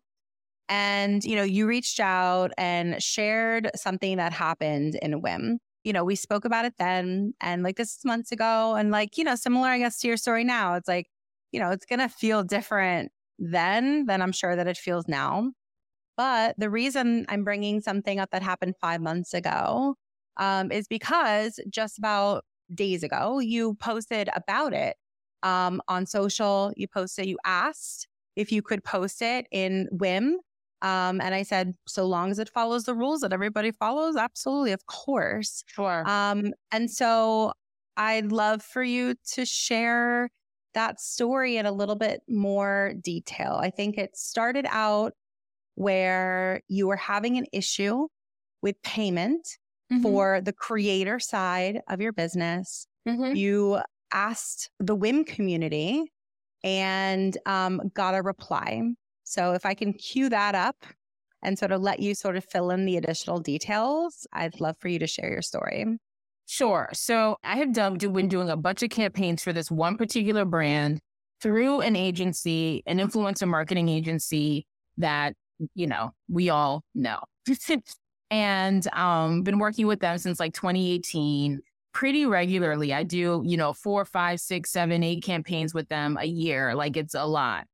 And, 0.67 1.23
you 1.23 1.35
know, 1.35 1.43
you 1.43 1.67
reached 1.67 1.99
out 1.99 2.51
and 2.57 3.01
shared 3.01 3.69
something 3.75 4.17
that 4.17 4.33
happened 4.33 4.95
in 4.95 5.21
WIM. 5.21 5.59
you 5.85 5.93
know, 5.93 6.03
we 6.03 6.15
spoke 6.15 6.43
about 6.43 6.65
it 6.65 6.73
then 6.79 7.33
and 7.39 7.63
like 7.63 7.77
this 7.77 7.95
is 7.95 8.03
months 8.03 8.31
ago. 8.31 8.75
And 8.75 8.89
like, 8.91 9.17
you 9.17 9.23
know, 9.23 9.35
similar, 9.35 9.69
I 9.69 9.77
guess, 9.77 9.99
to 9.99 10.07
your 10.07 10.17
story 10.17 10.43
now. 10.43 10.73
It's 10.73 10.87
like, 10.87 11.07
you 11.51 11.59
know, 11.59 11.69
it's 11.69 11.85
going 11.85 11.99
to 11.99 12.09
feel 12.09 12.43
different 12.43 13.11
then 13.37 14.07
than 14.07 14.21
I'm 14.21 14.31
sure 14.31 14.55
that 14.55 14.67
it 14.67 14.77
feels 14.77 15.07
now. 15.07 15.51
But 16.17 16.55
the 16.57 16.69
reason 16.69 17.25
I'm 17.29 17.43
bringing 17.43 17.81
something 17.81 18.19
up 18.19 18.31
that 18.31 18.41
happened 18.41 18.75
five 18.79 19.01
months 19.01 19.33
ago 19.33 19.95
um, 20.37 20.71
is 20.71 20.87
because 20.87 21.59
just 21.69 21.97
about 21.97 22.45
days 22.73 23.03
ago, 23.03 23.39
you 23.39 23.75
posted 23.75 24.29
about 24.35 24.73
it 24.73 24.95
um, 25.43 25.81
on 25.87 26.05
social. 26.05 26.71
You 26.75 26.87
posted, 26.87 27.25
you 27.25 27.37
asked 27.45 28.07
if 28.35 28.51
you 28.51 28.61
could 28.61 28.83
post 28.83 29.21
it 29.21 29.47
in 29.51 29.87
WIM. 29.91 30.39
Um, 30.81 31.21
and 31.21 31.33
I 31.33 31.43
said, 31.43 31.73
so 31.87 32.05
long 32.05 32.31
as 32.31 32.39
it 32.39 32.49
follows 32.49 32.83
the 32.83 32.93
rules 32.93 33.21
that 33.21 33.33
everybody 33.33 33.71
follows, 33.71 34.15
absolutely, 34.15 34.71
of 34.71 34.85
course. 34.85 35.63
Sure. 35.67 36.07
Um, 36.07 36.53
and 36.71 36.91
so 36.91 37.53
I'd 37.97 38.31
love 38.31 38.61
for 38.61 38.83
you 38.83 39.15
to 39.33 39.45
share 39.45 40.29
that 40.73 40.99
story 40.99 41.57
in 41.57 41.65
a 41.65 41.71
little 41.71 41.95
bit 41.95 42.21
more 42.29 42.93
detail. 43.01 43.57
I 43.61 43.69
think 43.69 43.97
it 43.97 44.17
started 44.17 44.65
out 44.69 45.13
where 45.75 46.61
you 46.67 46.87
were 46.87 46.97
having 46.97 47.37
an 47.37 47.45
issue 47.53 48.07
with 48.61 48.81
payment 48.81 49.47
mm-hmm. 49.91 50.01
for 50.01 50.41
the 50.41 50.53
creator 50.53 51.19
side 51.19 51.81
of 51.89 52.01
your 52.01 52.13
business. 52.13 52.87
Mm-hmm. 53.07 53.35
You 53.35 53.81
asked 54.11 54.69
the 54.79 54.95
WIM 54.95 55.25
community 55.25 56.11
and 56.63 57.37
um, 57.45 57.91
got 57.93 58.15
a 58.15 58.21
reply. 58.21 58.81
So 59.23 59.53
if 59.53 59.65
I 59.65 59.73
can 59.73 59.93
cue 59.93 60.29
that 60.29 60.55
up 60.55 60.85
and 61.43 61.59
sort 61.59 61.71
of 61.71 61.81
let 61.81 61.99
you 61.99 62.15
sort 62.15 62.37
of 62.37 62.45
fill 62.45 62.71
in 62.71 62.85
the 62.85 62.97
additional 62.97 63.39
details, 63.39 64.25
I'd 64.33 64.59
love 64.59 64.77
for 64.79 64.87
you 64.87 64.99
to 64.99 65.07
share 65.07 65.29
your 65.29 65.41
story. 65.41 65.85
Sure. 66.47 66.89
So 66.93 67.37
I 67.43 67.57
have 67.57 67.73
done 67.73 67.97
been 67.97 68.27
doing 68.27 68.49
a 68.49 68.57
bunch 68.57 68.83
of 68.83 68.89
campaigns 68.89 69.43
for 69.43 69.51
this 69.51 69.71
one 69.71 69.97
particular 69.97 70.45
brand 70.45 70.99
through 71.41 71.81
an 71.81 71.95
agency, 71.95 72.83
an 72.85 72.99
influencer 72.99 73.47
marketing 73.47 73.89
agency 73.89 74.65
that 74.97 75.33
you 75.73 75.87
know, 75.87 76.11
we 76.29 76.49
all 76.49 76.83
know. 76.93 77.19
and 78.31 78.87
um, 78.93 79.43
been 79.43 79.59
working 79.59 79.87
with 79.87 79.99
them 79.99 80.17
since 80.17 80.39
like 80.39 80.53
2018 80.53 81.61
pretty 81.93 82.25
regularly. 82.25 82.93
I 82.93 83.03
do, 83.03 83.41
you 83.45 83.55
know, 83.55 83.71
four, 83.71 84.03
five, 84.03 84.39
six, 84.41 84.71
seven, 84.71 85.01
eight 85.03 85.23
campaigns 85.23 85.73
with 85.73 85.87
them 85.87 86.17
a 86.19 86.25
year. 86.25 86.75
Like 86.75 86.97
it's 86.97 87.15
a 87.15 87.25
lot. 87.25 87.65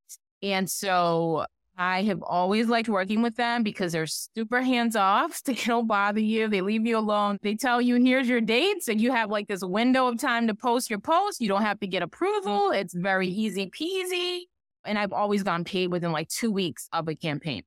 And 0.43 0.69
so 0.69 1.45
I 1.77 2.03
have 2.03 2.21
always 2.21 2.67
liked 2.67 2.89
working 2.89 3.23
with 3.23 3.36
them 3.36 3.63
because 3.63 3.91
they're 3.91 4.05
super 4.05 4.61
hands 4.61 4.95
off. 4.95 5.41
They 5.45 5.55
don't 5.55 5.88
bother 5.88 6.19
you. 6.19 6.47
They 6.47 6.61
leave 6.61 6.86
you 6.86 6.97
alone. 6.97 7.39
They 7.41 7.55
tell 7.55 7.82
you, 7.82 7.95
here's 7.95 8.29
your 8.29 8.41
dates. 8.41 8.88
And 8.88 9.01
you 9.01 9.11
have 9.11 9.32
like 9.32 9.47
this 9.47 9.63
window 9.63 10.07
of 10.07 10.19
time 10.19 10.45
to 10.47 10.53
post 10.53 10.91
your 10.91 10.99
post. 10.99 11.41
You 11.41 11.47
don't 11.47 11.63
have 11.63 11.79
to 11.79 11.88
get 11.88 12.03
approval. 12.03 12.69
It's 12.69 12.93
very 12.93 13.27
easy 13.27 13.71
peasy. 13.71 14.41
And 14.86 14.99
I've 14.99 15.13
always 15.13 15.41
gone 15.41 15.63
paid 15.63 15.88
within 15.88 16.11
like 16.11 16.27
two 16.29 16.51
weeks 16.51 16.88
of 16.93 17.07
a 17.07 17.15
campaign. 17.15 17.63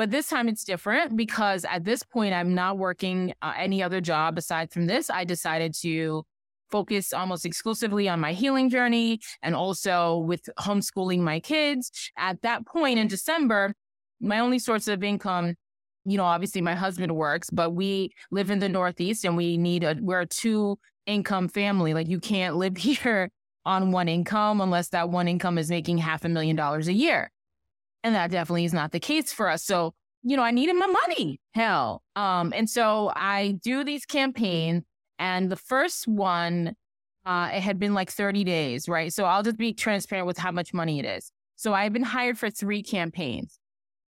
But 0.00 0.10
this 0.10 0.30
time 0.30 0.48
it's 0.48 0.64
different 0.64 1.14
because 1.14 1.66
at 1.66 1.84
this 1.84 2.02
point, 2.02 2.32
I'm 2.32 2.54
not 2.54 2.78
working 2.78 3.34
uh, 3.42 3.52
any 3.58 3.82
other 3.82 4.00
job 4.00 4.38
aside 4.38 4.72
from 4.72 4.86
this. 4.86 5.10
I 5.10 5.24
decided 5.24 5.74
to 5.82 6.24
focus 6.70 7.12
almost 7.12 7.44
exclusively 7.44 8.08
on 8.08 8.18
my 8.18 8.32
healing 8.32 8.70
journey 8.70 9.20
and 9.42 9.54
also 9.54 10.16
with 10.16 10.48
homeschooling 10.58 11.18
my 11.18 11.38
kids. 11.38 11.90
At 12.16 12.40
that 12.40 12.64
point 12.64 12.98
in 12.98 13.08
December, 13.08 13.74
my 14.22 14.38
only 14.38 14.58
source 14.58 14.88
of 14.88 15.04
income, 15.04 15.56
you 16.06 16.16
know, 16.16 16.24
obviously 16.24 16.62
my 16.62 16.74
husband 16.74 17.14
works, 17.14 17.50
but 17.50 17.72
we 17.72 18.10
live 18.30 18.50
in 18.50 18.60
the 18.60 18.70
Northeast 18.70 19.26
and 19.26 19.36
we 19.36 19.58
need 19.58 19.84
a, 19.84 19.98
we're 20.00 20.22
a 20.22 20.26
two 20.26 20.78
income 21.04 21.46
family. 21.46 21.92
Like 21.92 22.08
you 22.08 22.20
can't 22.20 22.56
live 22.56 22.76
here 22.78 23.28
on 23.66 23.92
one 23.92 24.08
income 24.08 24.62
unless 24.62 24.88
that 24.88 25.10
one 25.10 25.28
income 25.28 25.58
is 25.58 25.68
making 25.68 25.98
half 25.98 26.24
a 26.24 26.30
million 26.30 26.56
dollars 26.56 26.88
a 26.88 26.94
year. 26.94 27.30
And 28.02 28.14
that 28.14 28.30
definitely 28.30 28.64
is 28.64 28.72
not 28.72 28.92
the 28.92 29.00
case 29.00 29.32
for 29.32 29.48
us. 29.48 29.64
So, 29.64 29.92
you 30.22 30.36
know, 30.36 30.42
I 30.42 30.50
needed 30.50 30.74
my 30.74 30.86
money. 30.86 31.40
Hell. 31.54 32.02
Um, 32.16 32.52
and 32.54 32.68
so 32.68 33.12
I 33.14 33.58
do 33.62 33.84
these 33.84 34.06
campaigns 34.06 34.84
and 35.20 35.52
the 35.52 35.56
first 35.56 36.08
one, 36.08 36.74
uh, 37.26 37.50
it 37.52 37.60
had 37.60 37.78
been 37.78 37.92
like 37.92 38.10
30 38.10 38.42
days, 38.42 38.88
right? 38.88 39.12
So 39.12 39.26
I'll 39.26 39.42
just 39.42 39.58
be 39.58 39.74
transparent 39.74 40.26
with 40.26 40.38
how 40.38 40.50
much 40.50 40.72
money 40.72 40.98
it 40.98 41.04
is. 41.04 41.30
So 41.56 41.74
I've 41.74 41.92
been 41.92 42.02
hired 42.02 42.38
for 42.38 42.48
three 42.48 42.82
campaigns, 42.82 43.58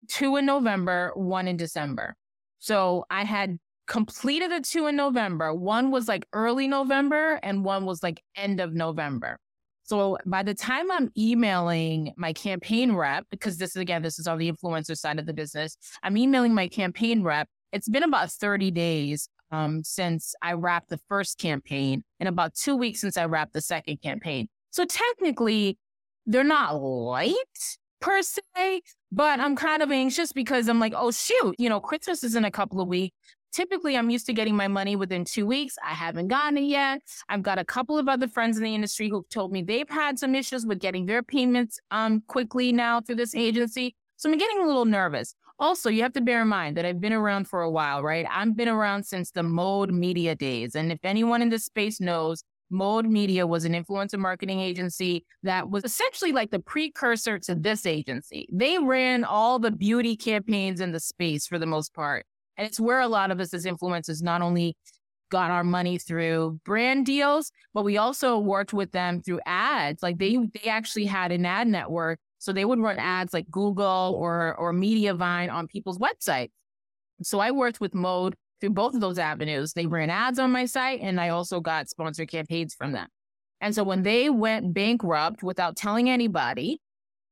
two 0.09 0.36
in 0.36 0.47
November, 0.47 1.12
one 1.14 1.47
in 1.47 1.59
December. 1.59 2.16
So 2.59 3.05
I 3.11 3.24
had 3.24 3.59
completed 3.86 4.51
the 4.51 4.62
two 4.62 4.86
in 4.86 4.97
November. 4.97 5.53
One 5.53 5.90
was 5.90 6.09
like 6.09 6.26
early 6.32 6.66
November 6.66 7.38
and 7.43 7.62
one 7.62 7.84
was 7.84 8.03
like 8.03 8.22
end 8.34 8.59
of 8.59 8.72
November. 8.72 9.38
So 9.85 10.18
by 10.24 10.43
the 10.43 10.55
time 10.55 10.91
I'm 10.91 11.11
emailing 11.16 12.12
my 12.16 12.33
campaign 12.33 12.93
rep, 12.93 13.26
because 13.30 13.59
this 13.59 13.70
is 13.70 13.76
again, 13.76 14.03
this 14.03 14.18
is 14.18 14.26
on 14.26 14.39
the 14.39 14.51
influencer 14.51 14.97
side 14.97 15.18
of 15.18 15.26
the 15.26 15.35
business, 15.35 15.76
I'm 16.03 16.16
emailing 16.16 16.55
my 16.55 16.68
campaign 16.68 17.22
rep. 17.22 17.49
It's 17.72 17.89
been 17.89 18.03
about 18.03 18.30
30 18.30 18.70
days 18.70 19.28
um, 19.51 19.83
since 19.85 20.35
I 20.43 20.53
wrapped 20.53 20.89
the 20.89 21.01
first 21.09 21.39
campaign 21.39 22.05
and 22.20 22.28
about 22.28 22.55
two 22.55 22.76
weeks 22.76 23.01
since 23.01 23.16
I 23.16 23.24
wrapped 23.26 23.53
the 23.53 23.61
second 23.61 24.01
campaign. 24.03 24.49
So 24.70 24.85
technically, 24.85 25.78
they're 26.26 26.45
not 26.45 26.80
late 26.80 27.37
per 28.01 28.22
se, 28.22 28.83
but 29.11 29.41
I'm 29.41 29.57
kind 29.57 29.83
of 29.83 29.91
anxious 29.91 30.33
because 30.33 30.68
I'm 30.68 30.80
like, 30.80 30.95
oh 30.97 31.11
shoot, 31.11 31.55
you 31.59 31.68
know, 31.68 31.80
Christmas 31.80 32.24
is 32.24 32.35
in 32.35 32.45
a 32.45 32.51
couple 32.51 32.80
of 32.80 32.89
weeks. 32.89 33.16
Typically, 33.53 33.98
I'm 33.98 34.09
used 34.09 34.24
to 34.26 34.32
getting 34.32 34.57
my 34.57 34.66
money 34.66 34.96
within 34.96 35.26
two 35.26 35.46
weeks. 35.46 35.76
I 35.86 35.92
haven't 35.92 36.28
gotten 36.28 36.57
it 36.57 36.62
yet. 36.62 37.03
I've 37.28 37.42
got 37.42 37.59
a 37.59 37.64
couple 37.64 37.98
of 37.98 38.09
other 38.09 38.26
friends 38.26 38.57
in 38.57 38.64
the 38.64 38.74
industry 38.74 39.11
who've 39.11 39.28
told 39.28 39.53
me 39.53 39.62
they've 39.62 39.88
had 39.88 40.18
some 40.18 40.34
issues 40.34 40.64
with 40.64 40.80
getting 40.80 41.05
their 41.05 41.22
payments 41.22 41.78
um, 41.90 42.22
quickly 42.28 42.72
now 42.72 43.03
through 43.03 43.16
this 43.16 43.34
agency. 43.34 43.94
So 44.16 44.30
I'm 44.30 44.38
getting 44.38 44.62
a 44.62 44.66
little 44.66 44.86
nervous. 44.86 45.34
Also, 45.59 45.90
you 45.90 46.03
have 46.03 46.14
to 46.14 46.22
bear 46.22 46.42
in 46.42 46.48
mind 46.48 46.76
that 46.78 46.86
I've 46.86 47.00
been 47.00 47.12
around 47.12 47.46
for 47.46 47.61
a 47.61 47.70
while, 47.70 48.03
right? 48.03 48.26
I've 48.30 48.57
been 48.57 48.68
around 48.68 49.05
since 49.05 49.30
the 49.30 49.42
Mode 49.42 49.90
Media 49.90 50.34
days. 50.34 50.74
And 50.74 50.90
if 50.90 51.00
anyone 51.05 51.42
in 51.42 51.50
this 51.50 51.66
space 51.66 52.00
knows, 52.00 52.42
Mode 52.70 53.05
Media 53.05 53.46
was 53.46 53.66
an 53.66 53.74
influencer 53.74 54.18
marketing 54.18 54.61
agency 54.61 55.26
that 55.42 55.68
was 55.68 55.84
essentially 55.84 56.32
like 56.32 56.50
the 56.50 56.59
precursor 56.59 57.38
to 57.40 57.55
this 57.55 57.84
agency. 57.84 58.48
They 58.50 58.78
ran 58.78 59.24
all 59.24 59.59
the 59.59 59.70
beauty 59.70 60.16
campaigns 60.16 60.80
in 60.80 60.92
the 60.92 61.00
space 61.00 61.46
for 61.46 61.59
the 61.59 61.66
most 61.66 61.92
part. 61.92 62.24
And 62.57 62.66
it's 62.66 62.80
where 62.80 63.00
a 63.00 63.09
lot 63.09 63.30
of 63.30 63.40
us 63.40 63.55
as 63.55 63.64
influencers 63.64 64.22
not 64.22 64.42
only 64.42 64.76
got 65.30 65.50
our 65.50 65.64
money 65.64 65.96
through 65.98 66.61
brand 66.64 67.07
deals, 67.07 67.50
but 67.72 67.84
we 67.84 67.96
also 67.96 68.38
worked 68.38 68.74
with 68.74 68.92
them 68.92 69.22
through 69.22 69.40
ads. 69.46 70.03
Like 70.03 70.18
they 70.18 70.36
they 70.36 70.68
actually 70.68 71.07
had 71.07 71.32
an 71.32 71.46
ad 71.46 71.66
network. 71.68 72.18
So 72.38 72.53
they 72.53 72.64
would 72.64 72.80
run 72.80 72.98
ads 72.98 73.32
like 73.32 73.50
Google 73.50 74.14
or 74.18 74.55
or 74.57 74.72
Mediavine 74.72 75.50
on 75.50 75.66
people's 75.66 75.98
websites. 75.98 76.50
So 77.22 77.40
I 77.40 77.50
worked 77.50 77.80
with 77.80 77.94
Mode 77.94 78.34
through 78.61 78.70
both 78.70 78.94
of 78.94 79.00
those 79.00 79.18
avenues. 79.18 79.72
They 79.72 79.86
ran 79.86 80.11
ads 80.11 80.38
on 80.38 80.53
my 80.53 80.66
site 80.66 81.00
and 81.00 81.20
I 81.20 81.30
also 81.30 81.61
got 81.61 81.88
sponsored 81.88 82.30
campaigns 82.30 82.74
from 82.74 82.92
them. 82.92 83.09
And 83.61 83.74
so 83.74 83.84
when 83.84 84.03
they 84.03 84.28
went 84.28 84.74
bankrupt 84.74 85.42
without 85.42 85.76
telling 85.76 86.11
anybody, 86.11 86.80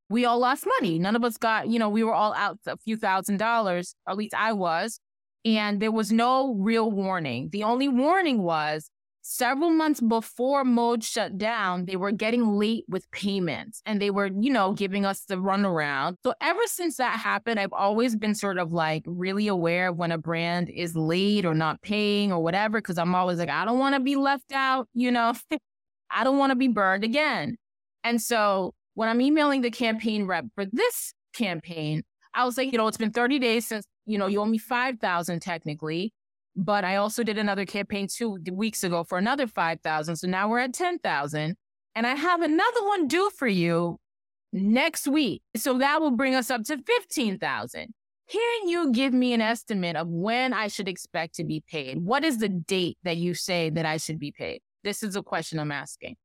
we 0.09 0.25
all 0.25 0.39
lost 0.39 0.65
money. 0.79 0.97
None 0.97 1.15
of 1.15 1.23
us 1.23 1.37
got, 1.37 1.67
you 1.67 1.77
know, 1.77 1.89
we 1.89 2.03
were 2.03 2.13
all 2.13 2.33
out 2.33 2.57
a 2.65 2.77
few 2.77 2.97
thousand 2.97 3.37
dollars, 3.37 3.95
at 4.07 4.17
least 4.17 4.33
I 4.33 4.53
was 4.53 4.99
and 5.45 5.81
there 5.81 5.91
was 5.91 6.11
no 6.11 6.55
real 6.55 6.91
warning. 6.91 7.49
The 7.51 7.63
only 7.63 7.87
warning 7.87 8.43
was 8.43 8.89
several 9.21 9.69
months 9.69 10.01
before 10.01 10.63
mode 10.63 11.03
shut 11.03 11.37
down, 11.37 11.85
they 11.85 11.95
were 11.95 12.11
getting 12.11 12.57
late 12.57 12.85
with 12.89 13.09
payments 13.11 13.81
and 13.85 14.01
they 14.01 14.09
were, 14.09 14.27
you 14.27 14.51
know, 14.51 14.73
giving 14.73 15.05
us 15.05 15.21
the 15.21 15.35
runaround. 15.35 16.15
So 16.23 16.33
ever 16.41 16.61
since 16.65 16.97
that 16.97 17.19
happened, 17.19 17.59
I've 17.59 17.73
always 17.73 18.15
been 18.15 18.35
sort 18.35 18.57
of 18.57 18.71
like 18.71 19.03
really 19.05 19.47
aware 19.47 19.89
of 19.89 19.97
when 19.97 20.11
a 20.11 20.17
brand 20.17 20.69
is 20.69 20.95
late 20.95 21.45
or 21.45 21.53
not 21.53 21.81
paying 21.81 22.31
or 22.31 22.41
whatever, 22.41 22.79
because 22.79 22.97
I'm 22.97 23.15
always 23.15 23.39
like, 23.39 23.49
I 23.49 23.65
don't 23.65 23.79
want 23.79 23.95
to 23.95 24.01
be 24.01 24.15
left 24.15 24.51
out, 24.51 24.87
you 24.93 25.11
know, 25.11 25.33
I 26.11 26.23
don't 26.23 26.37
want 26.37 26.51
to 26.51 26.55
be 26.55 26.67
burned 26.67 27.03
again. 27.03 27.57
And 28.03 28.21
so 28.21 28.73
when 28.95 29.07
I'm 29.07 29.21
emailing 29.21 29.61
the 29.61 29.71
campaign 29.71 30.25
rep 30.25 30.45
for 30.55 30.65
this 30.65 31.13
campaign, 31.33 32.03
I 32.33 32.45
was 32.45 32.57
like, 32.57 32.71
you 32.71 32.77
know, 32.77 32.87
it's 32.87 32.97
been 32.97 33.11
30 33.11 33.39
days 33.39 33.67
since 33.67 33.85
you 34.05 34.17
know, 34.17 34.27
you 34.27 34.41
owe 34.41 34.45
me 34.45 34.57
5,000 34.57 35.39
technically, 35.41 36.13
but 36.55 36.83
I 36.83 36.97
also 36.97 37.23
did 37.23 37.37
another 37.37 37.65
campaign 37.65 38.07
two 38.07 38.37
weeks 38.51 38.83
ago 38.83 39.03
for 39.03 39.17
another 39.17 39.47
5,000. 39.47 40.15
So 40.15 40.27
now 40.27 40.49
we're 40.49 40.59
at 40.59 40.73
10,000 40.73 41.55
and 41.95 42.07
I 42.07 42.15
have 42.15 42.41
another 42.41 42.85
one 42.85 43.07
due 43.07 43.29
for 43.37 43.47
you 43.47 43.99
next 44.53 45.07
week. 45.07 45.41
So 45.55 45.77
that 45.77 46.01
will 46.01 46.11
bring 46.11 46.35
us 46.35 46.51
up 46.51 46.63
to 46.65 46.77
15,000. 46.77 47.93
Can 48.29 48.67
you 48.67 48.91
give 48.91 49.13
me 49.13 49.33
an 49.33 49.41
estimate 49.41 49.97
of 49.97 50.07
when 50.07 50.53
I 50.53 50.67
should 50.67 50.87
expect 50.87 51.35
to 51.35 51.43
be 51.43 51.63
paid? 51.69 51.97
What 51.97 52.23
is 52.23 52.37
the 52.37 52.47
date 52.49 52.97
that 53.03 53.17
you 53.17 53.33
say 53.33 53.69
that 53.71 53.85
I 53.85 53.97
should 53.97 54.19
be 54.19 54.31
paid? 54.31 54.61
This 54.83 55.03
is 55.03 55.15
a 55.15 55.23
question 55.23 55.59
I'm 55.59 55.71
asking. 55.71 56.15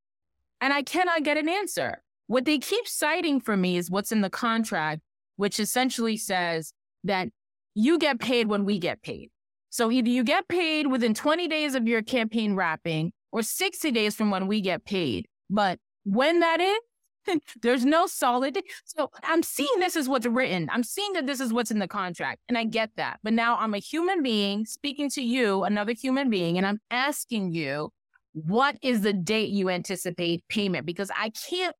And 0.61 0.73
I 0.73 0.83
cannot 0.83 1.25
get 1.25 1.37
an 1.37 1.49
answer. 1.49 2.03
What 2.29 2.45
they 2.45 2.59
keep 2.59 2.87
citing 2.87 3.41
for 3.41 3.57
me 3.57 3.77
is 3.77 3.91
what's 3.91 4.13
in 4.13 4.21
the 4.21 4.31
contract, 4.31 5.03
which 5.37 5.59
essentially 5.61 6.17
says 6.17 6.73
that 7.05 7.29
you 7.77 7.99
get 7.99 8.19
paid 8.19 8.49
when 8.49 8.65
we 8.65 8.79
get 8.79 9.03
paid. 9.03 9.31
So 9.69 9.91
either 9.91 10.09
you 10.09 10.25
get 10.25 10.49
paid 10.49 10.87
within 10.87 11.13
20 11.13 11.47
days 11.47 11.75
of 11.75 11.87
your 11.87 12.01
campaign 12.01 12.57
wrapping 12.57 13.13
or 13.33 13.43
60 13.43 13.91
days 13.91 14.17
from 14.17 14.31
when 14.31 14.47
we 14.47 14.63
get 14.63 14.87
paid. 14.87 15.27
But 15.51 15.79
when 16.05 16.41
that 16.41 16.59
is, 16.63 17.39
there's 17.63 17.85
no 17.85 18.07
solid. 18.07 18.59
So 18.87 19.11
I'm 19.23 19.43
seeing 19.43 19.79
this 19.79 19.95
is 19.95 20.09
what's 20.09 20.25
written. 20.25 20.71
I'm 20.73 20.83
seeing 20.83 21.13
that 21.13 21.27
this 21.27 21.39
is 21.39 21.53
what's 21.53 21.71
in 21.71 21.79
the 21.79 21.87
contract. 21.87 22.41
And 22.49 22.57
I 22.57 22.65
get 22.65 22.93
that. 22.97 23.21
But 23.23 23.35
now 23.35 23.59
I'm 23.59 23.75
a 23.75 23.79
human 23.79 24.23
being 24.23 24.65
speaking 24.65 25.11
to 25.11 25.23
you, 25.23 25.65
another 25.65 25.93
human 25.93 26.31
being, 26.31 26.57
and 26.57 26.67
I'm 26.67 26.81
asking 26.91 27.53
you, 27.53 27.91
what 28.33 28.79
is 28.81 29.03
the 29.03 29.13
date 29.13 29.51
you 29.51 29.69
anticipate 29.69 30.49
payment? 30.49 30.87
Because 30.87 31.11
I 31.15 31.31
can't 31.31 31.77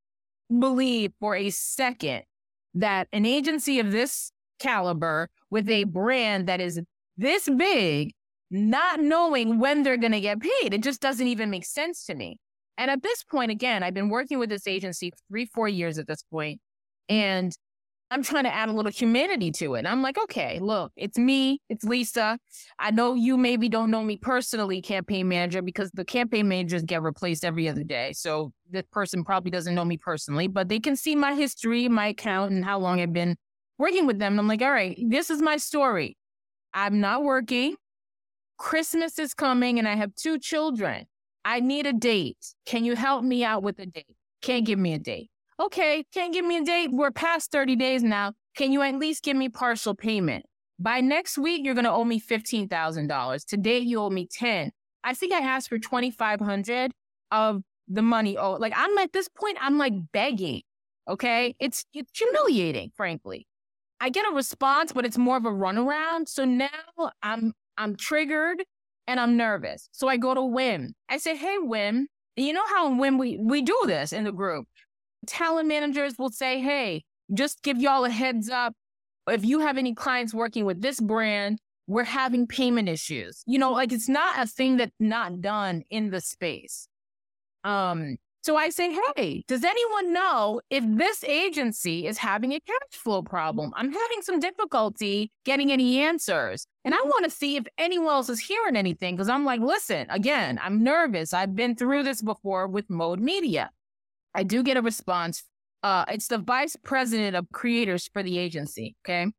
believe 0.59 1.13
for 1.19 1.35
a 1.35 1.49
second 1.49 2.21
that 2.75 3.07
an 3.11 3.25
agency 3.25 3.79
of 3.79 3.91
this 3.91 4.31
caliber 4.59 5.29
with 5.49 5.69
a 5.69 5.83
mm-hmm. 5.83 5.91
brand 5.91 6.47
that 6.47 6.61
is 6.61 6.79
this 7.17 7.49
big, 7.49 8.13
not 8.51 8.99
knowing 8.99 9.59
when 9.59 9.83
they're 9.83 9.97
going 9.97 10.11
to 10.11 10.21
get 10.21 10.39
paid. 10.39 10.73
It 10.73 10.83
just 10.83 11.01
doesn't 11.01 11.27
even 11.27 11.49
make 11.49 11.65
sense 11.65 12.05
to 12.05 12.15
me. 12.15 12.39
And 12.77 12.91
at 12.91 13.01
this 13.01 13.23
point, 13.23 13.51
again, 13.51 13.81
I've 13.81 13.93
been 13.95 14.09
working 14.09 14.37
with 14.37 14.49
this 14.49 14.67
agency 14.67 15.11
three, 15.27 15.45
four 15.45 15.67
years 15.67 15.97
at 15.97 16.07
this 16.07 16.23
point, 16.23 16.61
and 17.09 17.51
I'm 18.09 18.23
trying 18.23 18.45
to 18.45 18.53
add 18.53 18.69
a 18.69 18.71
little 18.71 18.91
humanity 18.91 19.51
to 19.53 19.75
it. 19.75 19.85
I'm 19.85 20.01
like, 20.01 20.17
okay, 20.17 20.59
look, 20.61 20.93
it's 20.95 21.17
me, 21.17 21.59
it's 21.67 21.83
Lisa. 21.83 22.37
I 22.79 22.91
know 22.91 23.15
you 23.15 23.35
maybe 23.35 23.67
don't 23.67 23.91
know 23.91 24.01
me 24.01 24.15
personally, 24.15 24.81
campaign 24.81 25.27
manager, 25.27 25.61
because 25.61 25.91
the 25.91 26.05
campaign 26.05 26.47
managers 26.47 26.83
get 26.83 27.01
replaced 27.01 27.43
every 27.43 27.67
other 27.67 27.83
day. 27.83 28.13
So 28.13 28.53
this 28.69 28.85
person 28.91 29.25
probably 29.25 29.51
doesn't 29.51 29.75
know 29.75 29.83
me 29.83 29.97
personally, 29.97 30.47
but 30.47 30.69
they 30.69 30.79
can 30.79 30.95
see 30.95 31.15
my 31.15 31.33
history, 31.33 31.89
my 31.89 32.07
account, 32.07 32.51
and 32.51 32.63
how 32.63 32.79
long 32.79 33.01
I've 33.01 33.11
been 33.11 33.35
working 33.77 34.07
with 34.07 34.19
them. 34.19 34.39
I'm 34.39 34.47
like, 34.47 34.61
all 34.61 34.71
right, 34.71 34.97
this 35.07 35.29
is 35.29 35.41
my 35.41 35.57
story. 35.57 36.17
I'm 36.73 36.99
not 36.99 37.23
working. 37.23 37.75
Christmas 38.57 39.19
is 39.19 39.33
coming 39.33 39.79
and 39.79 39.87
I 39.87 39.95
have 39.95 40.15
two 40.15 40.39
children. 40.39 41.05
I 41.45 41.59
need 41.59 41.85
a 41.85 41.93
date. 41.93 42.55
Can 42.65 42.83
you 42.83 42.95
help 42.95 43.23
me 43.23 43.43
out 43.43 43.63
with 43.63 43.79
a 43.79 43.85
date? 43.85 44.15
Can't 44.41 44.65
give 44.65 44.79
me 44.79 44.93
a 44.93 44.99
date. 44.99 45.29
Okay, 45.59 46.03
can't 46.13 46.33
give 46.33 46.45
me 46.45 46.57
a 46.57 46.63
date. 46.63 46.91
We're 46.91 47.11
past 47.11 47.51
30 47.51 47.75
days 47.75 48.03
now. 48.03 48.33
Can 48.55 48.71
you 48.71 48.81
at 48.81 48.95
least 48.95 49.23
give 49.23 49.37
me 49.37 49.49
partial 49.49 49.95
payment? 49.95 50.45
By 50.79 51.01
next 51.01 51.37
week, 51.37 51.65
you're 51.65 51.73
going 51.73 51.85
to 51.85 51.91
owe 51.91 52.03
me 52.03 52.19
$15,000. 52.19 53.45
Today, 53.45 53.79
you 53.79 53.99
owe 53.99 54.09
me 54.09 54.27
10. 54.31 54.71
I 55.03 55.13
think 55.13 55.33
I 55.33 55.39
asked 55.39 55.69
for 55.69 55.79
2,500 55.79 56.91
of 57.31 57.63
the 57.87 58.01
money. 58.01 58.37
Oh, 58.37 58.53
like 58.53 58.73
I'm 58.75 58.97
at 58.97 59.13
this 59.13 59.27
point, 59.29 59.57
I'm 59.59 59.77
like 59.77 59.93
begging. 60.11 60.61
Okay. 61.07 61.55
It's, 61.59 61.85
it's 61.93 62.11
humiliating, 62.17 62.91
frankly. 62.95 63.47
I 63.99 64.09
get 64.09 64.25
a 64.31 64.35
response, 64.35 64.91
but 64.91 65.05
it's 65.05 65.17
more 65.17 65.37
of 65.37 65.45
a 65.45 65.51
runaround. 65.51 66.27
So 66.27 66.45
now 66.45 66.69
I'm, 67.23 67.53
I'm 67.77 67.95
triggered 67.95 68.63
and 69.07 69.19
I'm 69.19 69.37
nervous. 69.37 69.89
So 69.91 70.07
I 70.07 70.17
go 70.17 70.33
to 70.33 70.41
Wim. 70.41 70.89
I 71.09 71.17
say, 71.17 71.35
Hey, 71.35 71.57
Wim, 71.59 72.05
you 72.35 72.53
know 72.53 72.65
how 72.67 72.95
when 72.95 73.17
we, 73.17 73.37
we 73.37 73.61
do 73.61 73.77
this 73.85 74.13
in 74.13 74.23
the 74.23 74.31
group, 74.31 74.65
talent 75.25 75.67
managers 75.67 76.15
will 76.17 76.29
say, 76.29 76.61
Hey, 76.61 77.03
just 77.33 77.63
give 77.63 77.79
y'all 77.79 78.05
a 78.05 78.09
heads 78.09 78.49
up. 78.49 78.73
If 79.27 79.43
you 79.43 79.59
have 79.59 79.77
any 79.77 79.93
clients 79.93 80.33
working 80.33 80.65
with 80.65 80.81
this 80.81 81.01
brand, 81.01 81.59
we're 81.87 82.03
having 82.03 82.47
payment 82.47 82.89
issues. 82.89 83.43
You 83.45 83.59
know, 83.59 83.71
like 83.71 83.91
it's 83.91 84.09
not 84.09 84.39
a 84.39 84.45
thing 84.45 84.77
that's 84.77 84.91
not 84.99 85.41
done 85.41 85.83
in 85.89 86.11
the 86.11 86.21
space. 86.21 86.87
Um, 87.63 88.17
so 88.47 88.55
I 88.55 88.69
say, 88.69 88.97
hey, 89.17 89.43
does 89.49 89.65
anyone 89.65 90.13
know 90.13 90.61
if 90.69 90.81
this 90.87 91.21
agency 91.25 92.07
is 92.07 92.17
having 92.17 92.53
a 92.53 92.61
cash 92.61 92.97
flow 92.97 93.21
problem? 93.21 93.73
I'm 93.75 93.91
having 93.91 94.21
some 94.21 94.39
difficulty 94.39 95.33
getting 95.43 95.69
any 95.69 95.99
answers. 95.99 96.65
And 96.85 96.95
I 96.95 97.01
want 97.03 97.25
to 97.25 97.29
see 97.29 97.57
if 97.57 97.65
anyone 97.77 98.07
else 98.07 98.29
is 98.29 98.39
hearing 98.39 98.77
anything 98.77 99.17
because 99.17 99.27
I'm 99.27 99.43
like, 99.43 99.59
listen, 99.59 100.07
again, 100.09 100.61
I'm 100.63 100.81
nervous. 100.81 101.33
I've 101.33 101.57
been 101.57 101.75
through 101.75 102.03
this 102.03 102.21
before 102.21 102.69
with 102.69 102.89
Mode 102.89 103.19
Media. 103.19 103.69
I 104.33 104.43
do 104.43 104.63
get 104.63 104.77
a 104.77 104.81
response. 104.81 105.43
Uh, 105.83 106.05
it's 106.07 106.29
the 106.29 106.37
vice 106.37 106.77
president 106.85 107.35
of 107.35 107.47
creators 107.51 108.09
for 108.13 108.23
the 108.23 108.37
agency. 108.37 108.95
Okay. 109.05 109.29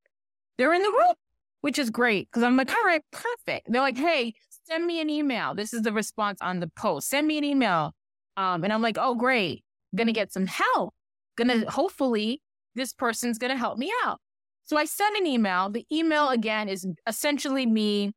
They're 0.59 0.75
in 0.75 0.83
the 0.83 0.91
room, 0.91 1.15
which 1.63 1.79
is 1.79 1.89
great 1.89 2.29
because 2.31 2.43
I'm 2.43 2.59
like, 2.59 2.71
all 2.71 2.85
right, 2.85 3.03
perfect. 3.11 3.73
They're 3.73 3.81
like, 3.81 3.97
hey, 3.97 4.35
send 4.67 4.85
me 4.85 5.01
an 5.01 5.09
email. 5.09 5.55
This 5.55 5.73
is 5.73 5.81
the 5.81 5.95
response 5.95 6.43
on 6.43 6.61
the 6.61 6.71
post. 6.77 7.09
Send 7.09 7.27
me 7.27 7.39
an 7.39 7.45
email 7.45 7.95
um, 8.39 8.62
and 8.62 8.72
I'm 8.72 8.80
like, 8.80 8.97
oh, 8.99 9.16
great. 9.16 9.64
Gonna 9.97 10.12
get 10.12 10.32
some 10.32 10.47
help. 10.47 10.95
Gonna, 11.36 11.68
hopefully, 11.70 12.41
this 12.76 12.93
person's 12.93 13.36
gonna 13.36 13.57
help 13.57 13.78
me 13.78 13.93
out. 14.05 14.20
So 14.64 14.76
I 14.76 14.84
send 14.84 15.16
an 15.16 15.26
email. 15.26 15.70
The 15.70 15.84
email 15.91 16.28
again 16.28 16.68
is 16.68 16.86
essentially 17.07 17.66
me 17.66 18.12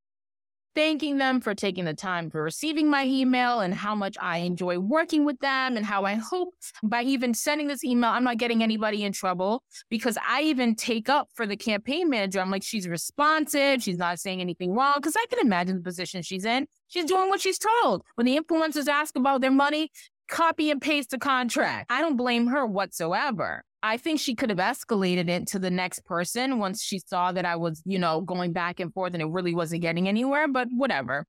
thanking 0.76 1.18
them 1.18 1.42
for 1.42 1.54
taking 1.54 1.86
the 1.86 1.94
time 1.94 2.30
for 2.30 2.42
receiving 2.42 2.90
my 2.90 3.06
email 3.06 3.60
and 3.60 3.74
how 3.74 3.96
much 3.96 4.18
I 4.20 4.40
enjoy 4.40 4.80
working 4.80 5.26
with 5.26 5.40
them 5.40 5.78
and 5.78 5.86
how 5.86 6.06
I 6.06 6.16
hope 6.16 6.54
by 6.84 7.04
even 7.04 7.34
sending 7.34 7.68
this 7.68 7.84
email, 7.84 8.12
I'm 8.12 8.24
not 8.24 8.38
getting 8.38 8.64
anybody 8.64 9.04
in 9.04 9.12
trouble 9.12 9.64
because 9.90 10.18
I 10.28 10.44
even 10.44 10.76
take 10.76 11.10
up 11.10 11.30
for 11.34 11.46
the 11.46 11.58
campaign 11.58 12.10
manager. 12.10 12.40
I'm 12.40 12.52
like, 12.52 12.64
she's 12.64 12.88
responsive. 12.88 13.84
She's 13.84 13.98
not 13.98 14.20
saying 14.20 14.42
anything 14.42 14.74
wrong 14.74 14.96
because 14.98 15.16
I 15.16 15.26
can 15.30 15.40
imagine 15.40 15.78
the 15.78 15.84
position 15.84 16.22
she's 16.22 16.46
in. 16.46 16.68
She's 16.88 17.06
doing 17.06 17.30
what 17.30 17.42
she's 17.42 17.60
told. 17.60 18.04
When 18.16 18.26
the 18.26 18.38
influencers 18.38 18.88
ask 18.88 19.16
about 19.16 19.42
their 19.42 19.52
money, 19.52 19.90
copy 20.30 20.72
and 20.72 20.82
paste 20.82 21.12
the 21.12 21.18
contract. 21.20 21.92
I 21.92 22.02
don't 22.02 22.18
blame 22.18 22.48
her 22.48 22.66
whatsoever. 22.66 23.64
I 23.84 23.98
think 23.98 24.20
she 24.20 24.36
could 24.36 24.50
have 24.50 24.60
escalated 24.60 25.28
it 25.28 25.48
to 25.48 25.60
the 25.60 25.72
next 25.72 26.06
person 26.06 26.60
once 26.60 26.84
she 26.84 27.00
saw 27.00 27.32
that 27.32 27.46
I 27.46 27.56
was, 27.56 27.82
you 27.86 27.98
know, 27.98 28.22
going 28.22 28.54
back 28.54 28.80
and 28.80 28.94
forth 28.94 29.14
and 29.14 29.22
it 29.22 29.28
really 29.28 29.56
wasn't 29.56 29.82
getting 29.82 30.08
anywhere, 30.08 30.48
but 30.48 30.68
whatever. 30.72 31.26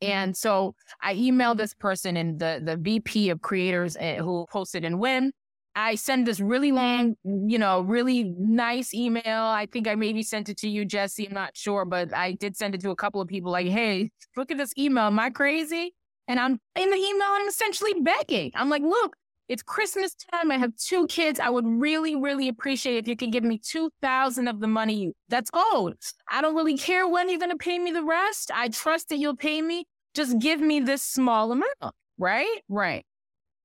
And 0.00 0.36
so 0.36 0.74
I 1.00 1.14
emailed 1.14 1.58
this 1.58 1.74
person 1.74 2.16
and 2.16 2.38
the, 2.38 2.60
the 2.64 2.76
VP 2.76 3.30
of 3.30 3.40
creators 3.42 3.96
eh, 4.00 4.16
who 4.16 4.46
posted 4.50 4.84
in 4.84 4.98
WIM. 4.98 5.32
I 5.74 5.94
sent 5.94 6.26
this 6.26 6.40
really 6.40 6.72
long, 6.72 7.14
you 7.24 7.58
know, 7.58 7.80
really 7.80 8.24
nice 8.36 8.92
email. 8.92 9.22
I 9.44 9.66
think 9.70 9.86
I 9.86 9.94
maybe 9.94 10.22
sent 10.22 10.48
it 10.48 10.58
to 10.58 10.68
you, 10.68 10.84
Jesse. 10.84 11.26
I'm 11.26 11.34
not 11.34 11.56
sure, 11.56 11.84
but 11.84 12.12
I 12.12 12.32
did 12.32 12.56
send 12.56 12.74
it 12.74 12.80
to 12.82 12.90
a 12.90 12.96
couple 12.96 13.20
of 13.20 13.28
people 13.28 13.52
like, 13.52 13.68
Hey, 13.68 14.10
look 14.36 14.50
at 14.50 14.58
this 14.58 14.72
email. 14.76 15.04
Am 15.04 15.18
I 15.18 15.30
crazy? 15.30 15.94
And 16.28 16.38
I'm 16.38 16.58
in 16.76 16.90
the 16.90 16.96
email, 16.96 17.28
I'm 17.28 17.48
essentially 17.48 17.94
begging. 18.00 18.52
I'm 18.54 18.68
like, 18.68 18.82
look, 18.82 19.16
it's 19.52 19.62
Christmas 19.62 20.14
time. 20.32 20.50
I 20.50 20.56
have 20.56 20.74
two 20.76 21.06
kids. 21.08 21.38
I 21.38 21.50
would 21.50 21.66
really, 21.66 22.16
really 22.16 22.48
appreciate 22.48 22.96
if 22.96 23.06
you 23.06 23.14
could 23.14 23.32
give 23.32 23.44
me 23.44 23.58
2000 23.58 24.48
of 24.48 24.60
the 24.60 24.66
money 24.66 25.12
that's 25.28 25.50
owed. 25.52 25.98
I 26.30 26.40
don't 26.40 26.56
really 26.56 26.78
care 26.78 27.06
when 27.06 27.28
you're 27.28 27.38
going 27.38 27.50
to 27.50 27.58
pay 27.58 27.78
me 27.78 27.90
the 27.90 28.02
rest. 28.02 28.50
I 28.54 28.68
trust 28.68 29.10
that 29.10 29.18
you'll 29.18 29.36
pay 29.36 29.60
me. 29.60 29.84
Just 30.14 30.38
give 30.38 30.58
me 30.58 30.80
this 30.80 31.02
small 31.02 31.52
amount. 31.52 31.94
Right? 32.16 32.62
Right. 32.70 33.04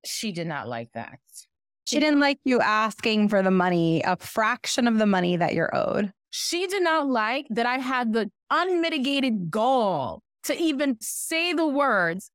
She 0.04 0.34
did 0.34 0.48
not 0.48 0.68
like 0.68 0.90
that. 0.94 1.20
She 1.86 2.02
didn't 2.02 2.20
like 2.20 2.40
you 2.44 2.60
asking 2.60 3.30
for 3.30 3.42
the 3.42 3.52
money, 3.52 4.02
a 4.04 4.18
fraction 4.18 4.90
of 4.90 4.98
the 4.98 5.06
money 5.06 5.38
that 5.38 5.54
you're 5.54 5.74
owed. 5.74 6.12
She 6.32 6.68
did 6.68 6.84
not 6.84 7.08
like 7.08 7.48
that 7.50 7.66
I 7.66 7.78
had 7.78 8.12
the 8.12 8.30
unmitigated 8.52 9.50
gall 9.50 10.22
to 10.44 10.58
even 10.58 10.98
say 11.00 11.54
the 11.54 11.66
words, 11.66 12.30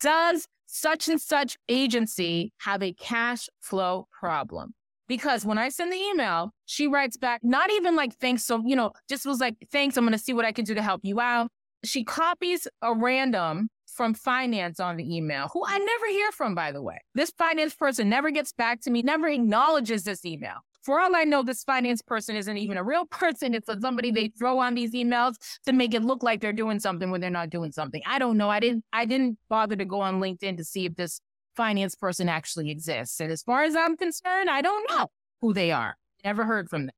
does 0.00 0.48
such 0.74 1.08
and 1.08 1.20
such 1.20 1.56
agency 1.68 2.52
have 2.58 2.82
a 2.82 2.92
cash 2.92 3.48
flow 3.60 4.08
problem? 4.10 4.74
Because 5.06 5.44
when 5.44 5.56
I 5.56 5.68
send 5.68 5.92
the 5.92 5.96
email, 5.96 6.50
she 6.66 6.88
writes 6.88 7.16
back, 7.16 7.40
not 7.44 7.70
even 7.70 7.94
like, 7.94 8.16
thanks. 8.16 8.44
So, 8.44 8.62
you 8.66 8.74
know, 8.74 8.92
just 9.08 9.24
was 9.24 9.38
like, 9.38 9.54
thanks. 9.70 9.96
I'm 9.96 10.04
going 10.04 10.12
to 10.12 10.18
see 10.18 10.32
what 10.32 10.44
I 10.44 10.52
can 10.52 10.64
do 10.64 10.74
to 10.74 10.82
help 10.82 11.02
you 11.04 11.20
out. 11.20 11.48
She 11.84 12.02
copies 12.04 12.66
a 12.82 12.94
random 12.94 13.68
from 13.86 14.14
finance 14.14 14.80
on 14.80 14.96
the 14.96 15.16
email, 15.16 15.48
who 15.52 15.62
I 15.64 15.78
never 15.78 16.06
hear 16.08 16.32
from, 16.32 16.54
by 16.54 16.72
the 16.72 16.82
way. 16.82 16.98
This 17.14 17.30
finance 17.38 17.74
person 17.74 18.08
never 18.08 18.30
gets 18.30 18.52
back 18.52 18.80
to 18.80 18.90
me, 18.90 19.02
never 19.02 19.28
acknowledges 19.28 20.04
this 20.04 20.24
email. 20.24 20.56
For 20.84 21.00
all 21.00 21.16
I 21.16 21.24
know, 21.24 21.42
this 21.42 21.64
finance 21.64 22.02
person 22.02 22.36
isn't 22.36 22.56
even 22.56 22.76
a 22.76 22.84
real 22.84 23.06
person. 23.10 23.54
It's 23.54 23.68
somebody 23.80 24.10
they 24.10 24.28
throw 24.28 24.58
on 24.58 24.74
these 24.74 24.92
emails 24.92 25.36
to 25.66 25.72
make 25.72 25.94
it 25.94 26.04
look 26.04 26.22
like 26.22 26.40
they're 26.40 26.52
doing 26.52 26.78
something 26.78 27.10
when 27.10 27.20
they're 27.20 27.30
not 27.30 27.50
doing 27.50 27.72
something. 27.72 28.02
I 28.06 28.18
don't 28.18 28.36
know. 28.36 28.50
I 28.50 28.60
didn't, 28.60 28.84
I 28.92 29.04
didn't 29.04 29.38
bother 29.48 29.76
to 29.76 29.84
go 29.84 30.00
on 30.00 30.20
LinkedIn 30.20 30.58
to 30.58 30.64
see 30.64 30.84
if 30.86 30.94
this 30.96 31.20
finance 31.56 31.94
person 31.94 32.28
actually 32.28 32.70
exists. 32.70 33.20
And 33.20 33.32
as 33.32 33.42
far 33.42 33.64
as 33.64 33.74
I'm 33.74 33.96
concerned, 33.96 34.50
I 34.50 34.60
don't 34.60 34.88
know 34.90 35.08
who 35.40 35.54
they 35.54 35.72
are. 35.72 35.96
Never 36.24 36.44
heard 36.44 36.68
from 36.68 36.86
them. 36.86 36.94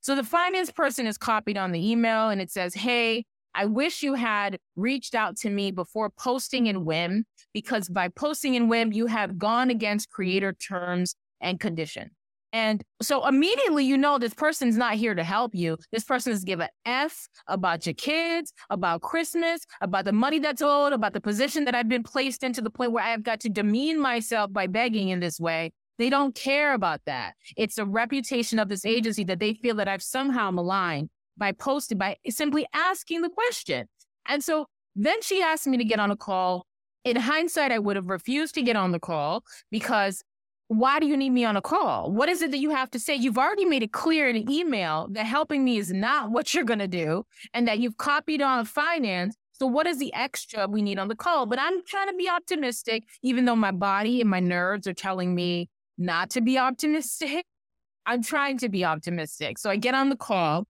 So 0.00 0.14
the 0.14 0.24
finance 0.24 0.70
person 0.70 1.06
is 1.06 1.18
copied 1.18 1.58
on 1.58 1.72
the 1.72 1.90
email 1.90 2.28
and 2.28 2.40
it 2.40 2.50
says, 2.50 2.74
Hey, 2.74 3.24
I 3.54 3.66
wish 3.66 4.02
you 4.02 4.14
had 4.14 4.58
reached 4.76 5.14
out 5.14 5.36
to 5.38 5.50
me 5.50 5.70
before 5.70 6.10
posting 6.10 6.66
in 6.66 6.84
Wim 6.84 7.22
because 7.52 7.88
by 7.88 8.08
posting 8.08 8.54
in 8.54 8.68
Wim, 8.68 8.94
you 8.94 9.06
have 9.06 9.36
gone 9.36 9.70
against 9.70 10.10
creator 10.10 10.52
terms 10.52 11.16
and 11.40 11.58
condition. 11.58 12.10
And 12.52 12.82
so 13.02 13.26
immediately 13.26 13.84
you 13.84 13.98
know 13.98 14.18
this 14.18 14.34
person's 14.34 14.76
not 14.76 14.94
here 14.94 15.14
to 15.14 15.24
help 15.24 15.54
you. 15.54 15.76
This 15.92 16.04
person 16.04 16.32
is 16.32 16.44
give 16.44 16.62
F 16.86 17.28
about 17.46 17.84
your 17.86 17.94
kids, 17.94 18.52
about 18.70 19.02
Christmas, 19.02 19.60
about 19.80 20.04
the 20.04 20.12
money 20.12 20.38
that's 20.38 20.62
owed, 20.62 20.92
about 20.92 21.12
the 21.12 21.20
position 21.20 21.64
that 21.66 21.74
I've 21.74 21.88
been 21.88 22.02
placed 22.02 22.42
into 22.42 22.62
the 22.62 22.70
point 22.70 22.92
where 22.92 23.04
I've 23.04 23.22
got 23.22 23.40
to 23.40 23.48
demean 23.48 24.00
myself 24.00 24.52
by 24.52 24.66
begging 24.66 25.10
in 25.10 25.20
this 25.20 25.38
way. 25.38 25.72
They 25.98 26.10
don't 26.10 26.34
care 26.34 26.74
about 26.74 27.00
that. 27.06 27.34
It's 27.56 27.76
a 27.76 27.84
reputation 27.84 28.58
of 28.58 28.68
this 28.68 28.86
agency 28.86 29.24
that 29.24 29.40
they 29.40 29.54
feel 29.54 29.74
that 29.76 29.88
I've 29.88 30.02
somehow 30.02 30.50
maligned 30.50 31.10
by 31.36 31.52
posting, 31.52 31.98
by 31.98 32.16
simply 32.28 32.66
asking 32.72 33.22
the 33.22 33.28
question. 33.28 33.88
And 34.26 34.42
so 34.42 34.66
then 34.94 35.20
she 35.22 35.42
asked 35.42 35.66
me 35.66 35.76
to 35.76 35.84
get 35.84 36.00
on 36.00 36.10
a 36.10 36.16
call. 36.16 36.66
In 37.04 37.16
hindsight, 37.16 37.72
I 37.72 37.78
would 37.78 37.96
have 37.96 38.08
refused 38.08 38.54
to 38.54 38.62
get 38.62 38.76
on 38.76 38.92
the 38.92 38.98
call 39.00 39.42
because 39.70 40.22
why 40.68 41.00
do 41.00 41.06
you 41.06 41.16
need 41.16 41.30
me 41.30 41.44
on 41.44 41.56
a 41.56 41.62
call? 41.62 42.12
What 42.12 42.28
is 42.28 42.42
it 42.42 42.50
that 42.50 42.58
you 42.58 42.70
have 42.70 42.90
to 42.90 42.98
say? 42.98 43.14
You've 43.14 43.38
already 43.38 43.64
made 43.64 43.82
it 43.82 43.92
clear 43.92 44.28
in 44.28 44.36
an 44.36 44.50
email 44.50 45.08
that 45.12 45.24
helping 45.24 45.64
me 45.64 45.78
is 45.78 45.92
not 45.92 46.30
what 46.30 46.52
you're 46.52 46.64
going 46.64 46.78
to 46.78 46.88
do 46.88 47.24
and 47.54 47.66
that 47.66 47.78
you've 47.78 47.96
copied 47.96 48.42
on 48.42 48.66
finance. 48.66 49.34
So, 49.52 49.66
what 49.66 49.86
is 49.86 49.98
the 49.98 50.12
extra 50.12 50.68
we 50.68 50.82
need 50.82 50.98
on 50.98 51.08
the 51.08 51.16
call? 51.16 51.46
But 51.46 51.58
I'm 51.58 51.84
trying 51.86 52.08
to 52.08 52.14
be 52.14 52.28
optimistic, 52.28 53.04
even 53.22 53.46
though 53.46 53.56
my 53.56 53.72
body 53.72 54.20
and 54.20 54.30
my 54.30 54.40
nerves 54.40 54.86
are 54.86 54.94
telling 54.94 55.34
me 55.34 55.68
not 55.96 56.30
to 56.30 56.40
be 56.40 56.58
optimistic. 56.58 57.44
I'm 58.06 58.22
trying 58.22 58.58
to 58.58 58.68
be 58.68 58.84
optimistic. 58.84 59.58
So, 59.58 59.70
I 59.70 59.76
get 59.76 59.94
on 59.94 60.10
the 60.10 60.16
call. 60.16 60.66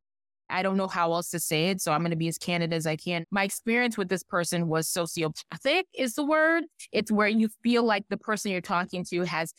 I 0.48 0.62
don't 0.62 0.78
know 0.78 0.88
how 0.88 1.12
else 1.12 1.28
to 1.30 1.40
say 1.40 1.68
it. 1.68 1.82
So, 1.82 1.92
I'm 1.92 2.00
going 2.00 2.12
to 2.12 2.16
be 2.16 2.28
as 2.28 2.38
candid 2.38 2.72
as 2.72 2.86
I 2.86 2.96
can. 2.96 3.24
My 3.30 3.42
experience 3.42 3.98
with 3.98 4.08
this 4.08 4.22
person 4.22 4.68
was 4.68 4.88
sociopathic, 4.88 5.82
is 5.92 6.14
the 6.14 6.24
word. 6.24 6.64
It's 6.92 7.12
where 7.12 7.28
you 7.28 7.50
feel 7.62 7.82
like 7.82 8.04
the 8.08 8.16
person 8.16 8.52
you're 8.52 8.60
talking 8.62 9.04
to 9.10 9.24
has 9.24 9.52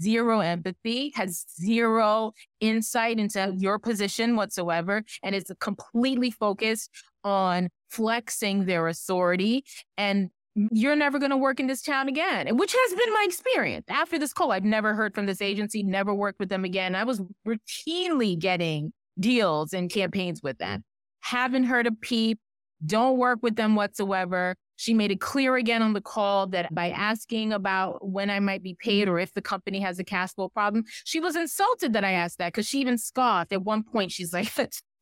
zero 0.00 0.40
empathy, 0.40 1.12
has 1.14 1.46
zero 1.60 2.32
insight 2.60 3.18
into 3.18 3.54
your 3.56 3.78
position 3.78 4.36
whatsoever, 4.36 5.02
and 5.22 5.34
is 5.34 5.44
completely 5.60 6.30
focused 6.30 6.90
on 7.24 7.68
flexing 7.88 8.66
their 8.66 8.88
authority 8.88 9.64
and 9.98 10.30
you're 10.72 10.96
never 10.96 11.18
going 11.18 11.30
to 11.30 11.36
work 11.36 11.60
in 11.60 11.68
this 11.68 11.82
town 11.82 12.08
again, 12.08 12.56
which 12.56 12.74
has 12.76 12.90
been 12.90 13.12
my 13.12 13.24
experience. 13.26 13.84
After 13.88 14.18
this 14.18 14.32
call, 14.32 14.52
I've 14.52 14.64
never 14.64 14.94
heard 14.94 15.14
from 15.14 15.26
this 15.26 15.40
agency, 15.40 15.82
never 15.82 16.12
worked 16.12 16.40
with 16.40 16.48
them 16.48 16.64
again. 16.64 16.94
I 16.94 17.04
was 17.04 17.22
routinely 17.46 18.38
getting 18.38 18.92
deals 19.18 19.72
and 19.72 19.90
campaigns 19.90 20.42
with 20.42 20.58
them. 20.58 20.82
Haven't 21.20 21.64
heard 21.64 21.86
a 21.86 21.92
peep, 21.92 22.40
don't 22.84 23.18
work 23.18 23.40
with 23.42 23.56
them 23.56 23.74
whatsoever. 23.76 24.56
She 24.80 24.94
made 24.94 25.10
it 25.10 25.20
clear 25.20 25.56
again 25.56 25.82
on 25.82 25.92
the 25.92 26.00
call 26.00 26.46
that 26.46 26.74
by 26.74 26.88
asking 26.88 27.52
about 27.52 27.98
when 28.02 28.30
I 28.30 28.40
might 28.40 28.62
be 28.62 28.78
paid 28.82 29.08
or 29.08 29.18
if 29.18 29.34
the 29.34 29.42
company 29.42 29.78
has 29.80 29.98
a 29.98 30.04
cash 30.04 30.32
flow 30.32 30.48
problem, 30.48 30.84
she 31.04 31.20
was 31.20 31.36
insulted 31.36 31.92
that 31.92 32.02
I 32.02 32.12
asked 32.12 32.38
that 32.38 32.54
because 32.54 32.66
she 32.66 32.80
even 32.80 32.96
scoffed. 32.96 33.52
At 33.52 33.60
one 33.60 33.82
point, 33.82 34.10
she's 34.10 34.32
like, 34.32 34.50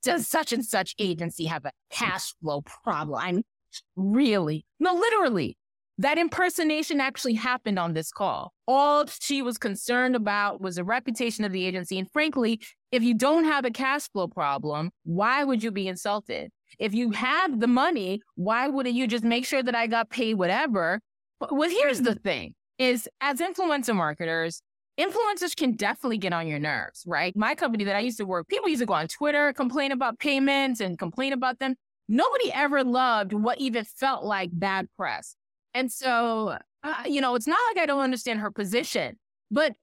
does 0.02 0.26
such 0.26 0.52
and 0.52 0.64
such 0.64 0.96
agency 0.98 1.44
have 1.44 1.64
a 1.64 1.70
cash 1.90 2.34
flow 2.40 2.62
problem? 2.62 3.20
I 3.22 3.30
mean, 3.30 3.44
really? 3.94 4.66
No, 4.80 4.94
literally. 4.94 5.56
That 6.00 6.16
impersonation 6.16 7.00
actually 7.00 7.34
happened 7.34 7.76
on 7.76 7.92
this 7.92 8.12
call. 8.12 8.52
All 8.68 9.04
she 9.20 9.42
was 9.42 9.58
concerned 9.58 10.14
about 10.14 10.60
was 10.60 10.76
the 10.76 10.84
reputation 10.84 11.44
of 11.44 11.50
the 11.50 11.66
agency. 11.66 11.98
And 11.98 12.08
frankly, 12.12 12.60
if 12.92 13.02
you 13.02 13.14
don't 13.14 13.44
have 13.44 13.64
a 13.64 13.70
cash 13.72 14.08
flow 14.08 14.28
problem, 14.28 14.92
why 15.02 15.42
would 15.42 15.60
you 15.62 15.72
be 15.72 15.88
insulted? 15.88 16.52
If 16.78 16.94
you 16.94 17.10
have 17.10 17.58
the 17.58 17.66
money, 17.66 18.22
why 18.36 18.68
wouldn't 18.68 18.94
you 18.94 19.08
just 19.08 19.24
make 19.24 19.44
sure 19.44 19.62
that 19.62 19.74
I 19.74 19.88
got 19.88 20.08
paid 20.08 20.34
whatever? 20.34 21.00
Well, 21.50 21.68
here's 21.68 22.00
the 22.00 22.14
thing 22.14 22.54
is 22.78 23.08
as 23.20 23.40
influencer 23.40 23.94
marketers, 23.94 24.62
influencers 25.00 25.56
can 25.56 25.74
definitely 25.74 26.18
get 26.18 26.32
on 26.32 26.46
your 26.46 26.60
nerves, 26.60 27.02
right? 27.08 27.34
My 27.36 27.56
company 27.56 27.82
that 27.84 27.96
I 27.96 28.00
used 28.00 28.18
to 28.18 28.24
work, 28.24 28.46
people 28.46 28.68
used 28.68 28.82
to 28.82 28.86
go 28.86 28.94
on 28.94 29.08
Twitter, 29.08 29.52
complain 29.52 29.90
about 29.90 30.20
payments 30.20 30.80
and 30.80 30.96
complain 30.96 31.32
about 31.32 31.58
them. 31.58 31.74
Nobody 32.08 32.52
ever 32.52 32.84
loved 32.84 33.32
what 33.32 33.58
even 33.58 33.84
felt 33.84 34.24
like 34.24 34.50
bad 34.52 34.86
press. 34.96 35.34
And 35.74 35.90
so, 35.92 36.58
uh, 36.82 37.02
you 37.06 37.20
know, 37.20 37.34
it's 37.34 37.46
not 37.46 37.58
like 37.70 37.82
I 37.82 37.86
don't 37.86 38.00
understand 38.00 38.40
her 38.40 38.50
position, 38.50 39.18
but 39.50 39.74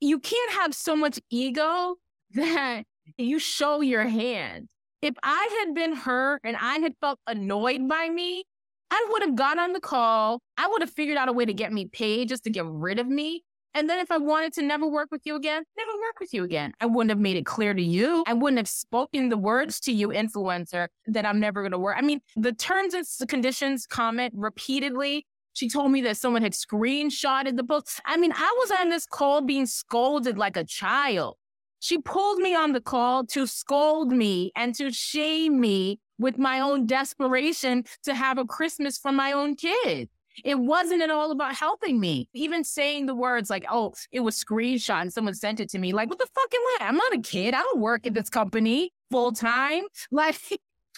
you 0.00 0.18
can't 0.18 0.52
have 0.52 0.74
so 0.74 0.96
much 0.96 1.18
ego 1.30 1.96
that 2.34 2.84
you 3.18 3.38
show 3.38 3.80
your 3.80 4.04
hand 4.04 4.68
if 5.02 5.14
I 5.22 5.64
had 5.64 5.74
been 5.74 5.94
her 5.94 6.40
and 6.44 6.56
I 6.56 6.78
had 6.78 6.94
felt 7.00 7.18
annoyed 7.26 7.88
by 7.88 8.08
me, 8.08 8.44
I 8.90 9.06
would 9.10 9.22
have 9.22 9.34
got 9.34 9.58
on 9.58 9.72
the 9.72 9.80
call. 9.80 10.40
I 10.56 10.66
would 10.66 10.82
have 10.82 10.90
figured 10.90 11.16
out 11.16 11.28
a 11.28 11.32
way 11.32 11.44
to 11.44 11.54
get 11.54 11.72
me 11.72 11.86
paid 11.86 12.28
just 12.28 12.44
to 12.44 12.50
get 12.50 12.64
rid 12.66 12.98
of 12.98 13.06
me. 13.06 13.44
And 13.74 13.88
then 13.88 13.98
if 13.98 14.10
I 14.10 14.18
wanted 14.18 14.52
to 14.54 14.62
never 14.62 14.86
work 14.86 15.08
with 15.10 15.22
you 15.24 15.36
again, 15.36 15.62
never 15.76 15.92
work 15.92 16.18
with 16.20 16.34
you 16.34 16.42
again. 16.44 16.72
I 16.80 16.86
wouldn't 16.86 17.10
have 17.10 17.20
made 17.20 17.36
it 17.36 17.46
clear 17.46 17.72
to 17.72 17.82
you. 17.82 18.24
I 18.26 18.34
wouldn't 18.34 18.58
have 18.58 18.68
spoken 18.68 19.28
the 19.28 19.36
words 19.36 19.78
to 19.80 19.92
you, 19.92 20.08
influencer, 20.08 20.88
that 21.06 21.24
I'm 21.24 21.38
never 21.38 21.62
going 21.62 21.72
to 21.72 21.78
work. 21.78 21.96
I 21.96 22.02
mean, 22.02 22.20
the 22.36 22.52
terms 22.52 22.94
and 22.94 23.06
conditions 23.28 23.86
comment 23.86 24.34
repeatedly. 24.36 25.26
She 25.52 25.68
told 25.68 25.92
me 25.92 26.00
that 26.02 26.16
someone 26.16 26.42
had 26.42 26.52
screenshotted 26.52 27.56
the 27.56 27.62
book. 27.62 27.86
I 28.04 28.16
mean, 28.16 28.32
I 28.34 28.56
was 28.58 28.70
on 28.80 28.88
this 28.88 29.06
call 29.06 29.40
being 29.40 29.66
scolded 29.66 30.38
like 30.38 30.56
a 30.56 30.64
child. 30.64 31.36
She 31.80 31.98
pulled 31.98 32.38
me 32.38 32.54
on 32.54 32.72
the 32.72 32.80
call 32.80 33.24
to 33.26 33.46
scold 33.46 34.12
me 34.12 34.52
and 34.54 34.74
to 34.76 34.92
shame 34.92 35.60
me 35.60 35.98
with 36.18 36.38
my 36.38 36.60
own 36.60 36.86
desperation 36.86 37.84
to 38.04 38.14
have 38.14 38.36
a 38.36 38.44
Christmas 38.44 38.98
for 38.98 39.10
my 39.10 39.32
own 39.32 39.56
kid. 39.56 40.08
It 40.44 40.58
wasn't 40.58 41.02
at 41.02 41.10
all 41.10 41.30
about 41.30 41.54
helping 41.54 42.00
me. 42.00 42.28
Even 42.34 42.64
saying 42.64 43.06
the 43.06 43.14
words 43.14 43.50
like, 43.50 43.64
oh, 43.70 43.94
it 44.12 44.20
was 44.20 44.42
screenshot 44.42 45.02
and 45.02 45.12
someone 45.12 45.34
sent 45.34 45.60
it 45.60 45.70
to 45.70 45.78
me. 45.78 45.92
Like, 45.92 46.08
what 46.08 46.18
the 46.18 46.28
fuck 46.34 46.54
am 46.54 46.60
I? 46.60 46.88
I'm 46.88 46.96
not 46.96 47.14
a 47.14 47.20
kid. 47.20 47.54
I 47.54 47.60
don't 47.60 47.80
work 47.80 48.06
at 48.06 48.14
this 48.14 48.30
company 48.30 48.92
full 49.10 49.32
time. 49.32 49.84
Like, 50.10 50.38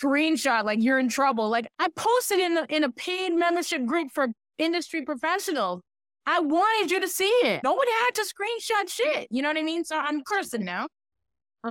screenshot, 0.00 0.64
like 0.64 0.82
you're 0.82 0.98
in 0.98 1.08
trouble. 1.08 1.48
Like, 1.48 1.68
I 1.78 1.88
posted 1.94 2.38
in, 2.38 2.54
the, 2.54 2.66
in 2.74 2.84
a 2.84 2.90
paid 2.90 3.30
membership 3.34 3.84
group 3.84 4.10
for 4.10 4.28
industry 4.58 5.02
professionals. 5.02 5.82
I 6.26 6.40
wanted 6.40 6.90
you 6.90 7.00
to 7.00 7.08
see 7.08 7.24
it. 7.24 7.62
Nobody 7.64 7.90
had 7.90 8.14
to 8.14 8.22
screenshot 8.22 8.88
shit. 8.88 9.28
You 9.30 9.42
know 9.42 9.48
what 9.48 9.58
I 9.58 9.62
mean? 9.62 9.84
So 9.84 9.98
I'm 9.98 10.22
cursing 10.22 10.64
now. 10.64 10.86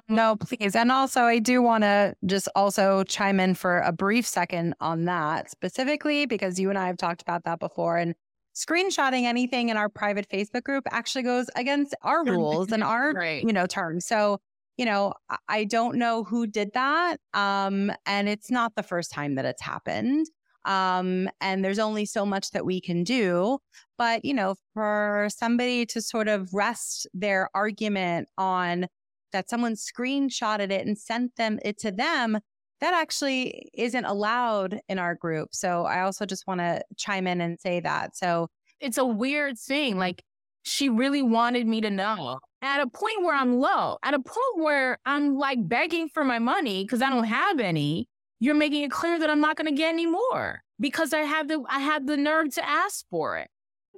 No, 0.08 0.38
please. 0.38 0.76
And 0.76 0.92
also, 0.92 1.24
I 1.24 1.40
do 1.40 1.62
want 1.62 1.84
to 1.84 2.16
just 2.26 2.48
also 2.56 3.04
chime 3.04 3.40
in 3.40 3.56
for 3.56 3.80
a 3.80 3.92
brief 3.92 4.26
second 4.26 4.74
on 4.80 5.06
that 5.06 5.52
specifically 5.52 6.26
because 6.26 6.60
you 6.60 6.70
and 6.70 6.78
I 6.80 6.88
have 6.88 6.98
talked 6.98 7.22
about 7.22 7.44
that 7.44 7.60
before. 7.60 7.98
And 7.98 8.16
screenshotting 8.56 9.24
anything 9.24 9.70
in 9.70 9.78
our 9.78 9.90
private 9.90 10.30
Facebook 10.30 10.64
group 10.64 10.86
actually 10.92 11.24
goes 11.24 11.50
against 11.56 11.94
our 12.04 12.24
rules 12.24 12.72
and 12.72 12.84
our, 12.86 13.12
right. 13.12 13.44
you 13.44 13.52
know, 13.52 13.66
terms. 13.66 14.06
So, 14.06 14.40
you 14.78 14.86
know, 14.86 15.14
I 15.50 15.66
don't 15.66 15.98
know 15.98 16.24
who 16.24 16.48
did 16.48 16.72
that. 16.74 17.18
Um, 17.34 17.92
and 18.06 18.30
it's 18.30 18.50
not 18.50 18.76
the 18.76 18.84
first 18.84 19.12
time 19.12 19.36
that 19.36 19.46
it's 19.46 19.62
happened. 19.62 20.26
Um, 20.64 21.30
and 21.42 21.66
there's 21.66 21.80
only 21.80 22.06
so 22.06 22.26
much 22.26 22.52
that 22.52 22.66
we 22.66 22.80
can 22.80 23.04
do. 23.04 23.60
But, 23.98 24.24
you 24.24 24.34
know, 24.34 24.56
for 24.74 25.28
somebody 25.36 25.86
to 25.88 26.02
sort 26.02 26.28
of 26.28 26.54
rest 26.54 27.08
their 27.14 27.50
argument 27.54 28.30
on 28.38 28.88
that 29.32 29.50
someone 29.50 29.74
screenshotted 29.74 30.72
it 30.72 30.86
and 30.86 30.98
sent 30.98 31.36
them 31.36 31.60
it 31.64 31.78
to 31.80 31.92
them, 31.92 32.40
that 32.80 32.94
actually 32.94 33.70
isn't 33.74 34.06
allowed 34.06 34.80
in 34.90 35.00
our 35.00 35.16
group. 35.16 35.50
So 35.52 35.86
I 35.86 36.02
also 36.02 36.26
just 36.26 36.48
want 36.48 36.62
to 36.62 36.82
chime 36.98 37.28
in 37.28 37.42
and 37.42 37.60
say 37.60 37.80
that. 37.80 38.16
So 38.16 38.48
it's 38.80 38.98
a 38.98 39.06
weird 39.06 39.58
thing. 39.60 39.98
Like 39.98 40.24
she 40.64 40.90
really 40.90 41.22
wanted 41.22 41.68
me 41.68 41.82
to 41.82 41.90
know 41.90 42.40
at 42.62 42.82
a 42.82 42.88
point 42.88 43.22
where 43.22 43.36
I'm 43.36 43.60
low, 43.60 43.98
at 44.04 44.14
a 44.14 44.20
point 44.20 44.58
where 44.58 45.00
I'm 45.06 45.38
like 45.38 45.68
begging 45.68 46.10
for 46.10 46.24
my 46.24 46.40
money 46.40 46.84
because 46.84 47.02
I 47.02 47.10
don't 47.10 47.26
have 47.26 47.60
any 47.60 48.08
you're 48.42 48.56
making 48.56 48.82
it 48.82 48.92
clear 48.92 49.20
that 49.20 49.30
I'm 49.30 49.40
not 49.40 49.56
going 49.56 49.68
to 49.68 49.78
get 49.78 49.90
any 49.90 50.08
more 50.08 50.64
because 50.80 51.14
I 51.14 51.20
have 51.20 51.48
the 51.48 51.64
I 51.70 51.80
have 51.80 52.08
the 52.08 52.18
nerve 52.18 52.54
to 52.56 52.68
ask 52.68 53.06
for 53.10 53.38
it. 53.38 53.48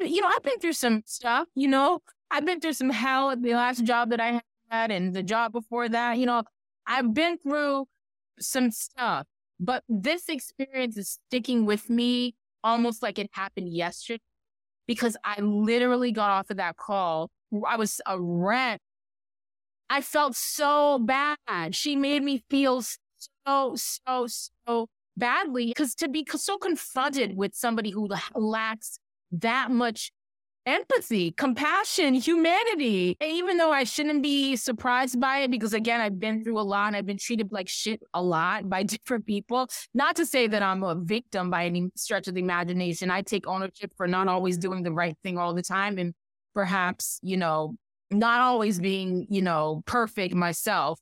You 0.01 0.21
know, 0.21 0.27
I've 0.27 0.43
been 0.43 0.59
through 0.59 0.73
some 0.73 1.01
stuff. 1.05 1.47
You 1.55 1.69
know, 1.69 2.01
I've 2.29 2.45
been 2.45 2.59
through 2.59 2.73
some 2.73 2.89
hell 2.89 3.31
at 3.31 3.41
the 3.41 3.53
last 3.53 3.85
job 3.85 4.09
that 4.09 4.19
I 4.19 4.33
had 4.33 4.43
and 4.73 5.13
the 5.13 5.23
job 5.23 5.51
before 5.51 5.89
that. 5.89 6.17
You 6.17 6.25
know, 6.25 6.43
I've 6.85 7.13
been 7.13 7.37
through 7.37 7.85
some 8.39 8.71
stuff, 8.71 9.27
but 9.59 9.83
this 9.87 10.29
experience 10.29 10.97
is 10.97 11.19
sticking 11.27 11.65
with 11.65 11.89
me 11.89 12.35
almost 12.63 13.01
like 13.03 13.19
it 13.19 13.29
happened 13.33 13.73
yesterday 13.73 14.21
because 14.87 15.17
I 15.23 15.39
literally 15.41 16.11
got 16.11 16.29
off 16.29 16.49
of 16.49 16.57
that 16.57 16.77
call. 16.77 17.29
I 17.67 17.77
was 17.77 18.01
a 18.05 18.19
wreck. 18.19 18.79
I 19.89 20.01
felt 20.01 20.35
so 20.35 20.99
bad. 20.99 21.75
She 21.75 21.95
made 21.95 22.23
me 22.23 22.43
feel 22.49 22.81
so, 22.81 23.75
so, 23.75 24.27
so 24.27 24.87
badly 25.15 25.67
because 25.67 25.93
to 25.95 26.09
be 26.09 26.25
so 26.35 26.57
confronted 26.57 27.37
with 27.37 27.53
somebody 27.53 27.91
who 27.91 28.09
lacks 28.33 28.97
that 29.31 29.69
much 29.69 30.11
empathy, 30.65 31.31
compassion, 31.31 32.13
humanity. 32.13 33.17
And 33.19 33.31
even 33.31 33.57
though 33.57 33.71
I 33.71 33.83
shouldn't 33.83 34.23
be 34.23 34.55
surprised 34.55 35.19
by 35.19 35.39
it, 35.39 35.51
because 35.51 35.73
again, 35.73 36.01
I've 36.01 36.19
been 36.19 36.43
through 36.43 36.59
a 36.59 36.61
lot 36.61 36.87
and 36.87 36.95
I've 36.95 37.05
been 37.05 37.17
treated 37.17 37.51
like 37.51 37.67
shit 37.67 38.01
a 38.13 38.21
lot 38.21 38.69
by 38.69 38.83
different 38.93 39.25
people. 39.25 39.67
Not 39.93 40.15
to 40.17 40.25
say 40.25 40.47
that 40.47 40.63
I'm 40.63 40.83
a 40.83 40.95
victim 40.95 41.49
by 41.49 41.65
any 41.65 41.89
stretch 41.95 42.27
of 42.27 42.35
the 42.35 42.41
imagination. 42.41 43.11
I 43.11 43.21
take 43.21 43.47
ownership 43.47 43.91
for 43.97 44.07
not 44.07 44.27
always 44.27 44.57
doing 44.57 44.83
the 44.83 44.91
right 44.91 45.17
thing 45.23 45.37
all 45.37 45.53
the 45.53 45.63
time 45.63 45.97
and 45.97 46.13
perhaps, 46.53 47.19
you 47.21 47.37
know, 47.37 47.75
not 48.11 48.41
always 48.41 48.79
being, 48.79 49.25
you 49.29 49.41
know, 49.41 49.81
perfect 49.85 50.35
myself. 50.35 50.99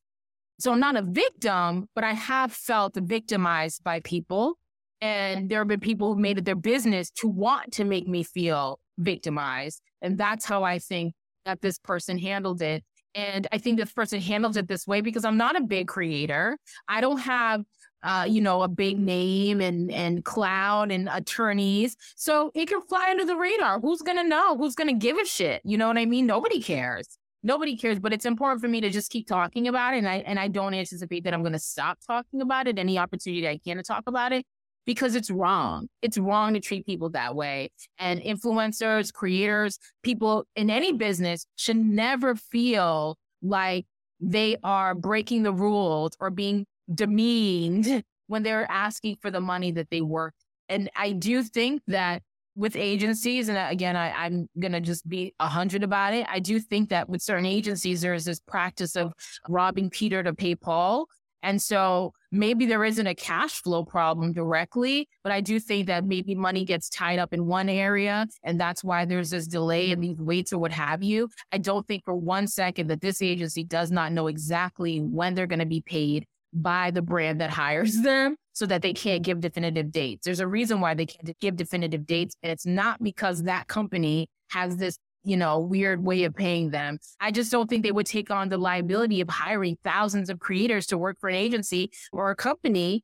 So 0.60 0.72
I'm 0.72 0.80
not 0.80 0.96
a 0.96 1.02
victim, 1.02 1.90
but 1.96 2.04
I 2.04 2.14
have 2.14 2.52
felt 2.54 2.96
victimized 2.96 3.84
by 3.84 4.00
people. 4.02 4.58
And 5.02 5.50
there 5.50 5.60
have 5.60 5.68
been 5.68 5.80
people 5.80 6.14
who 6.14 6.20
made 6.20 6.38
it 6.38 6.46
their 6.46 6.56
business 6.56 7.10
to 7.16 7.28
want 7.28 7.74
to 7.74 7.84
make 7.84 8.08
me 8.08 8.22
feel 8.22 8.80
victimized. 9.02 9.82
And 10.02 10.18
that's 10.18 10.46
how 10.46 10.64
I 10.64 10.80
think 10.80 11.14
that 11.46 11.62
this 11.62 11.78
person 11.78 12.18
handled 12.18 12.62
it. 12.62 12.84
And 13.14 13.48
I 13.52 13.58
think 13.58 13.78
this 13.78 13.92
person 13.92 14.22
handles 14.22 14.56
it 14.56 14.68
this 14.68 14.88
way 14.88 15.02
because 15.02 15.26
I'm 15.26 15.38
not 15.38 15.58
a 15.58 15.62
big 15.62 15.88
creator. 15.88 16.58
I 16.88 17.02
don't 17.02 17.20
have 17.20 17.64
uh, 18.04 18.26
you 18.28 18.42
know, 18.42 18.64
a 18.64 18.68
big 18.68 19.00
name 19.00 19.62
and 19.62 19.92
and 19.92 20.26
cloud 20.26 20.92
and 20.92 21.08
attorneys. 21.12 21.96
So 22.16 22.52
it 22.56 22.68
can 22.68 22.82
fly 22.82 23.10
under 23.12 23.26
the 23.26 23.36
radar. 23.36 23.80
Who's 23.80 24.02
gonna 24.02 24.24
know? 24.24 24.58
Who's 24.58 24.76
gonna 24.76 24.94
give 24.94 25.18
a 25.18 25.26
shit? 25.26 25.62
You 25.64 25.78
know 25.78 25.88
what 25.88 25.98
I 25.98 26.06
mean? 26.06 26.26
Nobody 26.26 26.62
cares. 26.62 27.18
Nobody 27.44 27.78
cares. 27.78 28.00
But 28.00 28.14
it's 28.14 28.26
important 28.26 28.62
for 28.62 28.68
me 28.68 28.82
to 28.82 28.90
just 28.90 29.12
keep 29.12 29.28
talking 29.28 29.68
about 29.68 29.94
it. 29.94 30.00
And 30.00 30.10
I 30.10 30.18
and 30.18 30.40
I 30.40 30.48
don't 30.48 30.74
anticipate 30.74 31.24
that 31.26 31.34
I'm 31.34 31.44
gonna 31.44 31.60
stop 31.60 32.00
talking 32.06 32.42
about 32.42 32.68
it. 32.68 32.80
Any 32.80 32.98
opportunity 32.98 33.48
I 33.48 33.60
can 33.60 33.78
to 33.78 33.84
talk 33.84 34.04
about 34.08 34.32
it. 34.32 34.46
Because 34.86 35.16
it's 35.16 35.30
wrong. 35.30 35.88
It's 36.02 36.18
wrong 36.18 36.54
to 36.56 36.60
treat 36.60 36.86
people 36.86 37.10
that 37.12 37.36
way. 37.36 37.70
And 38.00 38.20
influencers, 38.20 39.14
creators, 39.14 39.78
people 40.02 40.46
in 40.56 40.70
any 40.70 40.92
business 40.94 41.46
should 41.56 41.78
never 41.78 42.36
feel 42.36 43.18
like 43.42 43.86
they 44.20 44.58
are 44.64 44.96
breaking 44.96 45.44
the 45.44 45.54
rules 45.54 46.16
or 46.20 46.30
being 46.30 46.66
demeaned 46.94 48.04
when 48.28 48.44
they're 48.44 48.70
asking 48.70 49.18
for 49.22 49.32
the 49.32 49.42
money 49.42 49.72
that 49.72 49.90
they 49.90 50.02
work. 50.02 50.34
And 50.70 50.90
I 50.96 51.12
do 51.12 51.44
think 51.44 51.82
that 51.88 52.22
with 52.56 52.76
agencies, 52.76 53.50
and 53.50 53.58
again, 53.58 53.96
I, 53.96 54.26
am 54.26 54.48
going 54.60 54.74
to 54.74 54.82
just 54.82 55.08
be 55.08 55.34
a 55.40 55.48
hundred 55.48 55.84
about 55.84 56.14
it. 56.14 56.26
I 56.30 56.40
do 56.40 56.60
think 56.60 56.90
that 56.90 57.10
with 57.10 57.22
certain 57.22 57.46
agencies, 57.46 58.02
there 58.02 58.14
is 58.14 58.26
this 58.26 58.40
practice 58.40 58.96
of 58.96 59.14
robbing 59.48 59.90
Peter 59.90 60.22
to 60.24 60.34
pay 60.34 60.56
Paul. 60.56 61.08
And 61.44 61.62
so 61.62 62.14
maybe 62.32 62.66
there 62.66 62.84
isn't 62.84 63.08
a 63.08 63.16
cash 63.16 63.62
flow 63.62 63.84
problem 63.84 64.32
directly, 64.34 65.08
but 65.24 65.32
I 65.32 65.42
do 65.42 65.60
think 65.60 65.88
that 65.88 66.06
maybe 66.06 66.36
money 66.36 66.66
gets 66.66 66.90
tied 66.90 67.20
up 67.20 67.34
in 67.34 67.46
one 67.46 67.70
area. 67.70 68.28
And 68.44 68.60
that's 68.60 68.84
why 68.84 69.06
there's 69.06 69.32
this 69.32 69.48
delay 69.48 69.92
and 69.92 70.04
these 70.04 70.18
waits 70.18 70.54
or 70.54 70.60
what 70.60 70.72
have 70.72 71.04
you. 71.04 71.30
I 71.52 71.58
don't 71.58 71.88
think 71.88 72.06
for 72.06 72.16
one 72.16 72.48
second 72.48 72.88
that 72.88 73.02
this 73.02 73.22
agency 73.22 73.64
does 73.64 73.92
not 73.92 74.12
know 74.12 74.28
exactly 74.28 75.00
when 75.00 75.36
they're 75.36 75.48
going 75.48 75.60
to 75.60 75.66
be 75.66 75.82
paid 75.82 76.26
by 76.54 76.92
the 76.92 77.02
brand 77.02 77.42
that 77.42 77.50
hires 77.50 78.02
them 78.04 78.36
so 78.54 78.66
that 78.66 78.82
they 78.82 78.94
can't 78.94 79.24
give 79.24 79.40
definitive 79.40 79.92
dates. 79.92 80.26
There's 80.26 80.40
a 80.40 80.48
reason 80.48 80.82
why 80.82 80.94
they 80.94 81.06
can't 81.06 81.38
give 81.40 81.56
definitive 81.56 82.06
dates. 82.06 82.36
And 82.44 82.52
it's 82.52 82.66
not 82.66 83.02
because 83.02 83.44
that 83.44 83.68
company 83.68 84.28
has 84.50 84.78
this, 84.78 84.98
you 85.24 85.38
know, 85.38 85.60
weird 85.60 86.04
way 86.04 86.24
of 86.24 86.36
paying 86.36 86.72
them. 86.72 86.98
I 87.20 87.32
just 87.32 87.52
don't 87.52 87.70
think 87.70 87.84
they 87.84 87.92
would 87.92 88.06
take 88.06 88.32
on 88.32 88.50
the 88.50 88.58
liability 88.58 89.22
of 89.22 89.30
hiring 89.30 89.78
thousands 89.84 90.30
of 90.30 90.40
creators 90.40 90.88
to 90.88 90.98
work 90.98 91.18
for 91.20 91.30
an 91.30 91.36
agency 91.36 91.92
or 92.12 92.32
a 92.32 92.36
company 92.36 93.04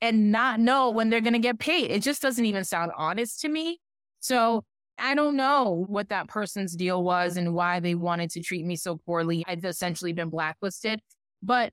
and 0.00 0.32
not 0.32 0.60
know 0.60 0.90
when 0.90 1.10
they're 1.10 1.20
going 1.20 1.34
to 1.34 1.38
get 1.38 1.58
paid. 1.58 1.90
It 1.90 2.02
just 2.02 2.22
doesn't 2.22 2.44
even 2.44 2.64
sound 2.64 2.92
honest 2.96 3.40
to 3.42 3.48
me. 3.48 3.78
So 4.20 4.64
I 4.98 5.14
don't 5.14 5.36
know 5.36 5.84
what 5.88 6.08
that 6.08 6.28
person's 6.28 6.74
deal 6.74 7.02
was 7.02 7.36
and 7.36 7.54
why 7.54 7.80
they 7.80 7.94
wanted 7.94 8.30
to 8.30 8.42
treat 8.42 8.64
me 8.64 8.76
so 8.76 8.96
poorly. 9.04 9.44
I've 9.46 9.64
essentially 9.64 10.12
been 10.12 10.30
blacklisted. 10.30 11.00
But 11.42 11.72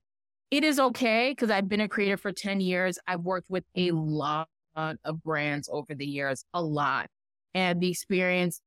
it 0.50 0.64
is 0.64 0.80
okay 0.80 1.32
because 1.32 1.50
I've 1.50 1.68
been 1.68 1.82
a 1.82 1.90
creator 1.90 2.18
for 2.18 2.32
10 2.32 2.62
years. 2.62 2.98
I've 3.06 3.22
worked 3.22 3.50
with 3.50 3.66
a 3.76 3.92
lot 3.92 4.48
of 4.76 5.24
brands 5.24 5.70
over 5.72 5.96
the 5.96 6.06
years, 6.06 6.46
a 6.54 6.62
lot. 6.62 7.08
And 7.54 7.82
the 7.82 7.90
experience 7.90 8.62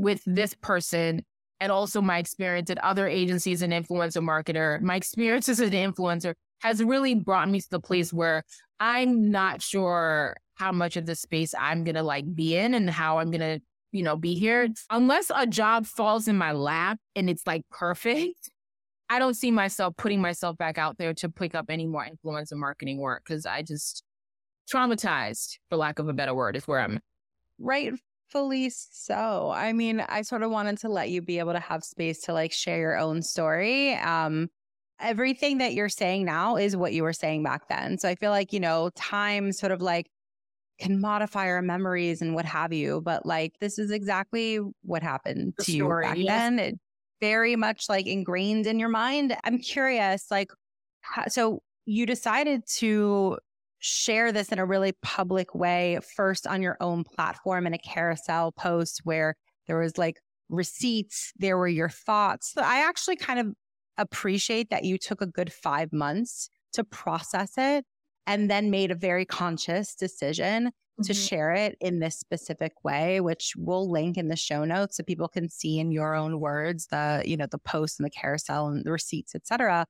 with 0.00 0.22
this 0.26 0.54
person 0.54 1.24
and 1.60 1.72
also 1.72 2.00
my 2.00 2.18
experience 2.18 2.70
at 2.70 2.78
other 2.78 3.08
agencies 3.08 3.62
and 3.62 3.72
influencer 3.72 4.22
marketer, 4.22 4.80
my 4.80 4.96
experience 4.96 5.48
as 5.48 5.60
an 5.60 5.70
influencer 5.70 6.34
has 6.60 6.82
really 6.82 7.14
brought 7.14 7.48
me 7.48 7.60
to 7.60 7.70
the 7.70 7.80
place 7.80 8.12
where 8.12 8.42
I'm 8.78 9.30
not 9.30 9.62
sure 9.62 10.36
how 10.54 10.72
much 10.72 10.96
of 10.96 11.06
the 11.06 11.14
space 11.14 11.54
I'm 11.58 11.84
going 11.84 11.94
to 11.94 12.02
like 12.02 12.34
be 12.34 12.56
in 12.56 12.74
and 12.74 12.88
how 12.90 13.18
I'm 13.18 13.30
going 13.30 13.40
to, 13.40 13.60
you 13.92 14.02
know, 14.02 14.16
be 14.16 14.34
here. 14.34 14.68
Unless 14.90 15.30
a 15.34 15.46
job 15.46 15.86
falls 15.86 16.28
in 16.28 16.36
my 16.36 16.52
lap 16.52 16.98
and 17.14 17.30
it's 17.30 17.46
like 17.46 17.62
perfect, 17.70 18.50
I 19.08 19.18
don't 19.18 19.34
see 19.34 19.50
myself 19.50 19.94
putting 19.96 20.20
myself 20.20 20.58
back 20.58 20.78
out 20.78 20.98
there 20.98 21.14
to 21.14 21.28
pick 21.28 21.54
up 21.54 21.66
any 21.68 21.86
more 21.86 22.04
influencer 22.04 22.54
marketing 22.54 22.98
work 22.98 23.22
because 23.26 23.46
I 23.46 23.62
just 23.62 24.02
traumatized, 24.72 25.58
for 25.68 25.76
lack 25.76 26.00
of 26.00 26.08
a 26.08 26.12
better 26.12 26.34
word, 26.34 26.56
is 26.56 26.66
where 26.66 26.80
I'm. 26.80 27.00
Rightfully 28.34 28.70
so. 28.70 29.50
I 29.54 29.72
mean, 29.72 30.00
I 30.00 30.22
sort 30.22 30.42
of 30.42 30.50
wanted 30.50 30.78
to 30.78 30.88
let 30.88 31.10
you 31.10 31.22
be 31.22 31.38
able 31.38 31.52
to 31.52 31.60
have 31.60 31.84
space 31.84 32.22
to 32.22 32.32
like 32.32 32.52
share 32.52 32.78
your 32.78 32.98
own 32.98 33.22
story. 33.22 33.94
Um, 33.94 34.48
everything 35.00 35.58
that 35.58 35.74
you're 35.74 35.88
saying 35.88 36.24
now 36.24 36.56
is 36.56 36.76
what 36.76 36.92
you 36.92 37.02
were 37.02 37.12
saying 37.12 37.42
back 37.42 37.68
then. 37.68 37.98
So 37.98 38.08
I 38.08 38.14
feel 38.14 38.30
like, 38.30 38.52
you 38.52 38.60
know, 38.60 38.90
time 38.96 39.52
sort 39.52 39.72
of 39.72 39.80
like 39.80 40.08
can 40.80 41.00
modify 41.00 41.46
our 41.46 41.62
memories 41.62 42.20
and 42.20 42.34
what 42.34 42.44
have 42.44 42.72
you. 42.72 43.00
But 43.00 43.24
like, 43.24 43.54
this 43.60 43.78
is 43.78 43.90
exactly 43.90 44.58
what 44.82 45.02
happened 45.02 45.54
the 45.58 45.64
to 45.64 45.72
story, 45.72 46.04
you 46.04 46.10
back 46.10 46.18
yes. 46.18 46.26
then. 46.26 46.58
It 46.58 46.74
very 47.20 47.56
much 47.56 47.88
like 47.88 48.06
ingrained 48.06 48.66
in 48.66 48.78
your 48.78 48.88
mind. 48.88 49.36
I'm 49.44 49.58
curious, 49.58 50.30
like, 50.30 50.50
how, 51.00 51.28
so 51.28 51.62
you 51.84 52.06
decided 52.06 52.62
to 52.76 53.38
share 53.78 54.32
this 54.32 54.50
in 54.50 54.58
a 54.58 54.66
really 54.66 54.92
public 55.02 55.54
way, 55.54 55.98
first 56.16 56.46
on 56.46 56.62
your 56.62 56.76
own 56.80 57.04
platform 57.04 57.66
in 57.66 57.74
a 57.74 57.78
carousel 57.78 58.52
post 58.52 59.00
where 59.04 59.34
there 59.66 59.78
was 59.78 59.98
like 59.98 60.18
receipts, 60.48 61.32
there 61.36 61.58
were 61.58 61.68
your 61.68 61.88
thoughts. 61.88 62.52
So 62.52 62.62
I 62.62 62.86
actually 62.86 63.16
kind 63.16 63.40
of 63.40 63.52
appreciate 63.98 64.70
that 64.70 64.84
you 64.84 64.98
took 64.98 65.20
a 65.20 65.26
good 65.26 65.52
five 65.52 65.92
months 65.92 66.50
to 66.74 66.84
process 66.84 67.52
it 67.56 67.84
and 68.26 68.50
then 68.50 68.70
made 68.70 68.90
a 68.90 68.96
very 68.96 69.24
conscious 69.24 69.94
decision 69.94 70.70
to 71.02 71.12
mm-hmm. 71.12 71.22
share 71.22 71.52
it 71.52 71.76
in 71.80 72.00
this 72.00 72.18
specific 72.18 72.72
way, 72.82 73.20
which 73.20 73.52
we'll 73.56 73.90
link 73.90 74.16
in 74.16 74.28
the 74.28 74.36
show 74.36 74.64
notes 74.64 74.96
so 74.96 75.02
people 75.02 75.28
can 75.28 75.48
see 75.48 75.78
in 75.78 75.92
your 75.92 76.14
own 76.14 76.40
words 76.40 76.86
the, 76.86 77.22
you 77.24 77.36
know, 77.36 77.46
the 77.50 77.58
post 77.58 78.00
and 78.00 78.06
the 78.06 78.10
carousel 78.10 78.68
and 78.68 78.84
the 78.84 78.90
receipts, 78.90 79.34
etc. 79.34 79.86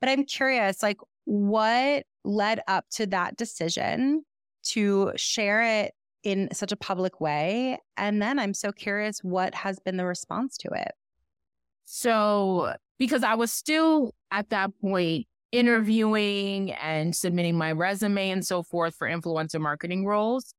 But 0.00 0.10
I'm 0.10 0.24
curious, 0.24 0.82
like 0.82 0.98
what 1.24 2.04
led 2.24 2.60
up 2.68 2.84
to 2.92 3.06
that 3.06 3.36
decision 3.36 4.24
to 4.64 5.12
share 5.16 5.62
it 5.62 5.92
in 6.22 6.48
such 6.52 6.72
a 6.72 6.76
public 6.76 7.20
way? 7.20 7.78
And 7.96 8.20
then 8.20 8.38
I'm 8.38 8.54
so 8.54 8.72
curious 8.72 9.20
what 9.22 9.54
has 9.54 9.78
been 9.80 9.96
the 9.96 10.04
response 10.04 10.56
to 10.58 10.68
it. 10.74 10.92
So, 11.84 12.74
because 12.98 13.22
I 13.24 13.34
was 13.34 13.52
still 13.52 14.14
at 14.30 14.50
that 14.50 14.70
point 14.80 15.26
interviewing 15.50 16.72
and 16.72 17.14
submitting 17.14 17.56
my 17.56 17.72
resume 17.72 18.30
and 18.30 18.44
so 18.44 18.62
forth 18.62 18.94
for 18.96 19.06
influencer 19.06 19.60
marketing 19.60 20.06
roles. 20.06 20.54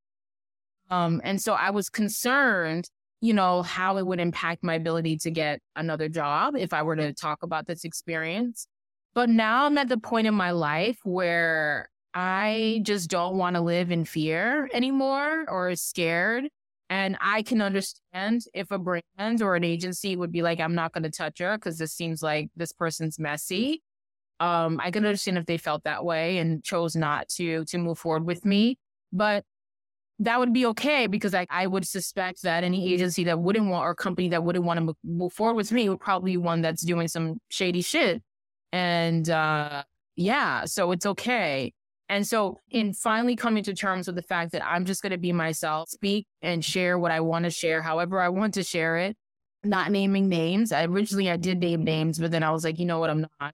Um, 0.90 1.20
and 1.24 1.42
so 1.42 1.54
I 1.54 1.72
was 1.72 1.90
concerned, 1.90 2.90
you 3.20 3.34
know, 3.34 3.64
how 3.64 3.98
it 3.98 4.06
would 4.06 4.20
impact 4.20 4.64
my 4.64 4.76
ability 4.76 5.18
to 5.20 5.32
get 5.32 5.60
another 5.76 6.10
job 6.10 6.56
if 6.56 6.74
I 6.74 6.84
were 6.84 6.96
to 6.96 7.14
talk 7.14 7.42
about 7.42 7.66
this 7.66 7.84
experience. 7.84 8.68
But 9.16 9.30
now 9.30 9.66
I'm 9.66 9.78
at 9.78 9.90
the 9.90 9.98
point 9.98 10.28
in 10.28 10.34
my 10.34 10.52
life 10.52 10.98
where 11.04 11.90
I 12.14 12.82
just 12.84 13.10
don't 13.10 13.38
want 13.38 13.56
to 13.56 13.62
live 13.62 13.92
in 13.92 14.06
fear 14.06 14.70
anymore 14.74 15.46
or 15.48 15.76
scared. 15.76 16.50
And 16.90 17.18
I 17.22 17.42
can 17.42 17.62
understand 17.62 18.44
if 18.54 18.70
a 18.72 18.78
brand 18.78 19.42
or 19.42 19.56
an 19.56 19.64
agency 19.64 20.16
would 20.16 20.32
be 20.32 20.42
like, 20.42 20.60
I'm 20.60 20.76
not 20.76 20.94
going 20.94 21.04
to 21.04 21.10
touch 21.10 21.40
her 21.40 21.58
because 21.58 21.78
this 21.78 21.94
seems 21.94 22.22
like 22.22 22.50
this 22.56 22.72
person's 22.72 23.18
messy. 23.18 23.82
Um, 24.40 24.80
I 24.84 24.92
can 24.92 25.06
understand 25.06 25.38
if 25.38 25.46
they 25.46 25.58
felt 25.58 25.84
that 25.86 26.04
way 26.06 26.38
and 26.38 26.64
chose 26.64 26.96
not 26.96 27.30
to 27.30 27.66
to 27.66 27.78
move 27.78 27.98
forward 27.98 28.26
with 28.26 28.46
me, 28.46 28.78
but 29.12 29.44
that 30.20 30.40
would 30.40 30.54
be 30.54 30.66
okay 30.68 31.08
because 31.08 31.34
I, 31.34 31.48
I 31.50 31.66
would 31.68 31.88
suspect 31.88 32.44
that 32.44 32.64
any 32.64 32.94
agency 32.94 33.24
that 33.26 33.40
wouldn't 33.40 33.68
want 33.68 33.86
or 33.86 33.96
company 33.96 34.30
that 34.30 34.44
wouldn't 34.44 34.66
want 34.66 34.80
to 34.80 34.96
move 35.04 35.34
forward 35.34 35.56
with 35.56 35.72
me 35.72 35.90
would 35.90 36.00
probably 36.00 36.32
be 36.32 36.38
one 36.38 36.62
that's 36.62 36.84
doing 36.84 37.08
some 37.08 37.40
shady 37.50 37.82
shit. 37.82 38.22
And 38.74 39.30
uh, 39.30 39.84
yeah, 40.18 40.66
so 40.66 40.92
it's 40.92 41.06
okay. 41.06 41.72
And 42.10 42.28
so, 42.28 42.60
in 42.70 42.94
finally 42.94 43.38
coming 43.38 43.64
to 43.64 43.74
terms 43.74 44.08
with 44.08 44.18
the 44.18 44.22
fact 44.22 44.52
that 44.52 44.66
I'm 44.66 44.84
just 44.84 45.02
going 45.02 45.14
to 45.14 45.18
be 45.18 45.32
myself, 45.32 45.90
speak 45.90 46.28
and 46.42 46.64
share 46.64 47.00
what 47.00 47.12
I 47.12 47.22
want 47.22 47.46
to 47.46 47.50
share, 47.50 47.82
however 47.82 48.20
I 48.20 48.28
want 48.28 48.56
to 48.56 48.64
share 48.64 48.98
it, 48.98 49.16
not 49.64 49.90
naming 49.90 50.28
names. 50.28 50.74
I 50.74 50.84
originally 50.84 51.32
I 51.32 51.38
did 51.38 51.60
name 51.60 51.86
names, 51.86 52.20
but 52.20 52.32
then 52.32 52.44
I 52.44 52.52
was 52.52 52.66
like, 52.66 52.78
you 52.78 52.86
know 52.86 53.00
what, 53.00 53.10
I'm 53.10 53.22
not 53.40 53.54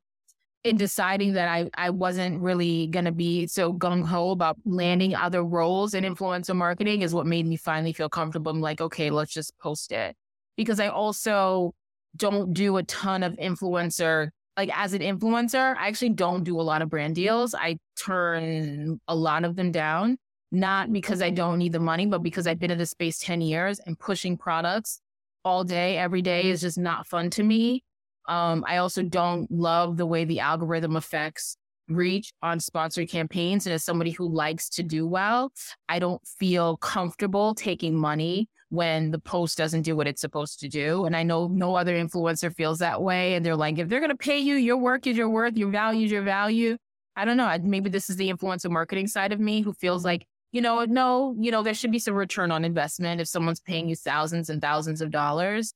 in 0.64 0.78
deciding 0.78 1.34
that 1.34 1.48
I, 1.48 1.70
I 1.76 1.90
wasn't 1.90 2.42
really 2.42 2.88
going 2.88 3.06
to 3.06 3.12
be 3.12 3.48
so 3.48 3.74
gung 3.74 4.06
ho 4.06 4.32
about 4.32 4.58
landing 4.66 5.16
other 5.16 5.44
roles 5.44 5.94
in 5.94 6.04
influencer 6.04 6.56
marketing 6.56 7.02
is 7.02 7.14
what 7.14 7.26
made 7.26 7.46
me 7.46 7.56
finally 7.56 7.94
feel 7.94 8.10
comfortable. 8.10 8.52
I'm 8.52 8.60
like, 8.60 8.82
okay, 8.82 9.10
let's 9.10 9.34
just 9.34 9.58
post 9.60 9.92
it. 9.92 10.16
Because 10.58 10.80
I 10.80 10.90
also 10.90 11.74
don't 12.18 12.54
do 12.54 12.76
a 12.78 12.84
ton 12.84 13.24
of 13.24 13.34
influencer. 13.34 14.30
Like 14.60 14.78
as 14.78 14.92
an 14.92 15.00
influencer, 15.00 15.78
I 15.78 15.88
actually 15.88 16.10
don't 16.10 16.44
do 16.44 16.60
a 16.60 16.62
lot 16.62 16.82
of 16.82 16.90
brand 16.90 17.16
deals. 17.16 17.56
I 17.56 17.78
turn 17.96 19.00
a 19.08 19.16
lot 19.16 19.46
of 19.46 19.56
them 19.56 19.72
down, 19.72 20.18
not 20.52 20.92
because 20.92 21.22
I 21.22 21.30
don't 21.30 21.60
need 21.60 21.72
the 21.72 21.80
money, 21.80 22.06
but 22.08 22.22
because 22.22 22.46
I've 22.46 22.60
been 22.60 22.70
in 22.70 22.78
the 22.78 22.86
space 22.86 23.20
10 23.20 23.40
years 23.40 23.80
and 23.80 23.98
pushing 23.98 24.36
products 24.36 25.00
all 25.46 25.64
day, 25.64 25.98
every 25.98 26.22
day 26.22 26.50
is 26.50 26.60
just 26.60 26.78
not 26.78 27.08
fun 27.08 27.30
to 27.30 27.44
me. 27.44 27.86
Um, 28.28 28.66
I 28.68 28.80
also 28.80 29.02
don't 29.02 29.50
love 29.50 29.96
the 29.96 30.06
way 30.06 30.26
the 30.26 30.42
algorithm 30.42 30.98
affects 30.98 31.56
reach 31.90 32.32
on 32.42 32.60
sponsored 32.60 33.10
campaigns. 33.10 33.66
And 33.66 33.74
as 33.74 33.84
somebody 33.84 34.12
who 34.12 34.28
likes 34.28 34.70
to 34.70 34.84
do 34.84 35.08
well, 35.08 35.52
I 35.88 36.00
don't 36.00 36.26
feel 36.28 36.78
comfortable 36.78 37.56
taking 37.56 37.96
money 37.96 38.48
when 38.70 39.12
the 39.12 39.20
post 39.20 39.58
doesn't 39.58 39.82
do 39.82 39.96
what 39.96 40.08
it's 40.08 40.22
supposed 40.22 40.60
to 40.60 40.70
do. 40.70 41.06
And 41.06 41.16
I 41.16 41.24
know 41.24 41.48
no 41.48 41.76
other 41.76 41.96
influencer 41.96 42.56
feels 42.56 42.80
that 42.80 43.02
way. 43.02 43.34
And 43.34 43.46
they're 43.46 43.56
like, 43.56 43.80
if 43.80 43.90
they're 43.90 44.00
going 44.00 44.12
to 44.12 44.18
pay 44.18 44.38
you, 44.38 44.56
your 44.56 44.78
work 44.78 45.08
is 45.08 45.18
your 45.18 45.30
worth, 45.30 45.58
your 45.58 45.72
value 45.72 46.06
is 46.06 46.12
your 46.12 46.22
value. 46.22 46.78
I 47.16 47.26
don't 47.26 47.38
know. 47.38 47.58
Maybe 47.62 47.90
this 47.90 48.10
is 48.10 48.16
the 48.16 48.32
influencer 48.32 48.70
marketing 48.70 49.08
side 49.08 49.34
of 49.34 49.40
me 49.40 49.62
who 49.62 49.74
feels 49.74 50.06
like, 50.06 50.26
you 50.52 50.62
know, 50.62 50.86
no, 50.86 51.36
you 51.40 51.52
know, 51.52 51.64
there 51.64 51.74
should 51.74 51.92
be 51.92 52.00
some 52.00 52.14
return 52.14 52.52
on 52.52 52.64
investment 52.64 53.22
if 53.22 53.28
someone's 53.28 53.60
paying 53.60 53.90
you 53.90 53.96
thousands 53.96 54.50
and 54.50 54.62
thousands 54.62 55.02
of 55.02 55.12
dollars. 55.12 55.74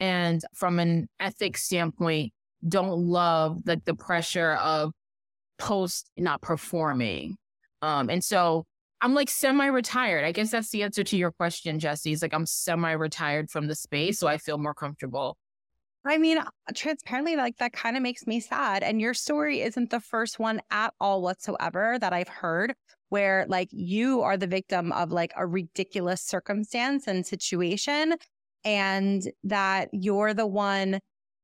And 0.00 0.42
from 0.54 0.78
an 0.78 1.08
ethics 1.20 1.64
standpoint, 1.64 2.32
don't 2.66 2.98
love 2.98 3.60
like 3.66 3.84
the 3.84 3.94
pressure 3.94 4.52
of 4.54 4.92
post 5.58 6.10
not 6.16 6.40
performing. 6.42 7.36
Um, 7.82 8.10
and 8.10 8.22
so 8.22 8.64
I'm 9.00 9.14
like 9.14 9.28
semi-retired. 9.28 10.24
I 10.24 10.32
guess 10.32 10.50
that's 10.50 10.70
the 10.70 10.82
answer 10.82 11.04
to 11.04 11.16
your 11.16 11.30
question, 11.32 11.78
Jesse. 11.78 12.12
Is 12.12 12.22
like 12.22 12.34
I'm 12.34 12.46
semi-retired 12.46 13.50
from 13.50 13.66
the 13.66 13.74
space, 13.74 14.18
so 14.18 14.26
I 14.26 14.38
feel 14.38 14.58
more 14.58 14.74
comfortable. 14.74 15.36
I 16.04 16.18
mean, 16.18 16.38
transparently, 16.74 17.36
like 17.36 17.56
that 17.58 17.72
kind 17.72 17.96
of 17.96 18.02
makes 18.02 18.26
me 18.26 18.40
sad. 18.40 18.82
And 18.82 19.00
your 19.00 19.12
story 19.12 19.62
isn't 19.62 19.90
the 19.90 20.00
first 20.00 20.38
one 20.38 20.60
at 20.70 20.94
all 21.00 21.20
whatsoever 21.20 21.98
that 22.00 22.12
I've 22.12 22.28
heard 22.28 22.74
where 23.08 23.44
like 23.48 23.68
you 23.70 24.22
are 24.22 24.36
the 24.36 24.46
victim 24.46 24.92
of 24.92 25.10
like 25.10 25.32
a 25.36 25.46
ridiculous 25.46 26.22
circumstance 26.22 27.06
and 27.06 27.26
situation 27.26 28.14
and 28.64 29.22
that 29.44 29.88
you're 29.92 30.34
the 30.34 30.46
one 30.46 30.98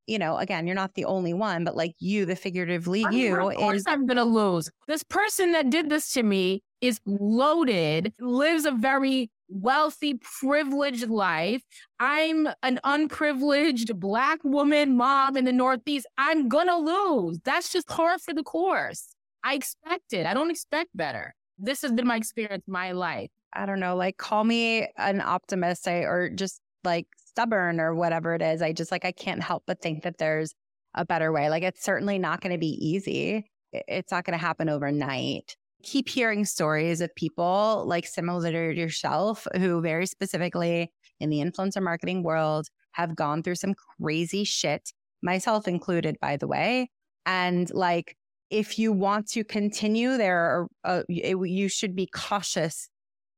you 0.07 0.18
know, 0.18 0.36
again, 0.38 0.66
you're 0.66 0.76
not 0.76 0.94
the 0.94 1.05
only 1.05 1.34
one, 1.34 1.64
but 1.64 1.76
like 1.76 1.94
you, 1.98 2.24
the 2.24 2.36
figuratively 2.36 3.05
I 3.05 3.11
mean, 3.11 3.18
you 3.18 3.36
of 3.36 3.55
course 3.57 3.78
is 3.78 3.84
I'm 3.86 4.07
gonna 4.07 4.24
lose. 4.24 4.70
This 4.88 5.03
person 5.03 5.53
that 5.53 5.70
did 5.70 5.90
this 5.90 6.12
to 6.12 6.22
me 6.22 6.62
is 6.80 7.00
loaded, 7.07 8.12
lives 8.18 8.64
a 8.64 8.72
very 8.72 9.30
wealthy, 9.48 10.18
privileged 10.40 11.09
life. 11.09 11.62
I'm 12.00 12.48
an 12.62 12.80
unprivileged 12.84 13.98
black 14.00 14.42
woman 14.42 14.96
mom 14.96 15.36
in 15.36 15.44
the 15.44 15.53
Northeast. 15.53 16.07
I'm 16.18 16.48
gonna 16.48 16.78
lose. 16.78 17.38
That's 17.44 17.70
just 17.70 17.86
par 17.86 18.18
for 18.18 18.34
the 18.34 18.42
course. 18.42 19.14
I 19.44 19.55
expect 19.55 20.12
it. 20.12 20.26
I 20.26 20.34
don't 20.34 20.50
expect 20.50 20.90
better. 20.94 21.34
This 21.59 21.82
has 21.82 21.92
been 21.92 22.07
my 22.07 22.16
experience, 22.16 22.64
my 22.66 22.92
life. 22.92 23.30
I 23.53 23.66
don't 23.66 23.80
know, 23.80 23.96
like 23.96 24.16
call 24.16 24.44
me 24.44 24.88
an 24.96 25.20
optimist 25.20 25.86
I, 25.86 25.98
or 25.98 26.30
just 26.30 26.61
like 26.84 27.07
stubborn 27.34 27.80
or 27.80 27.94
whatever 27.94 28.34
it 28.34 28.42
is. 28.42 28.62
I 28.62 28.72
just 28.72 28.92
like, 28.92 29.04
I 29.04 29.12
can't 29.12 29.42
help 29.42 29.64
but 29.66 29.80
think 29.80 30.02
that 30.02 30.18
there's 30.18 30.54
a 30.94 31.04
better 31.04 31.32
way. 31.32 31.48
Like, 31.50 31.62
it's 31.62 31.82
certainly 31.82 32.18
not 32.18 32.40
going 32.40 32.52
to 32.52 32.58
be 32.58 32.78
easy. 32.80 33.46
It's 33.72 34.12
not 34.12 34.24
going 34.24 34.38
to 34.38 34.44
happen 34.44 34.68
overnight. 34.68 35.56
Keep 35.82 36.08
hearing 36.08 36.44
stories 36.44 37.00
of 37.00 37.14
people 37.16 37.84
like 37.86 38.06
similar 38.06 38.52
to 38.52 38.74
yourself 38.78 39.46
who 39.56 39.80
very 39.80 40.06
specifically 40.06 40.90
in 41.18 41.30
the 41.30 41.38
influencer 41.38 41.82
marketing 41.82 42.22
world 42.22 42.66
have 42.92 43.16
gone 43.16 43.42
through 43.42 43.54
some 43.54 43.74
crazy 43.98 44.44
shit, 44.44 44.92
myself 45.22 45.66
included, 45.66 46.16
by 46.20 46.36
the 46.36 46.46
way. 46.46 46.90
And 47.24 47.72
like, 47.72 48.16
if 48.50 48.78
you 48.78 48.92
want 48.92 49.28
to 49.28 49.44
continue 49.44 50.18
there, 50.18 50.66
uh, 50.84 51.02
you 51.08 51.68
should 51.68 51.96
be 51.96 52.06
cautious 52.06 52.90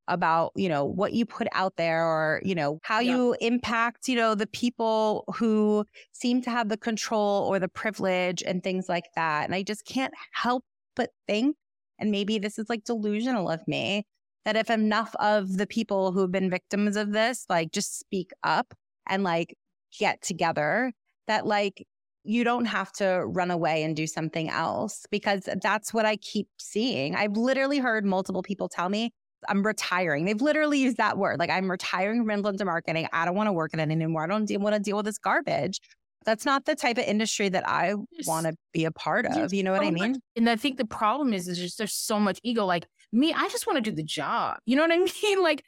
about, 0.09 0.53
you 0.55 0.69
know, 0.69 0.85
what 0.85 1.13
you 1.13 1.25
put 1.25 1.49
out 1.53 1.77
there 1.77 2.05
or, 2.05 2.41
you 2.45 2.55
know, 2.55 2.79
how 2.83 3.01
yeah. 3.01 3.15
you 3.17 3.37
impact, 3.41 4.09
you 4.09 4.17
know, 4.17 4.35
the 4.35 4.47
people 4.47 5.25
who 5.37 5.85
seem 6.13 6.43
to 6.43 6.51
have 6.51 6.69
the 6.69 6.77
control 6.77 7.47
or 7.49 7.59
the 7.59 7.69
privilege 7.69 8.43
and 8.43 8.63
things 8.63 8.89
like 8.89 9.07
that. 9.17 9.45
And 9.45 9.55
I 9.55 9.63
just 9.63 9.87
can't 9.87 10.13
help 10.33 10.65
but 10.95 11.11
think, 11.27 11.57
and 11.99 12.11
maybe 12.11 12.39
this 12.39 12.59
is 12.59 12.69
like 12.69 12.85
delusional 12.85 13.51
of 13.51 13.67
me, 13.67 14.07
that 14.45 14.57
if 14.57 14.69
enough 14.69 15.15
of 15.17 15.57
the 15.57 15.67
people 15.67 16.13
who've 16.13 16.31
been 16.31 16.51
victims 16.51 16.97
of 16.97 17.13
this, 17.13 17.47
like 17.49 17.73
just 17.73 17.99
speak 17.99 18.31
up 18.43 18.75
and 19.09 19.23
like 19.23 19.57
get 19.99 20.21
together, 20.21 20.93
that 21.27 21.47
like 21.47 21.87
you 22.25 22.43
don't 22.45 22.65
have 22.65 22.91
to 22.93 23.25
run 23.27 23.51
away 23.51 23.83
and 23.83 23.97
do 23.97 24.07
something 24.07 24.49
else 24.49 25.05
because 25.11 25.49
that's 25.63 25.93
what 25.93 26.07
I 26.07 26.17
keep 26.17 26.49
seeing. 26.59 27.15
I've 27.15 27.37
literally 27.37 27.79
heard 27.79 28.05
multiple 28.05 28.43
people 28.43 28.69
tell 28.69 28.89
me, 28.89 29.13
I'm 29.49 29.63
retiring. 29.63 30.25
They've 30.25 30.41
literally 30.41 30.79
used 30.79 30.97
that 30.99 31.19
word. 31.19 31.39
Like 31.39 31.51
I'm 31.51 31.71
retiring 31.71 32.25
from 32.25 32.43
influencer 32.43 32.65
marketing. 32.67 33.09
I 33.13 33.25
don't 33.25 33.35
want 33.35 33.49
to 33.49 33.53
work 33.53 33.75
in 33.75 33.81
it 33.81 33.91
anymore. 33.91 34.25
I 34.25 34.27
don't 34.27 34.51
want 34.61 34.75
to 34.75 34.81
deal 34.81 34.97
with 34.97 35.07
this 35.07 35.19
garbage. 35.19 35.81
That's 36.25 36.47
not 36.47 36.65
the 36.65 36.75
type 36.75 36.97
of 36.97 37.05
industry 37.05 37.51
that 37.51 37.69
I 37.69 37.95
want 38.27 38.47
to 38.47 38.55
be 38.73 38.87
a 38.87 38.91
part 38.91 39.27
of. 39.27 39.53
You 39.53 39.63
know 39.63 39.73
what 39.73 39.83
I 39.83 39.91
mean? 39.91 40.21
And 40.37 40.49
I 40.49 40.57
think 40.57 40.79
the 40.79 40.87
problem 40.87 41.35
is, 41.35 41.49
is 41.49 41.59
just 41.59 41.77
there's 41.77 41.93
so 41.93 42.19
much 42.19 42.41
ego. 42.43 42.65
Like 42.65 42.87
me, 43.13 43.33
I 43.35 43.49
just 43.49 43.67
want 43.67 43.77
to 43.77 43.91
do 43.91 43.95
the 43.95 44.03
job. 44.03 44.59
You 44.65 44.77
know 44.77 44.83
what 44.83 44.93
I 44.93 44.99
mean? 45.23 45.43
Like 45.43 45.63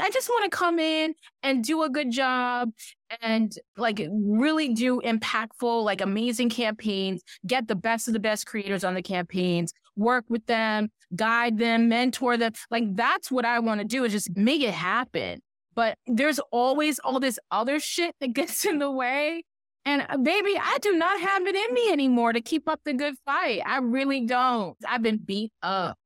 I 0.00 0.10
just 0.10 0.28
want 0.28 0.50
to 0.50 0.56
come 0.56 0.78
in 0.78 1.14
and 1.42 1.64
do 1.64 1.82
a 1.82 1.88
good 1.88 2.10
job 2.10 2.70
and 3.22 3.56
like 3.76 4.00
really 4.10 4.74
do 4.74 5.00
impactful, 5.00 5.84
like 5.84 6.00
amazing 6.00 6.50
campaigns, 6.50 7.22
get 7.46 7.68
the 7.68 7.76
best 7.76 8.08
of 8.08 8.14
the 8.14 8.20
best 8.20 8.46
creators 8.46 8.84
on 8.84 8.94
the 8.94 9.02
campaigns, 9.02 9.72
work 9.96 10.24
with 10.28 10.44
them, 10.46 10.90
guide 11.14 11.58
them, 11.58 11.88
mentor 11.88 12.36
them. 12.36 12.52
Like 12.70 12.96
that's 12.96 13.30
what 13.30 13.44
I 13.44 13.58
want 13.58 13.80
to 13.80 13.86
do 13.86 14.04
is 14.04 14.12
just 14.12 14.36
make 14.36 14.62
it 14.62 14.74
happen. 14.74 15.40
But 15.74 15.98
there's 16.06 16.38
always 16.50 16.98
all 17.00 17.20
this 17.20 17.38
other 17.50 17.78
shit 17.78 18.14
that 18.20 18.32
gets 18.32 18.64
in 18.64 18.78
the 18.78 18.90
way. 18.90 19.42
And 19.84 20.04
uh, 20.08 20.16
baby, 20.16 20.58
I 20.60 20.78
do 20.80 20.92
not 20.96 21.20
have 21.20 21.46
it 21.46 21.54
in 21.54 21.74
me 21.74 21.92
anymore 21.92 22.32
to 22.32 22.40
keep 22.40 22.68
up 22.68 22.80
the 22.84 22.94
good 22.94 23.14
fight. 23.24 23.62
I 23.64 23.78
really 23.78 24.26
don't. 24.26 24.76
I've 24.86 25.02
been 25.02 25.18
beat 25.18 25.52
up, 25.62 25.96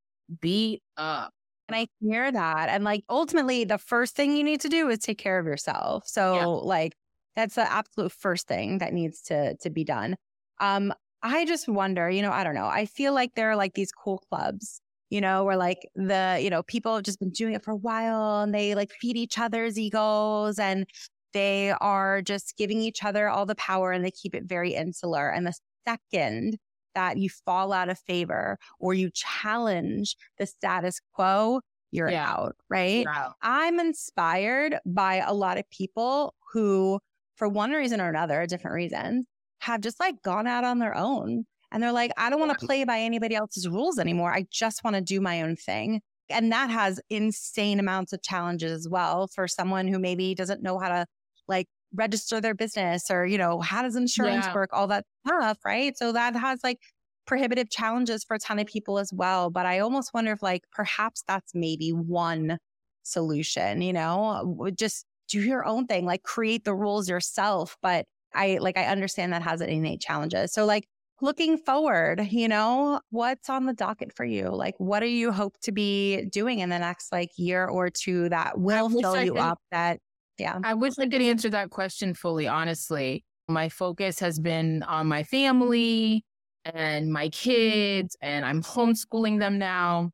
beat 0.41 0.83
up. 0.97 1.33
And 1.69 1.77
I 1.77 1.87
hear 2.01 2.31
that. 2.31 2.69
And 2.69 2.83
like 2.83 3.05
ultimately, 3.09 3.65
the 3.65 3.79
first 3.79 4.17
thing 4.17 4.37
you 4.37 4.43
need 4.43 4.61
to 4.63 4.69
do 4.69 4.89
is 4.89 4.99
take 4.99 5.19
care 5.19 5.39
of 5.39 5.47
yourself. 5.47 6.03
So 6.07 6.35
yeah. 6.35 6.47
like 6.47 6.95
that's 7.37 7.55
the 7.55 7.71
absolute 7.71 8.13
first 8.13 8.49
thing 8.49 8.79
that 8.79 8.93
needs 8.93 9.23
to 9.23 9.57
to 9.59 9.71
be 9.71 9.85
done. 9.85 10.17
Um, 10.59 10.93
I 11.23 11.45
just 11.45 11.69
wonder, 11.69 12.11
you 12.11 12.23
know, 12.23 12.33
I 12.33 12.45
don't 12.45 12.55
know. 12.55 12.67
I 12.67 12.87
feel 12.87 13.15
like 13.15 13.35
there 13.35 13.51
are 13.51 13.57
like 13.57 13.75
these 13.75 13.93
cool 13.93 14.19
clubs, 14.31 14.81
you 15.11 15.21
know, 15.21 15.45
where 15.45 15.57
like 15.57 15.89
the, 15.95 16.39
you 16.41 16.49
know, 16.51 16.63
people 16.63 16.95
have 16.95 17.05
just 17.05 17.19
been 17.19 17.31
doing 17.31 17.55
it 17.55 17.65
for 17.65 17.73
a 17.73 17.77
while 17.77 18.43
and 18.43 18.55
they 18.55 18.75
like 18.75 18.93
feed 18.93 19.17
each 19.17 19.39
other's 19.39 19.79
egos 19.79 20.59
and 20.59 20.87
they 21.33 21.71
are 21.81 22.23
just 22.23 22.57
giving 22.57 22.81
each 22.81 23.05
other 23.05 23.29
all 23.29 23.45
the 23.45 23.55
power 23.57 23.93
and 23.93 24.05
they 24.05 24.11
keep 24.11 24.35
it 24.35 24.45
very 24.45 24.75
insular. 24.75 25.29
And 25.29 25.47
the 25.47 25.55
second 25.87 26.59
that 26.95 27.19
you 27.19 27.29
fall 27.29 27.73
out 27.73 27.89
of 27.89 27.99
favor 27.99 28.59
or 28.79 28.95
you 28.95 29.11
challenge 29.13 30.17
the 30.39 30.47
status 30.47 31.01
quo, 31.13 31.61
you're 31.91 32.11
yeah. 32.11 32.31
out, 32.31 32.57
right? 32.69 33.05
I'm 33.43 33.81
inspired 33.81 34.79
by 34.87 35.17
a 35.17 35.33
lot 35.33 35.59
of 35.59 35.69
people 35.71 36.35
who, 36.53 37.01
for 37.37 37.49
one 37.49 37.73
reason 37.73 38.01
or 38.01 38.09
another, 38.09 38.47
different 38.47 38.75
reasons, 38.75 39.27
have 39.59 39.81
just 39.81 40.01
like 40.01 40.23
gone 40.23 40.47
out 40.47 40.65
on 40.65 40.79
their 40.79 40.97
own. 40.97 41.47
And 41.73 41.83
they're 41.83 41.93
like, 41.93 42.13
I 42.17 42.31
don't 42.31 42.41
want 42.41 42.59
to 42.59 42.67
play 42.67 42.85
by 42.85 43.01
anybody 43.01 43.35
else's 43.35 43.69
rules 43.69 43.99
anymore. 43.99 44.33
I 44.33 44.47
just 44.51 44.83
want 44.83 44.97
to 44.97 45.03
do 45.03 45.21
my 45.21 45.43
own 45.43 45.57
thing. 45.57 46.01
And 46.29 46.53
that 46.53 46.71
has 46.71 47.01
insane 47.11 47.81
amounts 47.81 48.13
of 48.13 48.23
challenges 48.23 48.73
as 48.73 48.89
well 48.89 49.29
for 49.29 49.49
someone 49.49 49.89
who 49.89 49.99
maybe 49.99 50.35
doesn't 50.35 50.63
know 50.63 50.79
how 50.79 50.89
to 50.89 51.07
like 51.49 51.67
register 51.93 52.41
their 52.41 52.55
business 52.55 53.11
or, 53.11 53.27
you 53.27 53.39
know, 53.39 53.61
how 53.61 53.83
does 53.83 53.97
insurance 53.97 54.47
yeah. 54.47 54.55
work, 54.55 54.71
all 54.73 54.87
that 54.89 55.05
stuff, 55.27 55.59
right? 55.65 55.97
So 55.97 56.13
that 56.13 56.37
has 56.37 56.61
like 56.63 56.79
prohibitive 57.27 57.71
challenges 57.71 58.25
for 58.25 58.35
a 58.35 58.39
ton 58.39 58.59
of 58.59 58.67
people 58.67 58.99
as 58.99 59.13
well. 59.13 59.51
But 59.51 59.67
I 59.67 59.81
almost 59.81 60.15
wonder 60.15 60.33
if 60.33 60.43
like 60.43 60.63
perhaps 60.73 61.25
that's 61.27 61.53
maybe 61.55 61.91
one 61.91 62.59
solution, 63.03 63.83
you 63.83 63.93
know, 63.93 64.71
just 64.77 65.05
do 65.29 65.41
your 65.41 65.65
own 65.65 65.87
thing, 65.87 66.05
like 66.05 66.23
create 66.23 66.65
the 66.65 66.75
rules 66.75 67.09
yourself. 67.09 67.77
But 67.83 68.07
I 68.35 68.59
like, 68.61 68.77
I 68.77 68.85
understand 68.87 69.33
that 69.33 69.43
has 69.43 69.61
innate 69.61 70.01
challenges. 70.01 70.53
So 70.53 70.65
like, 70.65 70.87
looking 71.23 71.59
forward, 71.59 72.27
you 72.31 72.49
know, 72.49 73.01
what's 73.11 73.49
on 73.51 73.67
the 73.67 73.73
docket 73.73 74.15
for 74.15 74.25
you? 74.25 74.49
Like, 74.49 74.75
what 74.79 75.01
do 75.01 75.07
you 75.07 75.33
hope 75.33 75.59
to 75.63 75.73
be 75.73 76.25
doing 76.27 76.61
in 76.61 76.71
the 76.71 76.79
next 76.79 77.13
like 77.13 77.31
year 77.37 77.67
or 77.67 77.91
two 77.91 78.29
that 78.29 78.59
will 78.59 78.89
fill 78.89 79.15
I 79.15 79.23
you 79.23 79.37
up 79.37 79.59
that 79.71 80.01
yeah. 80.41 80.59
I 80.65 80.73
wish 80.75 80.95
I 80.99 81.07
could 81.07 81.21
answer 81.21 81.51
that 81.51 81.71
question 81.71 82.15
fully, 82.15 82.49
honestly. 82.49 83.25
My 83.49 83.69
focus 83.69 84.19
has 84.21 84.41
been 84.41 84.83
on 84.85 85.07
my 85.07 85.23
family 85.23 86.25
and 86.65 87.13
my 87.13 87.29
kids, 87.29 88.17
and 88.23 88.45
I'm 88.45 88.63
homeschooling 88.63 89.39
them 89.39 89.59
now. 89.59 90.11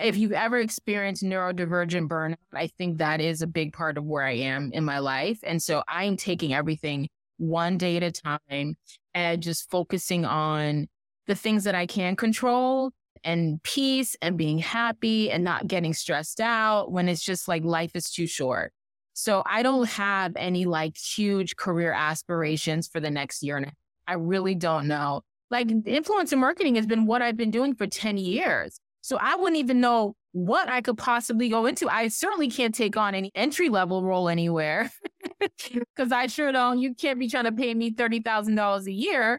If 0.00 0.16
you've 0.16 0.32
ever 0.32 0.58
experienced 0.58 1.22
neurodivergent 1.22 2.08
burnout, 2.08 2.36
I 2.52 2.66
think 2.66 2.98
that 2.98 3.20
is 3.20 3.40
a 3.40 3.46
big 3.46 3.72
part 3.72 3.98
of 3.98 4.04
where 4.04 4.24
I 4.24 4.32
am 4.32 4.72
in 4.72 4.84
my 4.84 4.98
life. 4.98 5.38
And 5.44 5.62
so 5.62 5.84
I'm 5.86 6.16
taking 6.16 6.52
everything 6.52 7.08
one 7.36 7.78
day 7.78 7.96
at 7.96 8.02
a 8.02 8.10
time 8.10 8.74
and 9.14 9.42
just 9.42 9.70
focusing 9.70 10.24
on 10.24 10.88
the 11.26 11.34
things 11.34 11.64
that 11.64 11.74
I 11.74 11.86
can 11.86 12.16
control 12.16 12.92
and 13.24 13.62
peace 13.62 14.16
and 14.20 14.36
being 14.36 14.58
happy 14.58 15.30
and 15.30 15.44
not 15.44 15.66
getting 15.66 15.94
stressed 15.94 16.40
out 16.40 16.90
when 16.90 17.08
it's 17.08 17.22
just 17.22 17.46
like 17.48 17.64
life 17.64 17.94
is 17.94 18.10
too 18.10 18.26
short. 18.26 18.72
So 19.14 19.42
I 19.46 19.62
don't 19.62 19.88
have 19.90 20.32
any 20.36 20.64
like 20.64 20.96
huge 20.96 21.56
career 21.56 21.92
aspirations 21.92 22.88
for 22.88 22.98
the 23.00 23.10
next 23.10 23.42
year 23.42 23.56
and 23.56 23.66
a 23.66 23.68
half. 23.68 23.76
I 24.08 24.14
really 24.14 24.54
don't 24.54 24.88
know. 24.88 25.22
Like 25.50 25.68
influencer 25.68 26.38
marketing 26.38 26.76
has 26.76 26.86
been 26.86 27.06
what 27.06 27.22
I've 27.22 27.36
been 27.36 27.50
doing 27.50 27.74
for 27.74 27.86
10 27.86 28.16
years. 28.16 28.80
So 29.02 29.18
I 29.20 29.36
wouldn't 29.36 29.58
even 29.58 29.80
know 29.80 30.14
what 30.32 30.68
I 30.68 30.80
could 30.80 30.98
possibly 30.98 31.48
go 31.48 31.66
into. 31.66 31.88
I 31.88 32.08
certainly 32.08 32.48
can't 32.48 32.74
take 32.74 32.96
on 32.96 33.14
any 33.14 33.30
entry 33.34 33.68
level 33.68 34.02
role 34.02 34.28
anywhere 34.28 34.90
because 35.40 36.10
I 36.10 36.26
sure 36.26 36.50
don't. 36.52 36.78
You 36.78 36.94
can't 36.94 37.18
be 37.18 37.28
trying 37.28 37.44
to 37.44 37.52
pay 37.52 37.74
me 37.74 37.92
$30,000 37.92 38.86
a 38.86 38.92
year. 38.92 39.38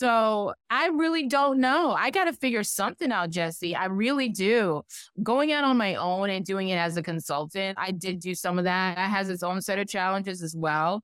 So 0.00 0.52
I 0.70 0.88
really 0.88 1.28
don't 1.28 1.60
know. 1.60 1.92
I 1.92 2.10
got 2.10 2.24
to 2.24 2.32
figure 2.32 2.64
something 2.64 3.12
out, 3.12 3.30
Jesse. 3.30 3.74
I 3.76 3.86
really 3.86 4.28
do. 4.28 4.82
Going 5.22 5.52
out 5.52 5.64
on 5.64 5.76
my 5.76 5.94
own 5.94 6.30
and 6.30 6.44
doing 6.44 6.68
it 6.68 6.76
as 6.76 6.96
a 6.96 7.02
consultant, 7.02 7.78
I 7.78 7.92
did 7.92 8.20
do 8.20 8.34
some 8.34 8.58
of 8.58 8.64
that. 8.64 8.96
That 8.96 9.10
has 9.10 9.30
its 9.30 9.42
own 9.42 9.62
set 9.62 9.78
of 9.78 9.88
challenges 9.88 10.42
as 10.42 10.54
well, 10.56 11.00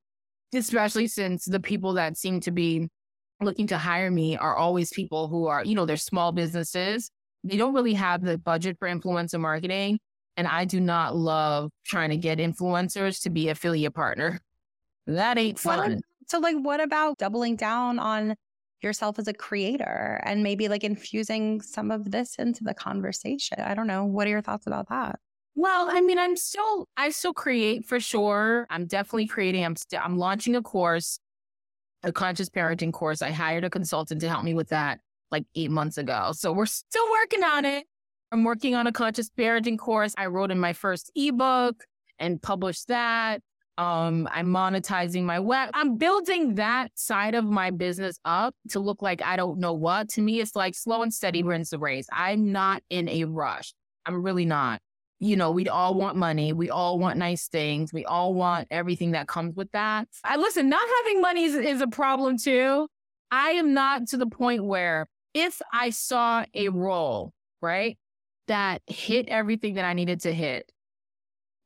especially 0.52 1.06
since 1.06 1.44
the 1.44 1.60
people 1.60 1.94
that 1.94 2.18
seem 2.18 2.40
to 2.40 2.50
be 2.50 2.88
looking 3.40 3.68
to 3.68 3.78
hire 3.78 4.10
me 4.10 4.36
are 4.36 4.56
always 4.56 4.90
people 4.90 5.28
who 5.28 5.46
are, 5.46 5.64
you 5.64 5.74
know, 5.74 5.86
they're 5.86 5.96
small 5.96 6.32
businesses. 6.32 7.10
They 7.44 7.56
don't 7.56 7.74
really 7.74 7.94
have 7.94 8.22
the 8.22 8.38
budget 8.38 8.78
for 8.78 8.88
influencer 8.88 9.40
marketing. 9.40 9.98
And 10.36 10.46
I 10.46 10.64
do 10.64 10.80
not 10.80 11.16
love 11.16 11.70
trying 11.84 12.10
to 12.10 12.16
get 12.16 12.38
influencers 12.38 13.22
to 13.22 13.30
be 13.30 13.48
affiliate 13.48 13.94
partner. 13.94 14.40
That 15.06 15.38
ain't 15.38 15.58
fun. 15.58 16.00
So, 16.28 16.38
like, 16.38 16.56
what 16.56 16.80
about 16.80 17.18
doubling 17.18 17.56
down 17.56 17.98
on 17.98 18.36
yourself 18.80 19.18
as 19.18 19.28
a 19.28 19.34
creator 19.34 20.20
and 20.24 20.42
maybe 20.42 20.68
like 20.68 20.84
infusing 20.84 21.60
some 21.60 21.90
of 21.90 22.10
this 22.10 22.36
into 22.36 22.64
the 22.64 22.74
conversation? 22.74 23.60
I 23.60 23.74
don't 23.74 23.86
know. 23.86 24.04
What 24.04 24.26
are 24.26 24.30
your 24.30 24.40
thoughts 24.40 24.66
about 24.66 24.88
that? 24.88 25.18
Well, 25.56 25.88
I 25.90 26.00
mean, 26.00 26.18
I'm 26.18 26.36
still, 26.36 26.86
I 26.96 27.10
still 27.10 27.34
create 27.34 27.84
for 27.84 27.98
sure. 28.00 28.66
I'm 28.70 28.86
definitely 28.86 29.26
creating. 29.26 29.64
I'm 29.64 29.76
still, 29.76 30.00
I'm 30.02 30.16
launching 30.16 30.54
a 30.54 30.62
course, 30.62 31.18
a 32.02 32.12
conscious 32.12 32.48
parenting 32.48 32.92
course. 32.92 33.20
I 33.20 33.30
hired 33.30 33.64
a 33.64 33.70
consultant 33.70 34.20
to 34.20 34.28
help 34.28 34.44
me 34.44 34.54
with 34.54 34.68
that 34.68 35.00
like 35.30 35.44
eight 35.54 35.70
months 35.70 35.98
ago. 35.98 36.30
So 36.32 36.52
we're 36.52 36.66
still 36.66 37.08
working 37.10 37.42
on 37.42 37.64
it. 37.64 37.84
I'm 38.32 38.44
working 38.44 38.74
on 38.74 38.86
a 38.86 38.92
conscious 38.92 39.28
parenting 39.30 39.78
course. 39.78 40.14
I 40.16 40.26
wrote 40.26 40.50
in 40.50 40.60
my 40.60 40.72
first 40.72 41.10
ebook 41.14 41.84
and 42.18 42.40
published 42.40 42.88
that. 42.88 43.40
Um, 43.78 44.28
I'm 44.30 44.48
monetizing 44.48 45.22
my 45.22 45.40
web. 45.40 45.70
I'm 45.72 45.96
building 45.96 46.56
that 46.56 46.90
side 46.96 47.34
of 47.34 47.44
my 47.44 47.70
business 47.70 48.18
up 48.24 48.54
to 48.68 48.78
look 48.78 49.00
like 49.00 49.22
I 49.22 49.36
don't 49.36 49.58
know 49.58 49.72
what. 49.72 50.10
To 50.10 50.22
me, 50.22 50.40
it's 50.40 50.54
like 50.54 50.74
slow 50.74 51.02
and 51.02 51.12
steady 51.12 51.42
wins 51.42 51.70
the 51.70 51.78
race. 51.78 52.06
I'm 52.12 52.52
not 52.52 52.82
in 52.90 53.08
a 53.08 53.24
rush. 53.24 53.72
I'm 54.04 54.22
really 54.22 54.44
not. 54.44 54.80
You 55.18 55.36
know, 55.36 55.50
we 55.50 55.68
all 55.68 55.94
want 55.94 56.16
money. 56.16 56.52
We 56.52 56.70
all 56.70 56.98
want 56.98 57.18
nice 57.18 57.48
things. 57.48 57.92
We 57.92 58.04
all 58.04 58.34
want 58.34 58.68
everything 58.70 59.12
that 59.12 59.28
comes 59.28 59.56
with 59.56 59.70
that. 59.72 60.08
I 60.24 60.36
listen, 60.36 60.68
not 60.68 60.86
having 60.98 61.20
money 61.20 61.44
is, 61.44 61.54
is 61.54 61.80
a 61.80 61.86
problem 61.86 62.36
too. 62.38 62.86
I 63.30 63.50
am 63.52 63.72
not 63.72 64.08
to 64.08 64.16
the 64.16 64.26
point 64.26 64.64
where 64.64 65.06
if 65.34 65.60
I 65.72 65.90
saw 65.90 66.44
a 66.54 66.68
role, 66.68 67.32
right, 67.62 67.98
that 68.48 68.82
hit 68.86 69.28
everything 69.28 69.74
that 69.74 69.84
I 69.84 69.92
needed 69.92 70.20
to 70.22 70.32
hit, 70.32 70.70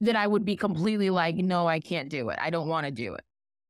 then 0.00 0.16
I 0.16 0.26
would 0.26 0.44
be 0.44 0.56
completely 0.56 1.10
like, 1.10 1.36
no, 1.36 1.66
I 1.66 1.80
can't 1.80 2.08
do 2.10 2.28
it. 2.28 2.38
I 2.40 2.50
don't 2.50 2.68
want 2.68 2.86
to 2.86 2.92
do 2.92 3.14
it. 3.14 3.22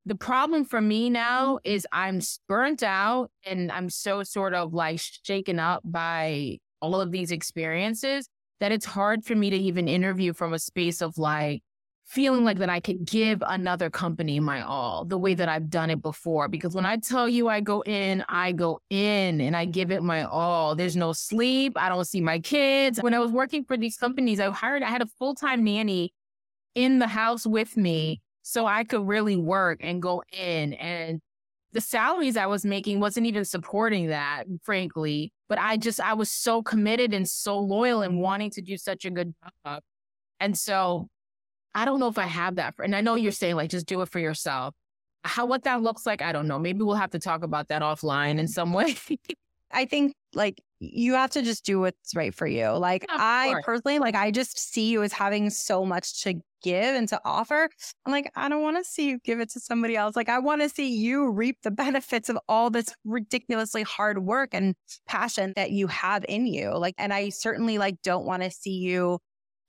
The 0.05 0.15
problem 0.15 0.65
for 0.65 0.81
me 0.81 1.09
now 1.09 1.59
is 1.63 1.87
I'm 1.91 2.19
burnt 2.47 2.83
out 2.83 3.31
and 3.45 3.71
I'm 3.71 3.89
so 3.89 4.21
sort 4.23 4.53
of 4.53 4.73
like 4.73 4.99
shaken 5.23 5.59
up 5.59 5.81
by 5.83 6.59
all 6.81 7.01
of 7.01 7.11
these 7.11 7.31
experiences 7.31 8.27
that 8.59 8.71
it's 8.71 8.85
hard 8.85 9.25
for 9.25 9.35
me 9.35 9.49
to 9.49 9.55
even 9.55 9.87
interview 9.87 10.33
from 10.33 10.53
a 10.53 10.59
space 10.59 11.01
of 11.01 11.17
like 11.17 11.63
feeling 12.05 12.43
like 12.43 12.59
that 12.59 12.69
I 12.69 12.79
could 12.79 13.05
give 13.05 13.41
another 13.45 13.89
company 13.89 14.39
my 14.39 14.61
all 14.61 15.05
the 15.05 15.17
way 15.17 15.33
that 15.33 15.49
I've 15.49 15.69
done 15.69 15.89
it 15.89 16.01
before. 16.01 16.47
Because 16.47 16.75
when 16.75 16.85
I 16.85 16.97
tell 16.97 17.27
you 17.27 17.47
I 17.47 17.61
go 17.61 17.81
in, 17.81 18.23
I 18.29 18.51
go 18.51 18.79
in 18.89 19.41
and 19.41 19.55
I 19.55 19.65
give 19.65 19.91
it 19.91 20.03
my 20.03 20.23
all. 20.23 20.75
There's 20.75 20.95
no 20.95 21.13
sleep. 21.13 21.73
I 21.75 21.89
don't 21.89 22.05
see 22.05 22.21
my 22.21 22.39
kids. 22.39 23.01
When 23.01 23.13
I 23.13 23.19
was 23.19 23.31
working 23.31 23.65
for 23.65 23.75
these 23.75 23.97
companies, 23.97 24.39
I 24.39 24.49
hired, 24.51 24.83
I 24.83 24.89
had 24.89 25.01
a 25.01 25.07
full 25.17 25.33
time 25.33 25.63
nanny 25.63 26.13
in 26.75 26.99
the 26.99 27.07
house 27.07 27.45
with 27.45 27.75
me 27.75 28.21
so 28.43 28.67
I 28.67 28.83
could 28.83 29.07
really 29.07 29.35
work 29.35 29.79
and 29.81 30.01
go 30.01 30.23
in. 30.31 30.73
And 30.73 31.21
the 31.71 31.81
salaries 31.81 32.37
I 32.37 32.45
was 32.45 32.63
making 32.63 32.99
wasn't 32.99 33.25
even 33.25 33.45
supporting 33.45 34.07
that, 34.07 34.43
frankly. 34.61 35.33
But 35.49 35.57
I 35.59 35.77
just, 35.77 35.99
I 35.99 36.13
was 36.13 36.29
so 36.29 36.61
committed 36.61 37.13
and 37.13 37.27
so 37.27 37.59
loyal 37.59 38.03
and 38.03 38.19
wanting 38.19 38.51
to 38.51 38.61
do 38.61 38.77
such 38.77 39.05
a 39.05 39.09
good 39.09 39.33
job. 39.65 39.81
And 40.39 40.57
so 40.57 41.09
I 41.75 41.85
don't 41.85 41.99
know 41.99 42.07
if 42.07 42.17
I 42.17 42.25
have 42.25 42.55
that. 42.55 42.73
For, 42.73 42.83
and 42.83 42.95
I 42.95 43.01
know 43.01 43.15
you're 43.15 43.31
saying 43.31 43.55
like, 43.55 43.69
just 43.69 43.85
do 43.85 44.01
it 44.01 44.09
for 44.09 44.19
yourself. 44.19 44.73
How, 45.25 45.45
what 45.45 45.63
that 45.63 45.81
looks 45.81 46.05
like, 46.05 46.21
I 46.21 46.31
don't 46.31 46.47
know. 46.47 46.57
Maybe 46.57 46.81
we'll 46.81 46.95
have 46.95 47.11
to 47.11 47.19
talk 47.19 47.43
about 47.43 47.67
that 47.67 47.81
offline 47.81 48.39
in 48.39 48.47
some 48.47 48.73
way. 48.73 48.95
I 49.71 49.85
think 49.85 50.13
like 50.33 50.61
you 50.79 51.13
have 51.13 51.31
to 51.31 51.41
just 51.41 51.65
do 51.65 51.81
what's 51.81 52.15
right 52.15 52.33
for 52.33 52.47
you. 52.47 52.69
Like 52.69 53.05
yeah, 53.09 53.17
I 53.19 53.47
course. 53.49 53.65
personally, 53.65 53.99
like 53.99 54.15
I 54.15 54.31
just 54.31 54.57
see 54.57 54.89
you 54.89 55.03
as 55.03 55.11
having 55.11 55.49
so 55.49 55.85
much 55.85 56.23
to 56.23 56.35
give 56.63 56.95
and 56.95 57.09
to 57.09 57.19
offer. 57.25 57.69
I'm 58.05 58.11
like, 58.11 58.31
I 58.35 58.47
don't 58.47 58.61
want 58.61 58.77
to 58.77 58.83
see 58.83 59.09
you 59.09 59.19
give 59.23 59.39
it 59.39 59.49
to 59.51 59.59
somebody 59.59 59.97
else. 59.97 60.15
Like 60.15 60.29
I 60.29 60.39
want 60.39 60.61
to 60.61 60.69
see 60.69 60.95
you 60.95 61.29
reap 61.29 61.57
the 61.63 61.71
benefits 61.85 62.29
of 62.29 62.37
all 62.47 62.69
this 62.69 62.93
ridiculously 63.03 63.83
hard 63.83 64.19
work 64.19 64.49
and 64.53 64.75
passion 65.07 65.53
that 65.55 65.71
you 65.71 65.87
have 65.87 66.23
in 66.29 66.45
you. 66.45 66.77
Like, 66.77 66.95
and 66.97 67.13
I 67.13 67.29
certainly 67.29 67.77
like 67.77 67.95
don't 68.01 68.25
want 68.25 68.43
to 68.43 68.51
see 68.51 68.77
you 68.77 69.19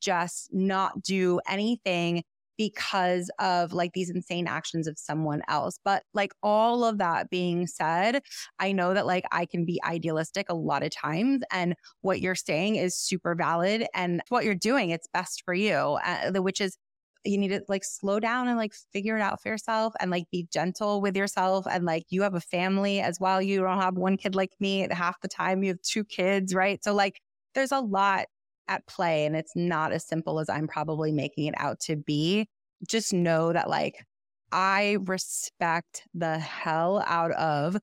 just 0.01 0.49
not 0.53 1.03
do 1.03 1.41
anything 1.49 2.23
because 2.59 3.31
of 3.39 3.73
like 3.73 3.93
these 3.93 4.11
insane 4.11 4.47
actions 4.47 4.87
of 4.87 4.99
someone 4.99 5.43
else. 5.49 5.79
But 5.85 6.03
like 6.15 6.33
all 6.43 6.85
of 6.85 6.99
that 6.99 7.29
being 7.31 7.67
said, 7.67 8.23
I 8.59 8.73
know 8.73 8.95
that 8.95 9.07
like 9.07 9.25
I 9.33 9.47
can 9.47 9.65
be 9.65 9.81
idealistic 9.85 10.47
a 10.49 10.55
lot 10.55 10.83
of 10.83 10.91
times 10.91 11.43
and 11.53 11.75
what 12.01 12.21
you're 12.21 12.35
saying 12.35 12.77
is 12.77 12.97
super 12.97 13.35
valid 13.35 13.87
and 13.95 14.23
what 14.29 14.45
you're 14.45 14.55
doing, 14.55 14.91
it's 14.91 15.09
best 15.13 15.43
for 15.45 15.55
you, 15.55 15.75
uh, 15.75 16.31
which 16.41 16.61
is 16.61 16.79
you 17.25 17.39
need 17.39 17.49
to 17.49 17.61
like 17.69 17.85
slow 17.85 18.21
down 18.21 18.49
and 18.49 18.57
like 18.57 18.73
figure 18.93 19.17
it 19.17 19.21
out 19.23 19.43
for 19.43 19.49
yourself 19.49 19.93
and 20.01 20.11
like 20.11 20.25
be 20.31 20.47
gentle 20.53 21.01
with 21.01 21.17
yourself. 21.17 21.67
And 21.69 21.85
like 21.85 22.05
you 22.09 22.23
have 22.23 22.35
a 22.35 22.41
family 22.41 23.01
as 23.01 23.19
well. 23.21 23.43
You 23.43 23.61
don't 23.61 23.81
have 23.81 23.97
one 23.97 24.17
kid 24.17 24.35
like 24.35 24.53
me. 24.61 24.87
Half 24.91 25.21
the 25.21 25.29
time 25.29 25.63
you 25.63 25.71
have 25.71 25.83
two 25.83 26.05
kids, 26.05 26.55
right? 26.55 26.83
So 26.85 26.95
like 26.95 27.21
there's 27.55 27.73
a 27.73 27.81
lot 27.81 28.27
at 28.69 28.87
play 28.87 29.27
and 29.27 29.37
it's 29.37 29.55
not 29.55 29.93
as 29.93 30.07
simple 30.07 30.41
as 30.41 30.49
I'm 30.49 30.67
probably 30.67 31.13
making 31.13 31.47
it 31.47 31.55
out 31.59 31.81
to 31.81 31.97
be. 31.97 32.49
Just 32.89 33.13
know 33.13 33.53
that 33.53 33.69
like 33.69 34.05
I 34.53 34.99
respect 35.05 36.03
the 36.15 36.39
hell 36.39 37.03
out 37.07 37.33
of 37.33 37.77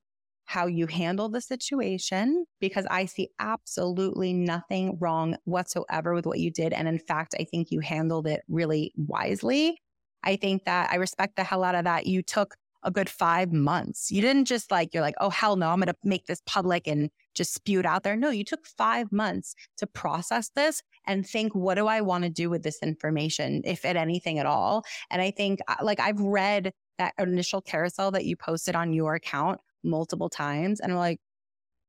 how 0.46 0.68
you 0.68 0.88
handle 0.88 1.30
the 1.30 1.42
situation 1.42 2.46
because 2.60 2.86
I 2.92 3.06
see 3.06 3.30
absolutely 3.40 4.34
nothing 4.34 4.98
wrong 5.00 5.38
whatsoever 5.46 6.14
with 6.14 6.26
what 6.26 6.40
you 6.40 6.52
did. 6.52 6.74
And 6.74 6.88
in 6.88 7.00
fact, 7.00 7.34
I 7.40 7.46
think 7.46 7.72
you 7.72 7.80
handled 7.80 8.28
it 8.28 8.42
really 8.48 8.94
wisely. 8.96 9.80
I 10.24 10.36
think 10.36 10.66
that 10.66 10.92
I 10.92 10.96
respect 10.96 11.36
the 11.36 11.44
hell 11.44 11.64
out 11.64 11.76
of 11.76 11.86
that. 11.86 12.06
You 12.06 12.22
took 12.22 12.56
a 12.84 12.92
good 12.92 13.10
five 13.10 13.52
months. 13.52 14.12
You 14.12 14.22
didn't 14.22 14.46
just 14.46 14.72
like, 14.72 14.94
you're 14.94 15.02
like, 15.04 15.16
oh, 15.20 15.30
hell 15.30 15.56
no, 15.56 15.70
I'm 15.70 15.80
going 15.80 15.88
to 15.88 15.96
make 16.04 16.26
this 16.26 16.42
public 16.46 16.88
and 16.88 17.10
just 17.34 17.54
spew 17.54 17.80
it 17.80 17.86
out 17.86 18.04
there. 18.04 18.16
No, 18.16 18.30
you 18.30 18.44
took 18.44 18.66
five 18.66 19.12
months 19.12 19.56
to 19.78 19.88
process 19.88 20.50
this 20.56 20.82
and 21.08 21.28
think, 21.28 21.54
what 21.56 21.76
do 21.76 21.88
I 21.88 22.02
want 22.02 22.24
to 22.24 22.30
do 22.30 22.50
with 22.50 22.64
this 22.64 22.80
information, 22.82 23.62
if 23.66 23.86
at 23.86 23.96
anything 23.96 24.40
at 24.40 24.46
all? 24.46 24.84
And 25.10 25.22
I 25.22 25.32
think 25.32 25.60
uh, 25.68 25.76
like 25.82 26.00
I've 26.00 26.20
read 26.20 26.74
that 26.98 27.14
initial 27.18 27.62
carousel 27.62 28.12
that 28.12 28.26
you 28.26 28.36
posted 28.36 28.76
on 28.76 28.94
your 28.94 29.16
account 29.16 29.60
multiple 29.84 30.30
times 30.30 30.80
and 30.80 30.92
I'm 30.92 30.98
like, 30.98 31.20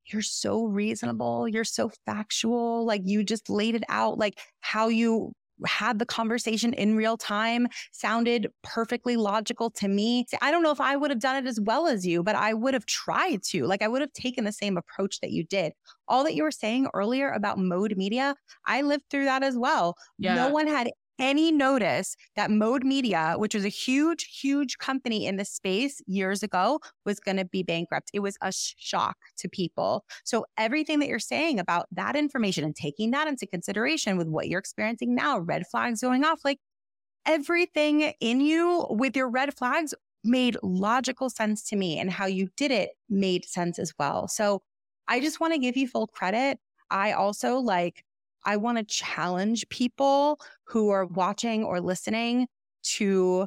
you're 0.07 0.23
so 0.23 0.65
reasonable. 0.65 1.49
You're 1.49 1.65
so 1.65 1.91
factual. 2.05 2.85
Like 2.85 3.03
you 3.05 3.25
just 3.25 3.49
laid 3.49 3.75
it 3.75 3.85
out, 3.89 4.19
like 4.19 4.39
how 4.61 4.89
you 4.89 5.33
had 5.67 5.99
the 5.99 6.07
conversation 6.07 6.73
in 6.73 6.97
real 6.97 7.17
time 7.17 7.67
sounded 7.93 8.51
perfectly 8.63 9.17
logical 9.17 9.71
to 9.71 9.89
me. 9.89 10.27
I 10.43 10.51
don't 10.51 10.63
know 10.63 10.71
if 10.71 10.81
I 10.81 10.97
would 10.97 11.11
have 11.11 11.21
done 11.21 11.37
it 11.37 11.49
as 11.49 11.61
well 11.61 11.87
as 11.87 12.07
you, 12.07 12.23
but 12.23 12.37
I 12.37 12.55
would 12.55 12.75
have 12.75 12.87
tried 12.87 13.43
to. 13.45 13.65
Like 13.67 13.83
I 13.83 13.89
would 13.89 14.01
have 14.01 14.13
taken 14.13 14.45
the 14.45 14.53
same 14.53 14.77
approach 14.77 15.21
that 15.21 15.31
you 15.31 15.45
did. 15.45 15.73
All 16.09 16.25
that 16.25 16.35
you 16.35 16.43
were 16.43 16.51
saying 16.51 16.89
earlier 16.95 17.31
about 17.31 17.59
mode 17.59 17.95
media, 17.97 18.35
I 18.67 18.83
lived 18.83 19.05
through 19.11 19.25
that 19.25 19.43
as 19.43 19.57
well. 19.57 19.97
Yeah. 20.19 20.35
No 20.35 20.49
one 20.49 20.67
had 20.67 20.91
any 21.19 21.53
notice 21.53 22.17
that 22.37 22.51
Mode 22.51 22.85
Media, 22.85 23.35
which 23.37 23.55
was 23.55 23.65
a 23.65 23.69
huge, 23.69 24.41
huge 24.41 24.79
company 24.79 25.27
in 25.27 25.37
the 25.37 25.45
space 25.45 26.01
years 26.07 26.43
ago, 26.43 26.81
was 27.05 27.21
going 27.21 27.37
to 27.37 27.45
be 27.45 27.63
bankrupt. 27.63 28.11
It 28.13 28.21
was 28.21 28.37
a 28.41 28.53
shock 28.53 29.17
to 29.39 29.49
people. 29.49 30.05
So 30.25 30.45
everything 30.57 30.99
that 30.99 31.09
you're 31.09 31.19
saying 31.19 31.59
about 31.59 31.87
that 31.93 32.17
information 32.17 32.65
and 32.65 32.75
taking 32.75 33.11
that 33.13 33.29
into 33.29 33.47
consideration 33.47 34.17
with 34.17 34.29
what 34.29 34.49
you're 34.49 34.61
experiencing 34.61 35.15
now, 35.15 35.39
red 35.39 35.67
flags 35.71 36.01
going 36.01 36.25
off, 36.25 36.41
like 36.45 36.59
everything 37.27 38.13
in 38.21 38.41
you 38.41 38.87
with 38.91 39.17
your 39.17 39.29
red 39.29 39.57
flags 39.57 39.95
made 40.25 40.57
logical 40.63 41.29
sense 41.29 41.63
to 41.69 41.77
me 41.77 41.99
and 41.99 42.11
how 42.11 42.27
you 42.27 42.49
did 42.57 42.71
it 42.71 42.91
made 43.09 43.45
sense 43.45 43.79
as 43.79 43.93
well. 43.99 44.27
So 44.27 44.63
I 45.07 45.21
just 45.21 45.39
want 45.39 45.53
to 45.53 45.59
give 45.59 45.77
you 45.77 45.87
full 45.87 46.07
credit. 46.07 46.59
I 46.91 47.13
also 47.13 47.59
like 47.59 48.05
I 48.45 48.57
want 48.57 48.79
to 48.79 48.85
challenge 48.85 49.69
people 49.69 50.39
who 50.65 50.91
are 50.91 51.07
watching 51.07 51.65
or 51.65 51.81
listening 51.81 52.47
to 52.97 53.47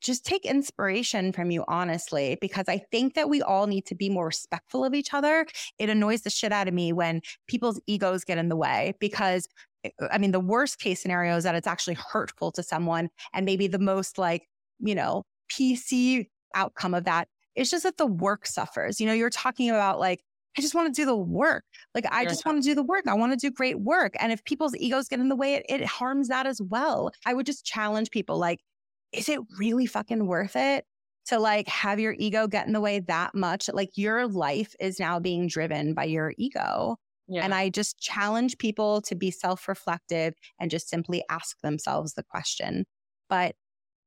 just 0.00 0.24
take 0.26 0.44
inspiration 0.44 1.32
from 1.32 1.50
you, 1.50 1.64
honestly, 1.66 2.36
because 2.40 2.66
I 2.68 2.78
think 2.90 3.14
that 3.14 3.30
we 3.30 3.40
all 3.40 3.66
need 3.66 3.86
to 3.86 3.94
be 3.94 4.10
more 4.10 4.26
respectful 4.26 4.84
of 4.84 4.94
each 4.94 5.14
other. 5.14 5.46
It 5.78 5.88
annoys 5.88 6.22
the 6.22 6.30
shit 6.30 6.52
out 6.52 6.68
of 6.68 6.74
me 6.74 6.92
when 6.92 7.22
people's 7.48 7.80
egos 7.86 8.22
get 8.24 8.36
in 8.36 8.50
the 8.50 8.56
way 8.56 8.92
because 9.00 9.48
eh, 9.84 9.90
uh, 10.02 10.08
I 10.12 10.18
mean, 10.18 10.32
the 10.32 10.40
worst 10.40 10.78
case 10.78 11.00
scenario 11.00 11.36
is 11.36 11.44
that 11.44 11.54
it's 11.54 11.66
actually 11.66 11.96
hurtful 12.12 12.52
to 12.52 12.62
someone. 12.62 13.08
And 13.32 13.46
maybe 13.46 13.66
the 13.66 13.78
most 13.78 14.18
like, 14.18 14.42
you 14.78 14.94
know, 14.94 15.24
PC 15.50 16.26
outcome 16.54 16.94
of 16.94 17.04
that 17.04 17.28
It's 17.54 17.70
just 17.70 17.84
that 17.84 17.96
the 17.96 18.06
work 18.06 18.46
suffers. 18.46 19.00
You 19.00 19.06
know, 19.06 19.12
you're 19.12 19.30
talking 19.30 19.70
about 19.70 19.98
like, 20.00 20.20
I 20.56 20.60
just 20.60 20.74
want 20.74 20.94
to 20.94 21.00
do 21.00 21.04
the 21.04 21.16
work. 21.16 21.64
Like, 21.94 22.06
I 22.10 22.24
just 22.24 22.46
want 22.46 22.62
to 22.62 22.68
do 22.68 22.74
the 22.74 22.82
work. 22.82 23.06
I 23.08 23.14
want 23.14 23.32
to 23.32 23.36
do 23.36 23.50
great 23.50 23.80
work. 23.80 24.14
And 24.20 24.32
if 24.32 24.44
people's 24.44 24.76
egos 24.76 25.08
get 25.08 25.18
in 25.18 25.28
the 25.28 25.36
way, 25.36 25.54
it, 25.54 25.66
it 25.68 25.84
harms 25.84 26.28
that 26.28 26.46
as 26.46 26.60
well. 26.62 27.10
I 27.26 27.34
would 27.34 27.46
just 27.46 27.64
challenge 27.64 28.10
people 28.10 28.38
like, 28.38 28.60
is 29.12 29.28
it 29.28 29.40
really 29.58 29.86
fucking 29.86 30.26
worth 30.26 30.56
it 30.56 30.84
to 31.26 31.38
like 31.38 31.66
have 31.68 31.98
your 31.98 32.14
ego 32.18 32.46
get 32.46 32.66
in 32.66 32.72
the 32.72 32.80
way 32.80 33.00
that 33.00 33.34
much? 33.34 33.68
Like, 33.72 33.90
your 33.96 34.28
life 34.28 34.74
is 34.78 35.00
now 35.00 35.18
being 35.18 35.48
driven 35.48 35.94
by 35.94 36.04
your 36.04 36.34
ego. 36.38 36.96
Yeah. 37.26 37.44
And 37.44 37.54
I 37.54 37.70
just 37.70 37.98
challenge 37.98 38.58
people 38.58 39.00
to 39.02 39.14
be 39.14 39.30
self 39.30 39.66
reflective 39.66 40.34
and 40.60 40.70
just 40.70 40.88
simply 40.88 41.24
ask 41.30 41.60
themselves 41.62 42.14
the 42.14 42.22
question. 42.22 42.84
But 43.28 43.56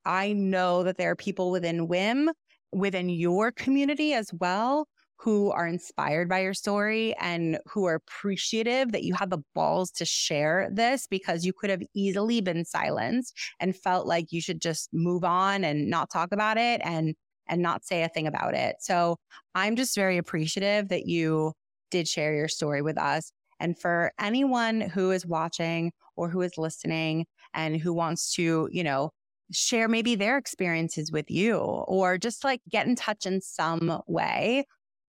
I 0.06 0.34
know 0.34 0.84
that 0.84 0.98
there 0.98 1.12
are 1.12 1.16
people 1.16 1.52
within 1.52 1.88
WIM, 1.88 2.30
within 2.72 3.10
your 3.10 3.52
community 3.52 4.14
as 4.14 4.32
well, 4.40 4.88
who 5.20 5.52
are 5.52 5.68
inspired 5.68 6.30
by 6.30 6.40
your 6.40 6.54
story 6.54 7.16
and 7.20 7.60
who 7.66 7.86
are 7.86 7.96
appreciative 7.96 8.92
that 8.92 9.04
you 9.04 9.14
had 9.16 9.30
the 9.30 9.42
balls 9.56 9.92
to 9.92 10.06
share 10.06 10.70
this 10.72 11.08
because 11.08 11.44
you 11.44 11.54
could 11.54 11.70
have 11.70 11.82
easily 11.96 12.40
been 12.40 12.64
silenced 12.64 13.34
and 13.60 13.76
felt 13.76 14.06
like 14.06 14.32
you 14.32 14.42
should 14.42 14.62
just 14.62 14.90
move 14.94 15.24
on 15.24 15.64
and 15.64 15.90
not 15.90 16.10
talk 16.10 16.32
about 16.32 16.58
it 16.58 16.82
and 16.84 17.16
and 17.50 17.62
not 17.62 17.86
say 17.86 18.04
a 18.04 18.10
thing 18.10 18.28
about 18.28 18.54
it. 18.54 18.76
So 18.80 19.18
I'm 19.56 19.76
just 19.78 19.96
very 19.96 20.18
appreciative 20.18 20.90
that 20.90 21.06
you 21.06 21.54
did 21.92 22.08
share 22.08 22.34
your 22.36 22.50
story 22.50 22.82
with 22.82 22.98
us. 22.98 23.32
And 23.60 23.80
for 23.80 24.12
anyone 24.20 24.82
who 24.82 25.12
is 25.12 25.26
watching 25.26 25.92
or 26.16 26.30
who 26.30 26.42
is 26.42 26.58
listening 26.58 27.26
and 27.54 27.80
who 27.80 27.94
wants 27.94 28.34
to, 28.34 28.68
you 28.72 28.84
know, 28.84 29.12
share 29.52 29.88
maybe 29.88 30.16
their 30.16 30.38
experiences 30.38 31.12
with 31.12 31.32
you 31.32 31.56
or 31.56 32.18
just 32.18 32.44
like 32.44 32.62
get 32.70 32.86
in 32.86 32.96
touch 32.96 33.26
in 33.26 33.40
some 33.42 34.02
way 34.08 34.66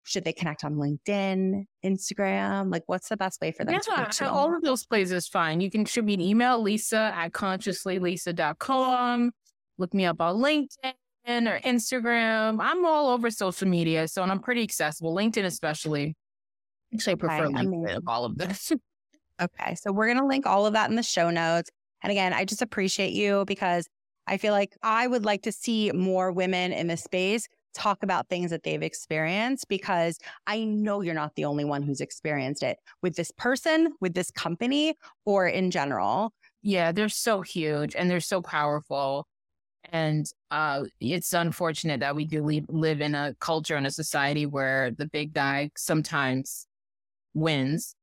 should 0.08 0.24
they 0.24 0.32
connect 0.32 0.64
on 0.64 0.76
LinkedIn, 0.76 1.66
Instagram? 1.84 2.72
Like, 2.72 2.84
what's 2.86 3.10
the 3.10 3.18
best 3.18 3.42
way 3.42 3.52
for 3.52 3.66
them 3.66 3.74
yeah, 3.74 4.06
to 4.06 4.32
all 4.32 4.56
of 4.56 4.62
those 4.62 4.86
places 4.86 5.12
is 5.12 5.28
fine. 5.28 5.60
You 5.60 5.70
can 5.70 5.84
shoot 5.84 6.06
me 6.06 6.14
an 6.14 6.22
email, 6.22 6.62
lisa 6.62 7.12
at 7.14 7.34
consciouslylisa.com. 7.34 9.32
Look 9.78 9.94
me 9.94 10.06
up 10.06 10.22
on 10.22 10.38
LinkedIn 10.38 10.94
or 11.28 11.60
Instagram. 11.60 12.60
I'm 12.62 12.86
all 12.86 13.10
over 13.10 13.30
social 13.30 13.68
media, 13.68 14.08
so 14.08 14.24
I'm 14.24 14.40
pretty 14.40 14.64
accessible. 14.64 15.14
LinkedIn, 15.14 15.44
especially. 15.44 16.16
Actually, 16.94 17.14
I 17.14 17.16
prefer 17.16 17.46
okay, 17.48 17.66
LinkedIn 17.66 17.98
of 17.98 18.08
all 18.08 18.24
of 18.24 18.38
this. 18.38 18.72
okay. 19.42 19.76
So 19.76 19.92
we're 19.92 20.08
going 20.08 20.20
to 20.20 20.26
link 20.26 20.46
all 20.46 20.66
of 20.66 20.72
that 20.74 20.90
in 20.90 20.96
the 20.96 21.04
show 21.04 21.30
notes. 21.30 21.70
And 22.02 22.12
again, 22.12 22.32
I 22.32 22.46
just 22.46 22.62
appreciate 22.62 23.12
you 23.12 23.44
because 23.46 23.90
I 24.26 24.38
feel 24.38 24.54
like 24.54 24.74
I 24.82 25.06
would 25.06 25.26
like 25.26 25.42
to 25.44 25.52
see 25.52 25.92
more 25.92 26.32
women 26.32 26.72
in 26.72 26.88
this 26.88 27.04
space 27.04 27.48
talk 27.78 28.04
about 28.04 28.28
things 28.28 28.50
that 28.52 28.64
they've 28.64 28.82
experienced 28.82 29.68
because 29.68 30.18
I 30.48 30.64
know 30.64 31.02
you're 31.02 31.14
not 31.14 31.36
the 31.36 31.46
only 31.46 31.64
one 31.64 31.84
who's 31.84 32.02
experienced 32.02 32.64
it 32.64 32.78
with 33.02 33.16
this 33.16 33.32
person, 33.32 33.94
with 34.02 34.14
this 34.14 34.32
company, 34.32 34.96
or 35.26 35.48
in 35.48 35.70
general. 35.72 36.34
Yeah, 36.64 36.92
they're 36.92 37.10
so 37.10 37.42
huge 37.42 37.96
and 37.96 38.10
they're 38.10 38.20
so 38.20 38.42
powerful. 38.42 39.28
And 39.92 40.26
uh, 40.52 40.84
it's 41.00 41.34
unfortunate 41.34 42.02
that 42.02 42.16
we 42.16 42.26
do 42.26 42.44
live, 42.44 42.66
live 42.68 43.00
in 43.00 43.16
a 43.16 43.36
culture 43.40 43.76
and 43.76 43.88
a 43.88 43.92
society 43.92 44.46
where 44.46 44.92
the 44.92 45.06
big 45.06 45.34
guy 45.34 45.70
sometimes 45.78 46.68
wins. 47.34 47.96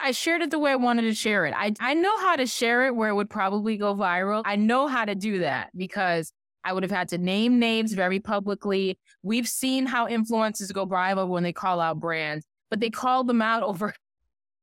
I 0.00 0.12
shared 0.12 0.42
it 0.42 0.50
the 0.50 0.58
way 0.58 0.72
I 0.72 0.76
wanted 0.76 1.02
to 1.02 1.14
share 1.14 1.44
it. 1.46 1.54
I, 1.56 1.74
I 1.80 1.94
know 1.94 2.16
how 2.18 2.36
to 2.36 2.46
share 2.46 2.86
it 2.86 2.94
where 2.94 3.10
it 3.10 3.14
would 3.14 3.30
probably 3.30 3.76
go 3.76 3.94
viral. 3.94 4.42
I 4.44 4.56
know 4.56 4.86
how 4.86 5.04
to 5.04 5.14
do 5.14 5.40
that 5.40 5.70
because 5.76 6.32
I 6.68 6.72
would 6.72 6.82
have 6.82 6.92
had 6.92 7.08
to 7.08 7.18
name 7.18 7.58
names 7.58 7.94
very 7.94 8.20
publicly. 8.20 8.98
We've 9.22 9.48
seen 9.48 9.86
how 9.86 10.06
influencers 10.06 10.70
go 10.70 10.86
viral 10.86 11.26
when 11.26 11.42
they 11.42 11.52
call 11.52 11.80
out 11.80 11.98
brands, 11.98 12.44
but 12.68 12.78
they 12.78 12.90
call 12.90 13.24
them 13.24 13.40
out 13.40 13.62
over 13.62 13.94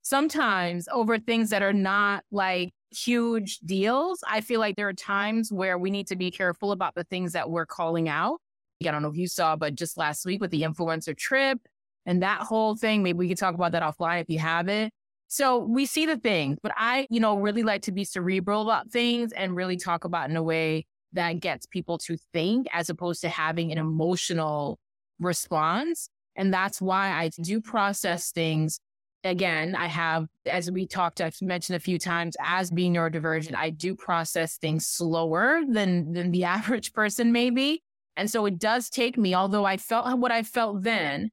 sometimes 0.03 0.87
over 0.93 1.17
things 1.17 1.49
that 1.49 1.63
are 1.63 1.73
not 1.73 2.23
like 2.31 2.75
huge 2.91 3.57
deals. 3.65 4.23
I 4.27 4.41
feel 4.41 4.59
like 4.59 4.75
there 4.75 4.87
are 4.87 4.93
times 4.93 5.51
where 5.51 5.79
we 5.79 5.89
need 5.89 6.05
to 6.07 6.15
be 6.15 6.29
careful 6.29 6.71
about 6.71 6.93
the 6.93 7.05
things 7.05 7.33
that 7.33 7.49
we're 7.49 7.65
calling 7.65 8.07
out. 8.07 8.39
I 8.85 8.91
don't 8.91 9.01
know 9.01 9.09
if 9.09 9.17
you 9.17 9.27
saw, 9.27 9.55
but 9.55 9.73
just 9.73 9.97
last 9.97 10.27
week 10.27 10.41
with 10.41 10.51
the 10.51 10.61
influencer 10.61 11.17
trip 11.17 11.57
and 12.05 12.21
that 12.21 12.41
whole 12.41 12.75
thing, 12.75 13.01
maybe 13.01 13.17
we 13.17 13.29
could 13.29 13.39
talk 13.39 13.55
about 13.55 13.71
that 13.71 13.81
offline 13.81 14.21
if 14.21 14.29
you 14.29 14.37
have 14.37 14.67
it. 14.67 14.93
So 15.27 15.57
we 15.57 15.87
see 15.87 16.05
the 16.05 16.17
things, 16.17 16.59
but 16.61 16.71
I, 16.77 17.07
you 17.09 17.19
know, 17.19 17.39
really 17.39 17.63
like 17.63 17.81
to 17.83 17.91
be 17.91 18.03
cerebral 18.03 18.61
about 18.61 18.91
things 18.91 19.31
and 19.31 19.55
really 19.55 19.75
talk 19.75 20.03
about 20.03 20.29
in 20.29 20.35
a 20.35 20.43
way 20.43 20.85
that 21.15 21.39
gets 21.39 21.65
people 21.65 21.97
to 21.99 22.17
think 22.33 22.67
as 22.71 22.89
opposed 22.89 23.21
to 23.21 23.29
having 23.29 23.71
an 23.71 23.77
emotional 23.77 24.79
response. 25.19 26.09
And 26.35 26.53
that's 26.53 26.81
why 26.81 27.09
I 27.11 27.29
do 27.41 27.61
process 27.61 28.31
things. 28.31 28.79
Again, 29.23 29.75
I 29.75 29.87
have, 29.87 30.27
as 30.45 30.69
we 30.69 30.85
talked, 30.85 31.19
I've 31.19 31.41
mentioned 31.41 31.77
a 31.77 31.79
few 31.79 31.97
times, 31.97 32.37
as 32.39 32.69
being 32.69 32.93
neurodivergent, 32.93 33.55
I 33.55 33.71
do 33.71 33.95
process 33.95 34.57
things 34.57 34.85
slower 34.85 35.61
than 35.67 36.13
than 36.13 36.31
the 36.31 36.43
average 36.57 36.93
person, 36.93 37.31
maybe. 37.31 37.81
And 38.17 38.29
so 38.29 38.45
it 38.45 38.59
does 38.59 38.89
take 38.89 39.17
me, 39.17 39.33
although 39.33 39.65
I 39.65 39.77
felt 39.77 40.19
what 40.19 40.31
I 40.31 40.43
felt 40.43 40.83
then, 40.83 41.31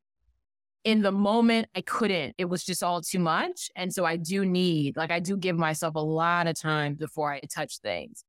in 0.85 1.03
the 1.03 1.13
moment, 1.13 1.69
I 1.77 1.81
couldn't. 1.81 2.35
It 2.39 2.47
was 2.47 2.65
just 2.65 2.83
all 2.83 3.01
too 3.03 3.21
much. 3.21 3.71
And 3.77 3.93
so 3.93 4.05
I 4.05 4.17
do 4.17 4.45
need, 4.45 4.97
like, 4.97 5.11
I 5.11 5.21
do 5.21 5.37
give 5.37 5.57
myself 5.57 5.95
a 5.95 6.01
lot 6.01 6.47
of 6.47 6.59
time 6.59 6.95
before 6.95 7.33
I 7.33 7.41
touch 7.41 7.79
things. 7.79 8.25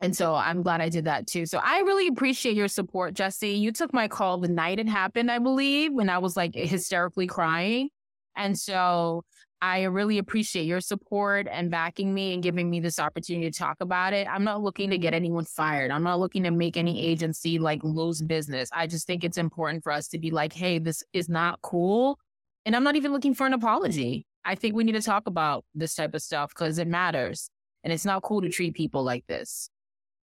And 0.00 0.14
so 0.14 0.34
I'm 0.34 0.62
glad 0.62 0.80
I 0.80 0.88
did 0.88 1.06
that 1.06 1.26
too. 1.26 1.46
So 1.46 1.58
I 1.62 1.80
really 1.80 2.08
appreciate 2.08 2.54
your 2.54 2.68
support, 2.68 3.14
Jesse. 3.14 3.50
You 3.50 3.72
took 3.72 3.94
my 3.94 4.08
call 4.08 4.38
the 4.38 4.48
night 4.48 4.78
it 4.78 4.88
happened, 4.88 5.30
I 5.30 5.38
believe, 5.38 5.92
when 5.92 6.10
I 6.10 6.18
was 6.18 6.36
like 6.36 6.54
hysterically 6.54 7.26
crying. 7.26 7.88
And 8.36 8.58
so 8.58 9.24
I 9.62 9.84
really 9.84 10.18
appreciate 10.18 10.66
your 10.66 10.82
support 10.82 11.48
and 11.50 11.70
backing 11.70 12.12
me 12.12 12.34
and 12.34 12.42
giving 12.42 12.68
me 12.68 12.78
this 12.78 12.98
opportunity 12.98 13.50
to 13.50 13.58
talk 13.58 13.78
about 13.80 14.12
it. 14.12 14.28
I'm 14.28 14.44
not 14.44 14.62
looking 14.62 14.90
to 14.90 14.98
get 14.98 15.14
anyone 15.14 15.46
fired. 15.46 15.90
I'm 15.90 16.02
not 16.02 16.20
looking 16.20 16.42
to 16.42 16.50
make 16.50 16.76
any 16.76 17.02
agency 17.02 17.58
like 17.58 17.82
lose 17.82 18.20
business. 18.20 18.68
I 18.72 18.86
just 18.86 19.06
think 19.06 19.24
it's 19.24 19.38
important 19.38 19.82
for 19.82 19.92
us 19.92 20.08
to 20.08 20.18
be 20.18 20.30
like, 20.30 20.52
hey, 20.52 20.78
this 20.78 21.02
is 21.14 21.30
not 21.30 21.62
cool. 21.62 22.18
And 22.66 22.76
I'm 22.76 22.84
not 22.84 22.96
even 22.96 23.12
looking 23.12 23.32
for 23.32 23.46
an 23.46 23.54
apology. 23.54 24.26
I 24.44 24.56
think 24.56 24.76
we 24.76 24.84
need 24.84 24.92
to 24.92 25.02
talk 25.02 25.26
about 25.26 25.64
this 25.74 25.94
type 25.94 26.14
of 26.14 26.20
stuff 26.20 26.50
because 26.50 26.78
it 26.78 26.86
matters. 26.86 27.48
And 27.82 27.92
it's 27.92 28.04
not 28.04 28.22
cool 28.22 28.42
to 28.42 28.50
treat 28.50 28.74
people 28.74 29.02
like 29.02 29.24
this. 29.26 29.70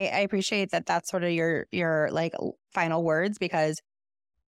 I 0.01 0.19
appreciate 0.19 0.71
that 0.71 0.85
that's 0.85 1.09
sort 1.09 1.23
of 1.23 1.31
your 1.31 1.67
your 1.71 2.09
like 2.11 2.33
final 2.73 3.03
words 3.03 3.37
because 3.37 3.81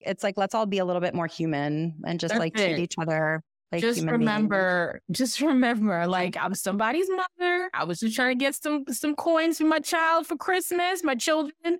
it's 0.01 0.23
like 0.23 0.37
let's 0.37 0.55
all 0.55 0.67
be 0.67 0.79
a 0.79 0.85
little 0.85 1.01
bit 1.03 1.15
more 1.15 1.27
human 1.27 1.95
and 2.07 2.19
just 2.19 2.37
like 2.37 2.55
treat 2.55 2.79
each 2.79 2.95
other 2.99 3.43
like 3.71 3.81
just 3.81 4.03
remember 4.03 5.01
beings. 5.09 5.19
just 5.19 5.41
remember 5.41 6.07
like 6.07 6.37
i'm 6.39 6.55
somebody's 6.55 7.09
mother. 7.09 7.71
I 7.75 7.85
was 7.85 8.01
just 8.01 8.17
trying 8.17 8.39
to 8.39 8.45
get 8.45 8.55
some 8.55 8.85
some 8.89 9.15
coins 9.15 9.59
for 9.59 9.65
my 9.65 9.81
child 9.81 10.27
for 10.27 10.37
christmas 10.37 11.03
my 11.05 11.15
children 11.15 11.79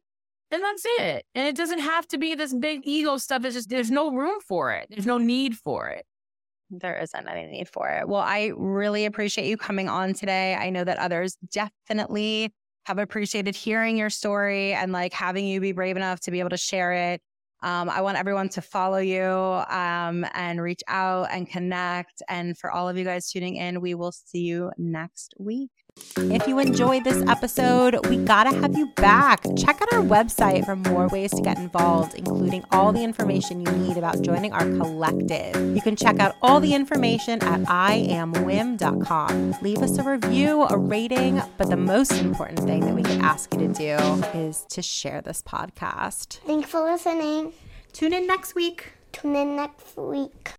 and 0.53 0.63
that's 0.63 0.83
it. 0.99 1.25
And 1.35 1.49
it 1.49 1.57
doesn't 1.57 1.79
have 1.79 2.07
to 2.09 2.19
be 2.19 2.35
this 2.35 2.53
big 2.53 2.83
ego 2.85 3.17
stuff. 3.17 3.43
It's 3.47 3.55
just 3.55 3.71
there's 3.71 3.91
no 3.91 4.13
room 4.13 4.39
for 4.47 4.71
it. 4.71 4.87
There's 4.91 5.07
no 5.07 5.17
need 5.17 5.57
for 5.57 5.89
it. 5.89 6.05
There 6.69 6.99
isn't 6.99 7.27
any 7.27 7.47
need 7.47 7.69
for 7.69 7.89
it. 7.89 8.07
Well 8.07 8.21
i 8.21 8.53
really 8.55 9.07
appreciate 9.07 9.49
you 9.49 9.57
coming 9.57 9.89
on 9.89 10.13
today. 10.13 10.55
I 10.55 10.71
know 10.71 10.85
that 10.85 10.99
others 10.99 11.37
definitely 11.51 12.53
have 12.85 12.99
appreciated 12.99 13.55
hearing 13.55 13.97
your 13.97 14.11
story 14.11 14.73
and 14.73 14.93
like 14.93 15.13
having 15.13 15.47
you 15.47 15.61
be 15.61 15.73
brave 15.73 15.97
enough 15.97 16.21
to 16.21 16.31
be 16.31 16.41
able 16.41 16.51
to 16.51 16.57
share 16.57 16.93
it. 16.93 17.21
Um, 17.63 17.89
I 17.89 18.01
want 18.01 18.19
everyone 18.19 18.49
to 18.51 18.63
follow 18.63 18.99
you 18.99 19.23
um, 19.23 20.27
and 20.35 20.61
reach 20.61 20.81
out 20.89 21.29
and 21.31 21.49
connect. 21.49 22.21
And 22.29 22.59
for 22.59 22.73
all 22.73 22.89
of 22.89 22.99
you 22.99 23.05
guys 23.05 23.31
tuning 23.31 23.55
in, 23.55 23.81
we 23.81 23.95
will 23.95 24.11
see 24.11 24.41
you 24.41 24.73
next 24.79 25.35
week. 25.39 25.71
If 26.17 26.47
you 26.47 26.59
enjoyed 26.59 27.05
this 27.05 27.23
episode, 27.29 28.07
we 28.09 28.17
gotta 28.17 28.55
have 28.61 28.77
you 28.77 28.87
back. 28.97 29.45
Check 29.57 29.81
out 29.83 29.93
our 29.93 30.03
website 30.03 30.65
for 30.65 30.77
more 30.77 31.09
ways 31.09 31.31
to 31.33 31.43
get 31.43 31.59
involved, 31.59 32.15
including 32.15 32.65
all 32.71 32.93
the 32.93 33.03
information 33.03 33.65
you 33.65 33.73
need 33.73 33.97
about 33.97 34.23
joining 34.23 34.53
our 34.53 34.65
collective. 34.65 35.55
You 35.75 35.83
can 35.83 35.97
check 35.97 36.19
out 36.19 36.37
all 36.43 36.61
the 36.61 36.75
information 36.75 37.43
at 37.43 37.61
iamwim.com. 37.63 39.57
Leave 39.63 39.79
us 39.79 39.99
a 39.99 40.03
review, 40.03 40.63
a 40.63 40.77
rating, 40.77 41.43
but 41.57 41.69
the 41.71 41.77
most 41.77 42.13
important 42.13 42.61
thing 42.61 42.81
that 42.81 42.95
we 42.95 43.03
can 43.03 43.21
ask 43.23 43.53
you 43.53 43.61
to 43.61 43.69
do 43.69 43.97
is 44.39 44.65
to 44.71 44.83
share 44.83 45.21
this 45.21 45.43
podcast. 45.43 46.39
Thanks 46.47 46.71
for 46.71 46.81
listening. 46.81 47.53
Tune 47.93 48.13
in 48.13 48.27
next 48.27 48.55
week. 48.55 48.93
Tune 49.13 49.37
in 49.37 49.57
next 49.57 49.97
week. 49.97 50.53